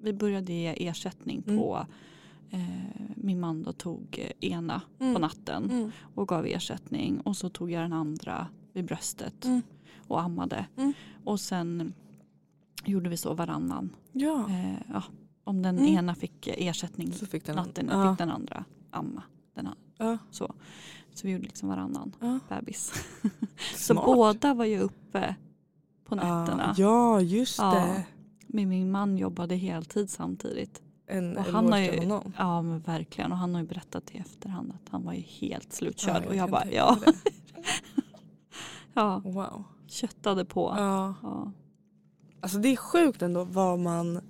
vi 0.00 0.12
började 0.12 0.52
ge 0.52 0.88
ersättning 0.88 1.42
Mm. 1.46 1.58
på 1.58 1.86
eh, 2.50 2.60
min 3.16 3.40
man 3.40 3.62
då 3.62 3.72
tog 3.72 4.18
eh, 4.18 4.50
ena 4.50 4.80
Mm. 5.00 5.14
på 5.14 5.20
natten 5.20 5.70
Mm. 5.70 5.90
och 6.14 6.28
gav 6.28 6.46
ersättning 6.46 7.20
och 7.20 7.36
så 7.36 7.48
tog 7.48 7.70
jag 7.70 7.82
den 7.82 7.92
andra 7.92 8.48
vid 8.72 8.84
bröstet. 8.84 9.44
Mm. 9.44 9.62
och 10.08 10.20
ammade. 10.22 10.66
Mm. 10.76 10.92
Och 11.24 11.40
sen 11.40 11.92
gjorde 12.84 13.08
vi 13.08 13.16
så 13.16 13.34
varannan. 13.34 13.90
Ja. 14.12 14.48
Eh, 14.50 14.78
ja, 14.92 15.02
om 15.44 15.62
den 15.62 15.78
Mm. 15.78 15.88
ena 15.94 16.14
fick 16.14 16.46
ersättning 16.46 17.12
Så 17.12 17.26
fick 17.26 17.44
den 17.44 17.56
natten 17.56 17.88
ja. 17.92 18.10
fick 18.12 18.18
den 18.18 18.30
andra 18.30 18.64
amma. 18.90 19.22
Den. 19.54 19.68
Ja. 19.98 20.18
Så. 20.30 20.54
Så 21.18 21.26
vi 21.26 21.32
gjorde 21.32 21.44
liksom 21.44 21.68
varannan 21.68 22.12
Ja. 22.20 22.38
bebis. 22.48 22.92
Så 23.76 23.94
båda 23.94 24.54
var 24.54 24.64
ju 24.64 24.80
uppe 24.80 25.34
på 26.04 26.14
nätterna. 26.14 26.74
Ja, 26.76 27.20
just 27.20 27.58
Ja. 27.58 27.74
det. 27.74 28.04
Men 28.46 28.68
min 28.68 28.90
man 28.90 29.18
jobbade 29.18 29.54
heltid 29.56 30.10
samtidigt. 30.10 30.82
En 31.06 31.36
Och 31.36 31.44
han 31.44 31.72
har 31.72 31.78
ju- 31.78 31.98
honom. 31.98 32.32
Ja 32.38 32.62
men 32.62 32.80
verkligen. 32.80 33.32
Och 33.32 33.38
han 33.38 33.54
har 33.54 33.60
ju 33.62 33.66
berättat 33.68 34.10
i 34.14 34.18
efterhand 34.18 34.72
att 34.72 34.88
han 34.92 35.04
var 35.04 35.12
ju 35.12 35.20
helt 35.20 35.72
slutkörd. 35.72 36.22
Ja, 36.24 36.28
och 36.28 36.34
jag 36.36 36.50
bara 36.50 36.70
ja, 36.72 36.96
ja, 38.94 39.22
Wow. 39.24 39.64
köttade 39.86 40.44
på. 40.44 40.74
Ja. 40.76 41.14
Ja. 41.22 41.52
Alltså 42.40 42.58
det 42.58 42.68
är 42.68 42.76
sjukt 42.76 43.22
ändå 43.22 43.44
vad 43.44 43.78
man 43.78 44.20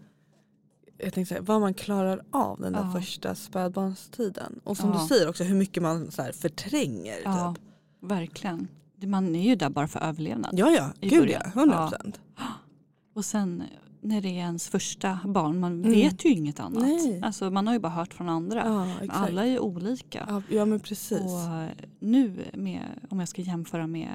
jag 0.98 1.12
tänkte 1.12 1.34
säga, 1.34 1.42
vad 1.42 1.60
man 1.60 1.74
klarar 1.74 2.20
av 2.30 2.60
den 2.60 2.72
där 2.72 2.80
Ja. 2.94 3.00
första 3.00 3.34
spädbarnstiden. 3.34 4.60
Och 4.64 4.76
som 4.76 4.90
Ja. 4.90 5.00
du 5.02 5.06
säger 5.08 5.28
också 5.28 5.44
hur 5.44 5.54
mycket 5.56 5.82
man 5.82 6.10
så 6.10 6.22
här 6.22 6.32
förtränger. 6.32 7.16
ja, 7.24 7.54
Typ. 7.54 7.64
verkligen. 8.10 8.68
Man 9.06 9.34
är 9.36 9.42
ju 9.48 9.54
där 9.56 9.70
bara 9.70 9.88
för 9.88 10.00
överlevnad. 10.00 10.50
Ja 10.58 10.70
ja, 10.70 10.90
gud 11.08 11.30
ja, 11.30 11.40
100 11.54 11.88
procent. 11.88 12.20
Och 13.14 13.24
sen 13.24 13.62
när 14.00 14.20
det 14.20 14.28
är 14.28 14.32
ens 14.32 14.68
första 14.68 15.18
barn, 15.24 15.60
man 15.60 15.72
Mm. 15.72 15.90
vet 15.92 16.24
ju 16.24 16.28
inget 16.28 16.60
annat. 16.60 16.82
Nej. 16.82 17.20
Alltså, 17.24 17.50
man 17.50 17.66
har 17.66 17.74
ju 17.74 17.80
bara 17.80 17.92
hört 17.92 18.14
från 18.14 18.28
andra. 18.28 18.62
Ja. 18.66 19.06
Alla 19.12 19.42
är 19.46 19.50
ju 19.50 19.58
olika. 19.58 20.42
Ja, 20.48 20.64
men 20.64 20.80
precis. 20.80 21.20
Och 21.20 21.40
eh, 21.40 21.68
nu, 22.00 22.44
med, 22.54 22.82
om 23.10 23.20
jag 23.20 23.28
ska 23.28 23.42
jämföra 23.42 23.86
med 23.86 24.08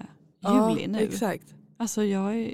juli 0.48 0.88
nu. 0.88 1.00
Exakt. 1.00 1.54
Alltså 1.78 2.04
jag 2.04 2.36
är, 2.36 2.54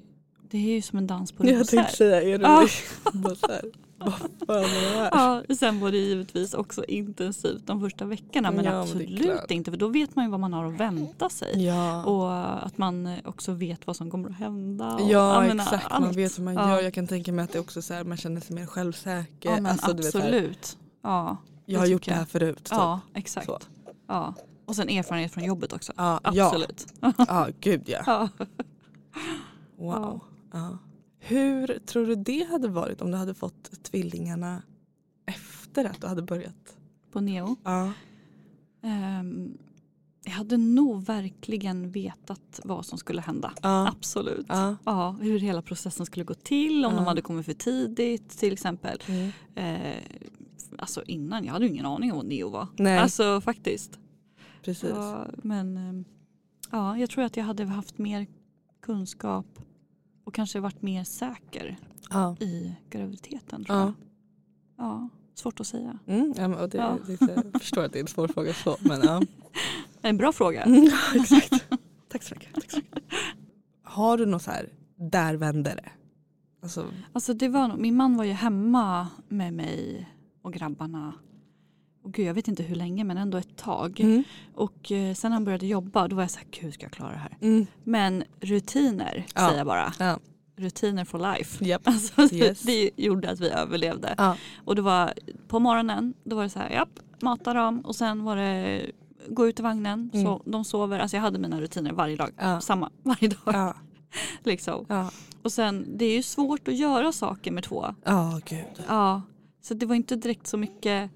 det 0.50 0.58
är 0.58 0.76
ju 0.76 0.82
som 0.82 0.98
en 0.98 1.08
dans 1.08 1.32
på 1.32 1.46
Jag 1.48 1.60
rosor. 1.60 1.78
tänkte 1.78 1.96
säga, 1.96 2.22
är 2.22 2.38
det 2.38 2.44
Ja. 2.48 2.68
så 4.00 4.14
vad? 4.48 4.66
Ja, 5.12 5.44
sen 5.60 5.80
var 5.80 5.92
det 5.92 5.98
givetvis 5.98 6.54
också 6.54 6.86
intensivt 6.86 7.68
de 7.68 7.82
första 7.82 8.06
veckorna 8.06 8.52
men 8.52 8.66
Ja, 8.66 8.82
absolut 8.82 9.52
inte 9.52 9.72
för 9.72 9.78
då 9.78 9.88
vet 9.88 10.16
man 10.16 10.26
ju 10.26 10.32
vad 10.32 10.40
man 10.40 10.54
har 10.54 10.66
att 10.66 10.74
vänta 10.80 11.30
sig. 11.30 11.66
Ja, 11.66 12.04
Och 12.04 12.66
att 12.66 12.78
man 12.78 13.10
också 13.26 13.52
vet 13.52 13.88
vad 13.88 13.96
som 13.96 14.12
kommer 14.12 14.30
att 14.30 14.36
hända. 14.36 14.98
Ja 15.02 15.46
jag 15.46 15.56
exakt, 15.56 15.90
man 15.92 16.04
allt. 16.04 16.16
vet 16.18 16.40
hur 16.40 16.44
man 16.44 16.54
Ja. 16.54 16.70
gör. 16.76 16.82
Jag 16.82 16.94
kan 16.94 17.08
tänka 17.08 17.32
mig 17.32 17.44
att 17.46 17.52
det 17.54 17.60
också 17.60 17.82
så 17.82 17.94
här, 17.94 18.04
man 18.04 18.18
känner 18.18 18.42
sig 18.42 18.56
mer 18.56 18.66
självsäker. 18.66 19.50
Ja 19.50 19.56
men 19.56 19.66
Alltså, 19.66 19.88
så 19.88 20.18
absolut. 20.18 20.78
ja, 21.04 21.38
jag 21.66 21.80
har 21.80 21.86
gjort 21.88 22.02
tycker 22.02 22.12
det 22.12 22.16
här 22.16 22.22
jag. 22.22 22.30
förut. 22.30 22.58
typ. 22.58 22.68
ja, 22.72 23.00
exakt. 23.14 23.46
Så. 23.48 23.60
Ja. 24.08 24.34
Och 24.66 24.76
sen 24.76 24.90
erfarenhet 24.90 25.32
från 25.34 25.44
jobbet 25.44 25.74
också. 25.74 25.94
Ja, 25.96 26.20
Absolut. 26.24 26.88
ja, 27.28 27.48
gud 27.60 27.82
ja. 27.86 28.00
Ja. 28.08 28.30
Wow. 29.78 30.20
Ja. 30.54 30.78
Hur 31.20 31.80
tror 31.86 32.06
du 32.06 32.16
det 32.16 32.44
hade 32.50 32.68
varit 32.68 33.02
om 33.02 33.12
du 33.12 33.18
hade 33.18 33.34
fått 33.34 33.84
tvillingarna 33.84 34.62
efter 35.26 35.86
att 35.86 36.02
du 36.02 36.08
hade 36.08 36.22
börjat? 36.22 36.78
På 37.12 37.20
Neo. 37.22 37.56
Ja. 37.64 37.92
Ehm, 38.84 39.58
jag 40.26 40.32
hade 40.32 40.58
nog 40.58 41.04
verkligen 41.06 41.92
vetat 41.92 42.60
vad 42.64 42.86
som 42.86 42.98
skulle 42.98 43.22
hända. 43.22 43.54
Ja. 43.62 43.88
Absolut. 43.88 44.46
Ja. 44.50 44.76
Ja, 44.86 45.12
hur 45.22 45.40
hela 45.40 45.62
processen 45.62 46.06
skulle 46.06 46.26
gå 46.26 46.34
till, 46.34 46.86
om 46.86 46.92
Ja. 46.92 46.98
de 47.00 47.06
hade 47.08 47.22
kommit 47.22 47.46
för 47.46 47.54
tidigt 47.54 48.30
till 48.30 48.54
exempel. 48.54 49.00
Mm. 49.08 49.32
Eh, 49.56 50.04
alltså 50.78 51.04
innan, 51.04 51.46
jag 51.46 51.54
hade 51.54 51.66
ju 51.66 51.72
ingen 51.72 51.86
aning 51.86 52.12
om 52.12 52.18
vad 52.18 52.26
Neo 52.28 52.50
var. 52.50 52.68
Nej. 52.78 52.98
Alltså 52.98 53.42
faktiskt. 53.42 54.00
Precis. 54.64 54.94
Men 55.38 55.78
eh, 55.78 56.06
ja, 56.72 56.98
jag 56.98 57.10
tror 57.10 57.24
att 57.24 57.38
jag 57.38 57.44
hade 57.44 57.66
haft 57.66 57.98
mer 57.98 58.28
kunskap 58.82 59.60
och 60.28 60.34
kanske 60.34 60.60
varit 60.60 60.82
mer 60.82 61.04
säker 61.04 61.78
Ja. 62.10 62.36
i 62.40 62.76
graviditeten. 62.90 63.66
Tror 63.66 63.78
Ja. 63.78 63.84
jag. 63.84 63.94
Ja, 64.86 65.10
svårt 65.36 65.60
att 65.60 65.68
säga. 65.68 66.00
Mm, 66.08 66.34
ja, 66.38 66.48
men, 66.48 66.70
det, 66.70 66.78
Ja. 66.78 66.98
det, 67.08 67.22
jag 67.52 67.62
förstår 67.62 67.84
att 67.84 67.94
det 67.94 68.00
är 68.00 68.02
en 68.02 68.08
svår 68.08 68.28
fråga 68.28 68.54
så 68.54 68.78
men 68.82 69.02
ja. 69.02 69.22
En 70.02 70.18
bra 70.18 70.32
fråga. 70.32 70.62
Mm, 70.64 70.90
exakt. 71.16 71.54
Tack 72.10 72.24
så 72.24 72.36
mycket. 72.36 72.54
Tack 72.56 72.72
så 72.72 72.78
mycket. 72.78 73.04
Har 73.84 74.18
du 74.18 74.26
något 74.26 74.42
så 74.42 74.52
här, 74.52 74.70
där 74.96 75.36
vände 75.36 75.70
det? 75.76 75.90
Alltså, 76.64 76.86
Alltså 77.14 77.34
det 77.34 77.50
var, 77.50 77.78
min 77.78 77.96
man 77.96 78.18
var 78.18 78.24
ju 78.24 78.32
hemma 78.32 79.08
med 79.30 79.54
mig 79.54 80.10
och 80.42 80.54
grabbarna. 80.54 81.14
Gud, 82.08 82.26
jag 82.28 82.34
vet 82.34 82.48
inte 82.48 82.64
hur 82.64 82.76
länge 82.76 83.04
men 83.04 83.18
ändå 83.18 83.38
ett 83.38 83.56
tag. 83.58 84.00
mm. 84.00 84.24
Och 84.56 84.92
eh, 84.92 85.14
sen 85.14 85.32
han 85.32 85.46
började 85.46 85.68
jobba 85.68 86.08
då 86.08 86.16
var 86.16 86.24
jag 86.24 86.32
så 86.32 86.38
här, 86.40 86.48
gud 86.52 86.74
ska 86.74 86.84
jag 86.86 86.92
klara 86.92 87.12
det 87.12 87.18
här? 87.18 87.38
Mm. 87.42 87.66
Men 87.84 88.24
rutiner 88.40 89.26
Ja. 89.36 89.42
säger 89.42 89.58
jag 89.58 89.68
bara. 89.68 89.94
Ja. 90.00 90.20
Rutiner 90.56 91.06
for 91.06 91.20
life. 91.38 91.66
Japp. 91.66 91.82
Alltså, 91.88 92.36
Yes. 92.36 92.62
det, 92.62 92.90
gjorde 92.98 93.30
att 93.32 93.40
vi 93.40 93.50
överlevde. 93.50 94.16
Ja. 94.18 94.36
Och 94.66 94.76
det 94.76 94.82
var 94.82 95.14
på 95.48 95.60
morgonen, 95.60 96.14
då 96.24 96.36
var 96.36 96.44
det 96.44 96.50
så 96.50 96.60
här, 96.60 96.70
japp, 96.70 97.00
mata 97.22 97.54
dem 97.54 97.80
och 97.82 97.96
sen 97.96 98.24
var 98.24 98.36
det 98.36 98.86
gå 99.30 99.48
ut 99.48 99.60
i 99.60 99.64
vagnen, 99.64 100.10
Mm. 100.14 100.26
så 100.26 100.42
de 100.46 100.66
sover. 100.66 101.00
Alltså 101.00 101.18
jag 101.18 101.22
hade 101.22 101.40
mina 101.40 101.62
rutiner 101.62 101.92
varje 101.92 102.16
dag, 102.16 102.64
samma 102.64 102.90
varje 103.04 103.28
dag. 103.30 103.74
Liksom. 104.44 104.86
Och 105.42 105.52
sen, 105.52 105.98
det 105.98 106.06
är 106.06 106.16
ju 106.16 106.24
svårt 106.24 106.68
att 106.68 106.76
göra 106.76 107.12
saker 107.12 107.52
med 107.52 107.64
två. 107.64 107.96
Ja, 108.04 108.40
gud. 108.46 108.66
Ja, 108.88 109.22
så 109.62 109.74
det 109.74 109.86
var 109.86 109.96
inte 109.96 110.16
direkt 110.16 110.48
så 110.48 110.58
mycket, 110.58 111.12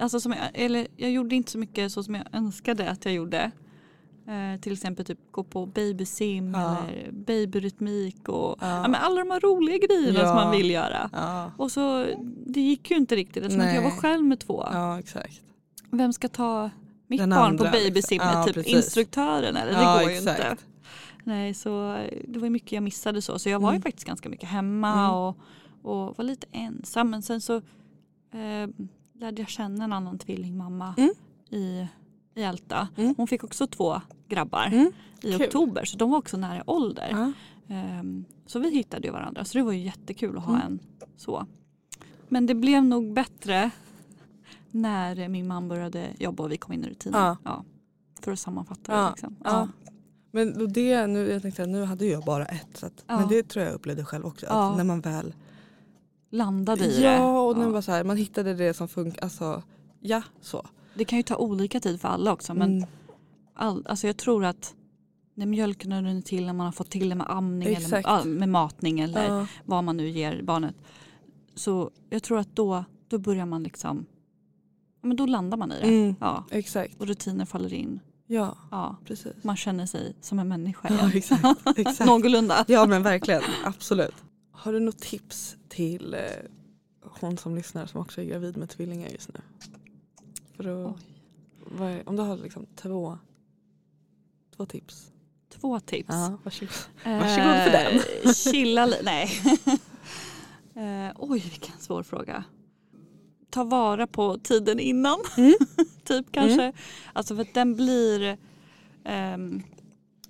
alltså 0.00 0.20
som 0.20 0.32
jag, 0.32 0.40
eller 0.54 0.86
jag 0.96 1.10
gjorde 1.10 1.34
inte 1.36 1.50
så 1.50 1.58
mycket 1.58 1.92
så 1.92 2.02
som 2.02 2.14
jag 2.14 2.24
önskade 2.32 2.90
att 2.90 3.04
jag 3.04 3.14
gjorde. 3.14 3.50
Eh, 4.28 4.60
till 4.60 4.72
exempel 4.72 5.04
typ 5.04 5.18
gå 5.30 5.44
på 5.44 5.66
babysim 5.66 6.52
Ja. 6.54 6.76
eller 6.88 7.12
babyrytmik 7.12 8.28
och 8.28 8.56
Ja. 8.60 8.66
ja. 8.68 8.82
men 8.82 8.94
alla 8.94 9.20
de 9.24 9.30
här 9.30 9.40
roliga 9.40 9.78
grejerna 9.86 10.18
som 10.26 10.34
man 10.36 10.50
vill 10.50 10.70
göra. 10.70 11.10
Och 11.56 11.72
så, 11.72 12.06
det 12.46 12.60
gick 12.60 12.90
ju 12.90 12.96
inte 12.96 13.16
riktigt 13.16 13.42
eftersom 13.44 13.66
jag 13.68 13.82
var 13.82 13.90
själv 13.90 14.24
med 14.24 14.40
två. 14.40 14.64
Vem 15.90 16.12
ska 16.12 16.28
ta 16.28 16.70
mitt 17.06 17.20
Den 17.20 17.30
barn 17.30 17.38
andra, 17.38 17.58
på 17.70 17.76
liksom. 17.76 17.88
babysimmet? 17.90 18.26
Ja, 18.32 18.44
typ 18.44 18.54
precis. 18.54 18.74
instruktören 18.76 19.56
eller? 19.56 19.78
Det 19.78 20.00
går 20.02 20.10
ju 20.10 20.16
exakt. 20.18 20.38
inte. 20.40 20.56
Nej, 21.24 21.54
så 21.54 21.94
eh, 21.94 22.18
det 22.28 22.38
var 22.38 22.48
mycket 22.50 22.72
jag 22.72 22.82
missade 22.82 23.22
så. 23.22 23.38
Så 23.38 23.48
jag 23.48 23.60
var 23.60 23.70
ju 23.70 23.74
Mm. 23.76 23.82
faktiskt 23.82 24.06
ganska 24.06 24.28
mycket 24.28 24.48
hemma 24.48 24.92
Mm. 24.92 25.10
och, 25.10 25.36
och 25.82 26.18
var 26.18 26.24
lite 26.24 26.46
ensam. 26.52 27.10
Men 27.10 27.22
sen 27.22 27.40
så 27.40 27.56
eh, 27.56 28.68
lärde 29.18 29.42
jag 29.42 29.48
känna 29.48 29.84
en 29.84 29.92
annan 29.92 30.18
tvillingmamma 30.18 30.94
Mm. 30.98 31.10
i, 31.50 31.86
i 32.34 32.42
Älta. 32.42 32.88
Mm. 32.96 33.14
Hon 33.16 33.26
fick 33.26 33.44
också 33.44 33.66
två 33.66 34.00
grabbar 34.28 34.66
Mm. 34.66 34.92
i 35.22 35.32
Kul. 35.32 35.42
oktober 35.42 35.84
så 35.84 35.96
de 35.96 36.10
var 36.10 36.18
också 36.18 36.36
nära 36.36 36.70
ålder. 36.70 37.08
Ja. 37.10 37.32
Ehm, 37.74 38.24
så 38.46 38.58
vi 38.58 38.70
hittade 38.70 39.06
ju 39.06 39.12
varandra 39.12 39.44
så 39.44 39.58
det 39.58 39.64
var 39.64 39.72
ju 39.72 39.84
jättekul 39.84 40.36
att 40.38 40.44
ha 40.44 40.54
Mm. 40.54 40.66
en 40.66 40.78
så. 41.16 41.46
Men 42.28 42.46
det 42.46 42.54
blev 42.54 42.84
nog 42.84 43.12
bättre 43.12 43.70
när 44.70 45.28
min 45.28 45.46
man 45.46 45.68
började 45.68 46.08
jobba 46.18 46.42
och 46.42 46.52
vi 46.52 46.56
kom 46.56 46.72
in 46.74 46.84
i 46.84 46.88
rutinen. 46.88 47.36
Ja. 47.44 47.64
För 48.22 48.32
att 48.32 48.38
sammanfatta 48.38 48.92
Ja. 48.92 49.02
det. 49.02 49.10
Liksom. 49.10 49.36
Ja. 49.44 49.68
Men 50.30 50.72
det, 50.72 51.06
nu, 51.06 51.30
jag 51.32 51.42
tänkte, 51.42 51.66
nu 51.66 51.84
hade 51.84 52.06
jag 52.06 52.24
bara 52.24 52.44
ett. 52.46 52.76
Så 52.76 52.86
att, 52.86 53.04
Ja. 53.06 53.18
Men 53.20 53.28
det 53.28 53.42
tror 53.48 53.64
jag 53.64 53.74
upplevde 53.74 54.04
själv 54.04 54.26
också. 54.26 54.46
Ja. 54.46 54.52
Alltså, 54.52 54.76
när 54.76 54.84
man 54.84 55.00
väl... 55.00 55.34
Landade 56.30 56.84
i 56.84 56.96
det. 57.00 57.02
Ja, 57.16 57.40
och 57.40 57.56
var 57.56 57.80
så 57.80 57.92
här, 57.92 58.04
man 58.04 58.16
hittade 58.16 58.54
det 58.54 58.74
som 58.74 58.88
funkar. 58.88 59.22
Alltså, 59.22 59.62
ja, 60.00 60.22
så. 60.40 60.66
Det 60.94 61.04
kan 61.04 61.16
ju 61.18 61.22
ta 61.22 61.36
olika 61.36 61.80
tid 61.80 62.00
för 62.00 62.08
alla 62.08 62.32
också. 62.32 62.54
Men 62.54 62.76
Mm. 62.76 62.88
all, 63.54 63.86
alltså 63.88 64.06
jag 64.06 64.16
tror 64.16 64.44
att 64.44 64.74
när 65.34 65.46
mjölken 65.46 65.92
har 65.92 66.02
runnit 66.02 66.26
till, 66.26 66.46
när 66.46 66.52
man 66.52 66.64
har 66.66 66.72
fått 66.72 66.90
till 66.90 67.08
det 67.08 67.14
med 67.14 67.30
amning 67.30 67.68
eller 67.68 67.80
Exakt. 67.80 68.08
ja, 68.08 68.24
med 68.24 68.48
matning 68.48 69.00
eller 69.00 69.28
Ja. 69.38 69.46
vad 69.64 69.84
man 69.84 69.96
nu 69.96 70.08
ger 70.08 70.42
barnet. 70.42 70.74
Så 71.54 71.90
jag 72.10 72.22
tror 72.22 72.38
att 72.38 72.56
då, 72.56 72.84
då 73.08 73.18
börjar 73.18 73.46
man 73.46 73.62
liksom, 73.62 74.06
men 75.02 75.16
då 75.16 75.26
landar 75.26 75.56
man 75.58 75.72
i 75.72 75.80
det. 75.80 75.88
Mm. 75.88 76.14
Ja. 76.20 76.44
Exakt. 76.50 77.00
Och 77.00 77.06
rutiner 77.06 77.44
faller 77.44 77.72
in. 77.74 78.00
Ja, 78.26 78.56
Ja. 78.70 78.96
precis. 79.04 79.32
Man 79.44 79.56
känner 79.56 79.86
sig 79.86 80.16
som 80.20 80.38
en 80.38 80.48
människa 80.48 80.88
Ja, 81.00 81.10
exakt. 81.14 81.42
exakt. 81.78 82.06
Någorlunda. 82.06 82.64
Ja 82.68 82.86
men 82.86 83.02
verkligen, 83.02 83.42
absolut. 83.64 84.14
Har 84.52 84.72
du 84.72 84.80
något 84.80 84.98
tips 84.98 85.56
till 85.78 86.14
eh, 86.14 86.20
hon 87.20 87.36
som 87.38 87.54
lyssnar 87.54 87.86
som 87.86 88.00
också 88.00 88.20
är 88.20 88.24
gravid 88.24 88.56
med 88.56 88.68
tvillingar 88.68 89.08
just 89.08 89.28
nu? 89.34 89.40
För 90.56 90.64
att, 90.90 90.96
vad 91.60 92.02
om 92.08 92.16
du 92.16 92.22
har 92.22 92.36
liksom 92.36 92.66
två, 92.76 93.18
två 94.56 94.66
tips. 94.66 95.12
Två 95.48 95.80
tips. 95.80 96.08
Ja, 96.08 96.38
varsågod. 96.42 96.74
Varsågod 97.04 97.64
för 97.64 97.70
den. 97.70 98.00
Eh, 98.24 98.32
chilla 98.34 98.86
li- 98.86 99.00
Nej. 99.02 99.30
eh, 101.08 101.12
oj 101.16 101.38
vilken 101.40 101.78
svår 101.78 102.02
fråga. 102.02 102.44
Ta 103.50 103.64
vara 103.64 104.06
på 104.06 104.38
tiden 104.38 104.80
innan. 104.80 105.18
Mm. 105.36 105.54
typ 106.04 106.26
kanske. 106.32 106.72
Alltså 107.12 107.34
för 107.34 107.42
att 107.42 107.54
den 107.54 107.74
blir 107.76 108.38
ehm, 109.04 109.62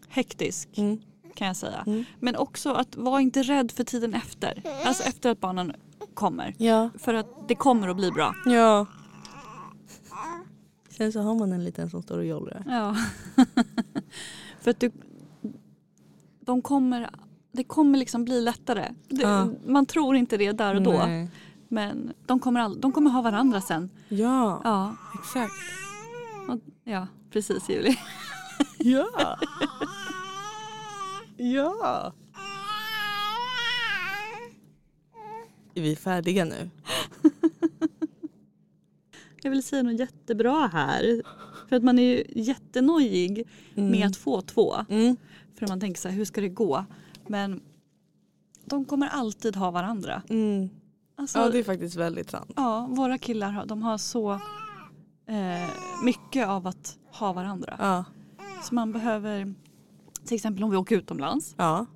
hektisk 0.08 0.68
Mm. 0.78 1.00
Kan 1.38 1.46
jag 1.46 1.56
säga. 1.56 1.84
Mm. 1.86 2.04
Men 2.20 2.36
också 2.36 2.72
att 2.72 2.96
vara 2.96 3.20
inte 3.20 3.42
rädd 3.42 3.72
för 3.72 3.84
tiden 3.84 4.14
efter. 4.14 4.62
Alltså 4.84 5.02
efter 5.02 5.30
att 5.30 5.40
barnen 5.40 5.72
kommer. 6.14 6.54
Ja. 6.58 6.90
För 6.98 7.14
att 7.14 7.48
det 7.48 7.54
kommer 7.54 7.88
att 7.88 7.96
bli 7.96 8.10
bra. 8.10 8.34
ja. 8.46 8.86
Sen 10.90 11.12
så 11.12 11.20
har 11.20 11.34
man 11.34 11.52
en 11.52 11.64
liten 11.64 11.90
som 11.90 12.02
står 12.02 12.18
och 12.18 12.24
jollrar. 12.24 12.62
Ja. 12.68 12.96
för 14.60 14.70
att 14.70 14.80
du, 14.80 14.90
de 16.40 16.62
kommer, 16.62 17.10
det 17.52 17.64
kommer 17.64 17.98
liksom 17.98 18.24
bli 18.24 18.40
lättare. 18.40 18.88
Det, 19.08 19.22
Ja. 19.22 19.48
Man 19.66 19.86
tror 19.86 20.16
inte 20.16 20.36
det 20.36 20.52
där 20.52 20.74
och 20.74 20.82
då. 20.82 20.92
Nej. 20.92 21.30
Men 21.68 22.12
de 22.26 22.40
kommer, 22.40 22.60
all, 22.60 22.80
de 22.80 22.92
kommer 22.92 23.10
ha 23.10 23.22
varandra 23.22 23.60
sen. 23.60 23.90
Ja, 24.08 24.60
Ja, 24.64 24.96
exakt. 25.20 25.52
och, 26.48 26.60
ja 26.84 27.06
precis 27.30 27.68
Julie. 27.68 27.98
Ja. 28.78 29.06
ja. 31.38 32.12
Är 35.74 35.82
vi 35.82 35.96
färdiga 35.96 36.44
nu? 36.44 36.70
Jag 39.42 39.50
vill 39.50 39.62
säga 39.62 39.82
något 39.82 39.98
jättebra 40.00 40.66
här. 40.72 41.22
För 41.68 41.76
att 41.76 41.82
man 41.84 41.98
är 41.98 42.02
ju 42.02 42.24
jättenojig 42.42 43.48
med 43.74 44.06
att 44.06 44.16
få 44.16 44.40
två. 44.40 44.74
Mm. 44.88 45.16
För 45.58 45.68
man 45.68 45.80
tänker 45.80 46.00
så 46.00 46.08
här, 46.08 46.16
hur 46.16 46.24
ska 46.24 46.40
det 46.40 46.48
gå? 46.48 46.84
Men 47.26 47.60
de 48.64 48.84
kommer 48.84 49.06
alltid 49.08 49.56
ha 49.56 49.70
varandra. 49.70 50.22
Mm. 50.28 50.68
Alltså, 51.16 51.38
Ja, 51.38 51.48
det 51.50 51.58
är 51.58 51.64
faktiskt 51.64 51.96
väldigt 51.96 52.30
sant. 52.30 52.52
ja, 52.56 52.86
våra 52.90 53.18
killar 53.18 53.50
har- 53.50 53.66
de 53.66 53.82
har 53.82 53.98
så 53.98 54.32
eh, 55.26 55.68
mycket 56.04 56.48
av 56.48 56.66
att 56.66 56.98
ha 57.12 57.32
varandra. 57.32 57.76
Ja. 57.78 58.04
Så 58.62 58.74
man 58.74 58.92
behöver, 58.92 59.54
till 60.28 60.34
exempel 60.34 60.64
om 60.64 60.70
vi 60.70 60.76
åker 60.76 60.96
utomlands, 60.96 61.54
Ja, 61.58 61.86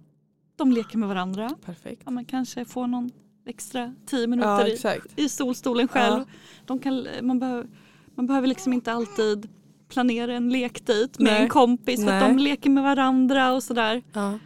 de 0.56 0.72
leker 0.72 0.98
med 0.98 1.08
varandra. 1.08 1.50
perfekt. 1.64 2.02
Ja, 2.04 2.10
man 2.10 2.24
kanske 2.24 2.64
får 2.64 2.86
någon 2.86 3.10
extra 3.46 3.94
tio 4.06 4.20
Ja, 4.20 4.26
minuter 4.26 4.66
i, 4.66 4.72
exakt. 4.72 5.06
i 5.20 5.28
solstolen 5.28 5.88
själv. 5.88 6.18
Ja. 6.18 6.34
De 6.66 6.78
kan, 6.78 7.06
man, 7.22 7.38
behöver, 7.38 7.66
man 8.14 8.26
behöver 8.26 8.46
liksom 8.48 8.72
inte 8.72 8.92
alltid 8.92 9.48
planera 9.88 10.34
en 10.34 10.48
lekdejt 10.50 11.18
med 11.22 11.32
Nej. 11.32 11.42
en 11.42 11.48
kompis 11.48 12.04
för 12.04 12.12
att 12.12 12.22
Nej. 12.22 12.32
de 12.34 12.38
leker 12.42 12.70
med 12.70 12.82
varandra 12.82 13.52
och 13.52 13.62
sådär. 13.62 14.02
Ja. 14.12 14.38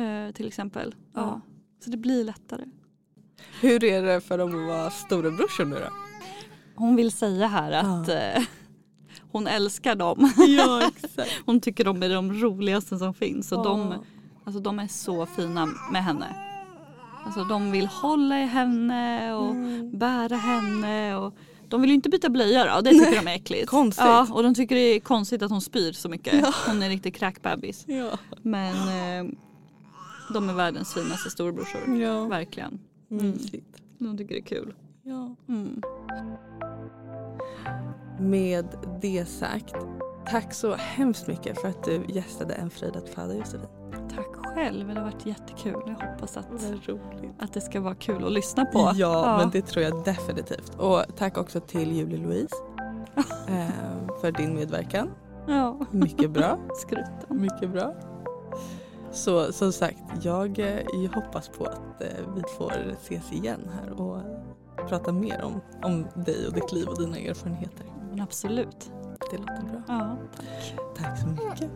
Eh, 0.00 0.32
till 0.32 0.46
exempel. 0.46 0.94
Ja. 1.14 1.20
Ja. 1.20 1.40
Så 1.84 1.90
det 1.90 1.96
blir 1.96 2.24
lättare. 2.24 2.64
Hur 3.60 3.84
är 3.84 4.02
det 4.02 4.20
för 4.20 4.38
dem 4.38 4.48
att 4.60 4.66
vara 4.66 4.90
storebrorsor 4.90 5.64
nu 5.64 5.74
då? 5.76 5.92
Hon 6.74 6.96
vill 6.96 7.12
säga 7.12 7.46
här 7.46 7.72
att 7.72 8.08
eh, 8.08 8.42
hon 9.34 9.46
älskar 9.46 9.94
dem. 9.94 10.32
Ja, 10.58 10.90
exakt. 10.96 11.30
Hon 11.46 11.60
tycker 11.60 11.84
de 11.84 12.02
är 12.02 12.08
de 12.08 12.32
roligaste 12.32 12.98
som 12.98 13.14
finns. 13.14 13.52
Och 13.52 13.64
de, 13.64 13.94
alltså, 14.44 14.60
de 14.62 14.78
är 14.78 14.86
så 14.88 15.26
fina 15.26 15.66
med 15.92 16.04
henne. 16.04 16.36
Alltså, 17.24 17.44
de 17.44 17.70
vill 17.72 17.86
hålla 17.86 18.40
i 18.40 18.46
henne 18.46 19.34
och 19.34 19.50
Mm. 19.50 19.98
bära 19.98 20.36
henne. 20.36 21.16
Och 21.16 21.34
de 21.68 21.80
vill 21.80 21.90
ju 21.90 21.94
inte 21.94 22.08
byta 22.08 22.28
blöja 22.28 22.74
då, 22.74 22.80
det 22.80 22.90
tycker 22.90 23.22
de 23.24 23.30
är 23.30 23.34
äckligt. 23.34 23.68
Konstigt. 23.68 24.04
Ja, 24.04 24.26
och 24.30 24.42
de 24.42 24.54
tycker 24.54 24.74
det 24.74 24.80
är 24.80 25.00
konstigt 25.00 25.42
att 25.42 25.50
hon 25.50 25.60
spyr 25.60 25.92
så 25.92 26.08
mycket. 26.08 26.46
Hon 26.66 26.82
är 26.82 26.86
en 26.86 26.92
riktig 26.92 27.14
kräkbebis. 27.14 27.84
Ja. 27.88 28.10
Men 28.42 28.74
eh, 28.74 29.32
de 30.32 30.48
är 30.48 30.54
världens 30.54 30.94
finaste 30.94 31.30
storebrorsor. 31.30 31.96
Ja. 32.00 32.24
Verkligen. 32.24 32.78
Mysigt. 33.08 33.82
De 33.98 34.18
tycker 34.18 34.34
det 34.34 34.40
är 34.40 34.44
kul. 34.46 34.74
Ja. 35.02 35.36
Mm. 35.48 35.82
Med 38.18 38.66
det 39.00 39.28
sagt, 39.28 39.74
tack 40.26 40.54
så 40.54 40.74
hemskt 40.74 41.26
mycket 41.26 41.60
för 41.60 41.68
att 41.68 41.84
du 41.84 42.04
gästade 42.08 42.54
En 42.54 42.70
frid 42.70 42.96
att 42.96 43.08
föda 43.08 43.34
Josefin. 43.34 43.68
Tack 44.16 44.26
själv, 44.54 44.88
det 44.88 44.94
har 44.94 45.04
varit 45.04 45.26
jättekul. 45.26 45.82
Jag 45.86 46.08
hoppas 46.08 46.36
att, 46.36 46.46
roligt. 46.86 47.32
att 47.38 47.52
det 47.52 47.60
ska 47.60 47.80
vara 47.80 47.94
kul 47.94 48.24
att 48.24 48.32
lyssna 48.32 48.64
på. 48.64 48.92
Ja, 48.94 49.36
men 49.38 49.50
det 49.50 49.62
tror 49.62 49.84
jag 49.84 50.04
definitivt. 50.04 50.74
Och 50.78 51.02
tack 51.16 51.38
också 51.38 51.60
till 51.60 51.92
Julie 51.92 52.18
Louise 52.18 52.54
eh, 53.48 53.68
för 54.20 54.32
din 54.32 54.54
medverkan. 54.54 55.10
Ja, 55.46 55.78
Mycket 55.90 56.30
bra. 56.30 56.58
skrutten. 56.74 57.40
Mycket 57.40 57.70
bra. 57.70 57.94
Så 59.12 59.52
som 59.52 59.72
sagt, 59.72 59.98
jag, 60.22 60.58
eh, 60.58 60.80
jag 60.92 61.10
hoppas 61.12 61.48
på 61.48 61.64
att 61.64 62.02
eh, 62.02 62.08
vi 62.36 62.42
får 62.58 62.72
ses 62.92 63.32
igen 63.32 63.70
här 63.80 64.00
och 64.00 64.18
prata 64.88 65.12
mer 65.12 65.42
om, 65.42 65.60
om 65.82 66.06
dig 66.24 66.46
och 66.46 66.52
ditt 66.52 66.72
liv 66.72 66.88
och 66.88 66.98
dina 66.98 67.18
erfarenheter. 67.18 67.86
Men 68.14 68.22
absolut. 68.22 68.90
Det 69.30 69.38
låter 69.38 69.62
bra. 69.62 69.82
Ja, 69.88 70.16
tack. 70.36 70.74
Tack 70.96 71.18
så 71.20 71.26
mycket. 71.26 71.70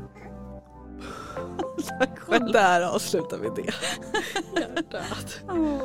tack 1.99 2.19
själv. 2.19 2.43
Men 2.43 2.53
där 2.53 2.83
avslutar 2.83 3.39
vi 3.39 3.49
det. 3.63 3.75
Hjärtat. 4.61 5.41
oh. 5.49 5.79